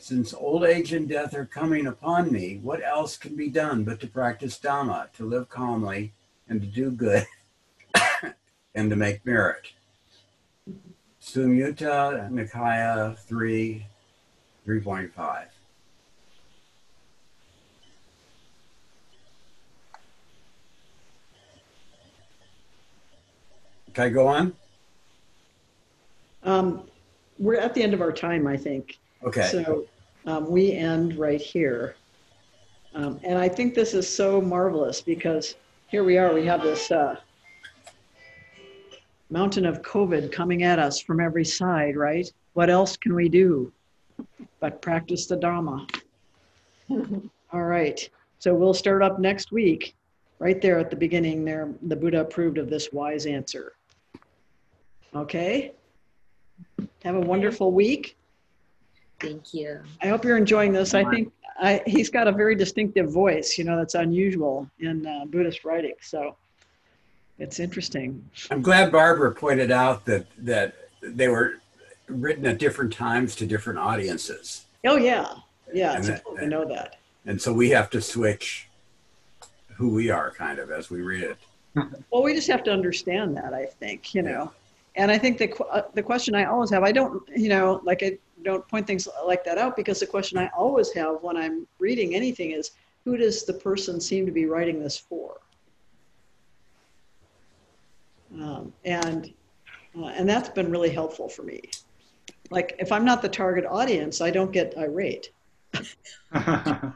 Since 0.00 0.32
old 0.32 0.64
age 0.64 0.94
and 0.94 1.06
death 1.06 1.34
are 1.34 1.44
coming 1.44 1.86
upon 1.86 2.32
me, 2.32 2.58
what 2.62 2.82
else 2.82 3.18
can 3.18 3.36
be 3.36 3.50
done 3.50 3.84
but 3.84 4.00
to 4.00 4.06
practice 4.06 4.58
Dhamma, 4.58 5.12
to 5.12 5.26
live 5.26 5.50
calmly, 5.50 6.14
and 6.48 6.58
to 6.62 6.66
do 6.66 6.90
good 6.90 7.26
and 8.74 8.88
to 8.88 8.96
make 8.96 9.26
merit. 9.26 9.72
Samyutta 11.20 12.30
Nikaya 12.30 13.18
3, 13.18 13.86
3.5. 14.66 15.44
Can 23.92 24.04
I 24.04 24.08
go 24.08 24.26
on? 24.28 24.54
Um, 26.42 26.84
we're 27.38 27.58
at 27.58 27.74
the 27.74 27.82
end 27.82 27.92
of 27.92 28.00
our 28.00 28.12
time, 28.12 28.46
I 28.46 28.56
think. 28.56 28.98
Okay. 29.24 29.48
So 29.50 29.86
um, 30.26 30.50
we 30.50 30.72
end 30.72 31.16
right 31.16 31.40
here. 31.40 31.96
Um, 32.94 33.20
and 33.22 33.38
I 33.38 33.48
think 33.48 33.74
this 33.74 33.94
is 33.94 34.12
so 34.12 34.40
marvelous 34.40 35.00
because 35.00 35.54
here 35.88 36.04
we 36.04 36.18
are, 36.18 36.32
we 36.34 36.44
have 36.46 36.62
this 36.62 36.90
uh, 36.90 37.16
mountain 39.30 39.64
of 39.64 39.82
COVID 39.82 40.32
coming 40.32 40.64
at 40.64 40.78
us 40.78 41.00
from 41.00 41.20
every 41.20 41.44
side, 41.44 41.96
right? 41.96 42.30
what 42.54 42.70
else 42.70 42.96
can 42.96 43.14
we 43.14 43.28
do 43.28 43.72
but 44.60 44.82
practice 44.82 45.26
the 45.26 45.36
Dharma? 45.36 45.86
All 46.90 47.62
right. 47.62 48.08
So 48.38 48.54
we'll 48.54 48.74
start 48.74 49.02
up 49.02 49.18
next 49.18 49.50
week. 49.52 49.94
Right 50.38 50.60
there 50.60 50.78
at 50.78 50.90
the 50.90 50.96
beginning, 50.96 51.44
there, 51.44 51.72
the 51.82 51.96
Buddha 51.96 52.20
approved 52.20 52.58
of 52.58 52.68
this 52.68 52.92
wise 52.92 53.26
answer. 53.26 53.72
Okay. 55.14 55.72
Have 57.02 57.14
a 57.14 57.20
wonderful 57.20 57.72
week. 57.72 58.16
Thank 59.20 59.54
you. 59.54 59.80
I 60.02 60.08
hope 60.08 60.24
you're 60.24 60.36
enjoying 60.36 60.72
this. 60.72 60.94
I 60.94 61.04
think 61.04 61.32
I, 61.60 61.82
he's 61.86 62.08
got 62.08 62.26
a 62.26 62.32
very 62.32 62.54
distinctive 62.54 63.12
voice, 63.12 63.58
you 63.58 63.64
know, 63.64 63.76
that's 63.76 63.94
unusual 63.94 64.68
in 64.80 65.06
uh, 65.06 65.26
Buddhist 65.26 65.64
writing. 65.64 65.94
So 66.00 66.36
it's 67.38 67.60
interesting. 67.60 68.24
I'm 68.50 68.62
glad 68.62 68.90
Barbara 68.90 69.32
pointed 69.34 69.70
out 69.70 70.04
that 70.06 70.26
that 70.38 70.74
they 71.02 71.28
were 71.28 71.58
written 72.08 72.46
at 72.46 72.58
different 72.58 72.92
times 72.92 73.36
to 73.36 73.46
different 73.46 73.78
audiences. 73.78 74.64
Oh 74.86 74.96
yeah, 74.96 75.34
yeah. 75.72 75.90
And 75.90 75.98
It's 75.98 76.08
that- 76.08 76.18
important 76.18 76.40
to 76.40 76.48
know 76.48 76.64
that. 76.74 76.96
And 77.26 77.40
so 77.40 77.52
we 77.52 77.68
have 77.70 77.90
to 77.90 78.00
switch 78.00 78.68
who 79.76 79.90
we 79.90 80.10
are 80.10 80.30
kind 80.30 80.58
of 80.58 80.70
as 80.70 80.88
we 80.90 81.02
read 81.02 81.22
it. 81.22 81.36
Well, 82.10 82.22
we 82.22 82.34
just 82.34 82.48
have 82.48 82.64
to 82.64 82.72
understand 82.72 83.36
that, 83.36 83.52
I 83.54 83.66
think, 83.66 84.14
you 84.14 84.22
know. 84.22 84.50
And 84.96 85.10
I 85.10 85.18
think 85.18 85.38
the 85.38 85.54
uh, 85.64 85.82
the 85.94 86.02
question 86.02 86.34
I 86.34 86.44
always 86.44 86.70
have, 86.70 86.82
I 86.82 86.92
don't, 86.92 87.22
you 87.36 87.48
know, 87.48 87.80
like 87.84 88.02
I 88.02 88.18
don't 88.42 88.66
point 88.68 88.86
things 88.86 89.06
like 89.26 89.44
that 89.44 89.58
out 89.58 89.76
because 89.76 90.00
the 90.00 90.06
question 90.06 90.38
I 90.38 90.50
always 90.56 90.92
have 90.92 91.16
when 91.22 91.36
I'm 91.36 91.66
reading 91.78 92.14
anything 92.14 92.52
is, 92.52 92.72
who 93.04 93.16
does 93.16 93.44
the 93.44 93.52
person 93.52 94.00
seem 94.00 94.26
to 94.26 94.32
be 94.32 94.46
writing 94.46 94.82
this 94.82 94.96
for? 94.98 95.36
Um, 98.34 98.72
and 98.84 99.32
uh, 99.96 100.06
and 100.06 100.28
that's 100.28 100.48
been 100.48 100.70
really 100.70 100.90
helpful 100.90 101.28
for 101.28 101.42
me. 101.42 101.62
Like 102.50 102.74
if 102.78 102.90
I'm 102.90 103.04
not 103.04 103.22
the 103.22 103.28
target 103.28 103.64
audience, 103.66 104.20
I 104.20 104.30
don't 104.30 104.52
get 104.52 104.76
irate. 104.76 105.30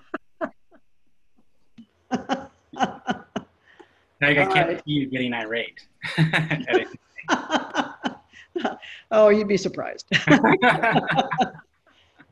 Like, 4.20 4.38
I 4.38 4.46
can't 4.46 4.68
right. 4.68 4.82
see 4.84 4.92
you 4.92 5.06
getting 5.06 5.34
irate. 5.34 5.86
Oh, 9.10 9.28
you'd 9.28 9.48
be 9.48 9.56
surprised. 9.56 10.06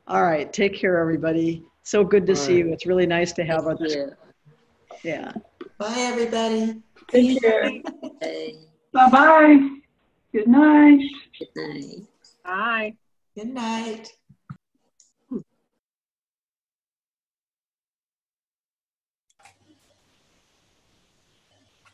All 0.06 0.22
right, 0.22 0.52
take 0.52 0.74
care, 0.74 0.98
everybody. 0.98 1.64
So 1.84 2.04
good 2.04 2.26
to 2.26 2.36
see 2.36 2.58
you. 2.58 2.72
It's 2.72 2.86
really 2.86 3.06
nice 3.06 3.32
to 3.34 3.44
have 3.44 3.66
others. 3.66 3.96
Yeah. 5.02 5.32
Bye, 5.78 5.94
everybody. 5.96 6.80
Take 7.08 7.40
care. 7.40 7.70
Bye 8.92 9.10
bye. 9.10 9.68
Good 10.32 10.48
night. 10.48 11.00
Good 11.38 11.48
night. 11.56 12.06
Bye. 12.44 12.94
Good 13.36 13.54
night. 13.54 14.12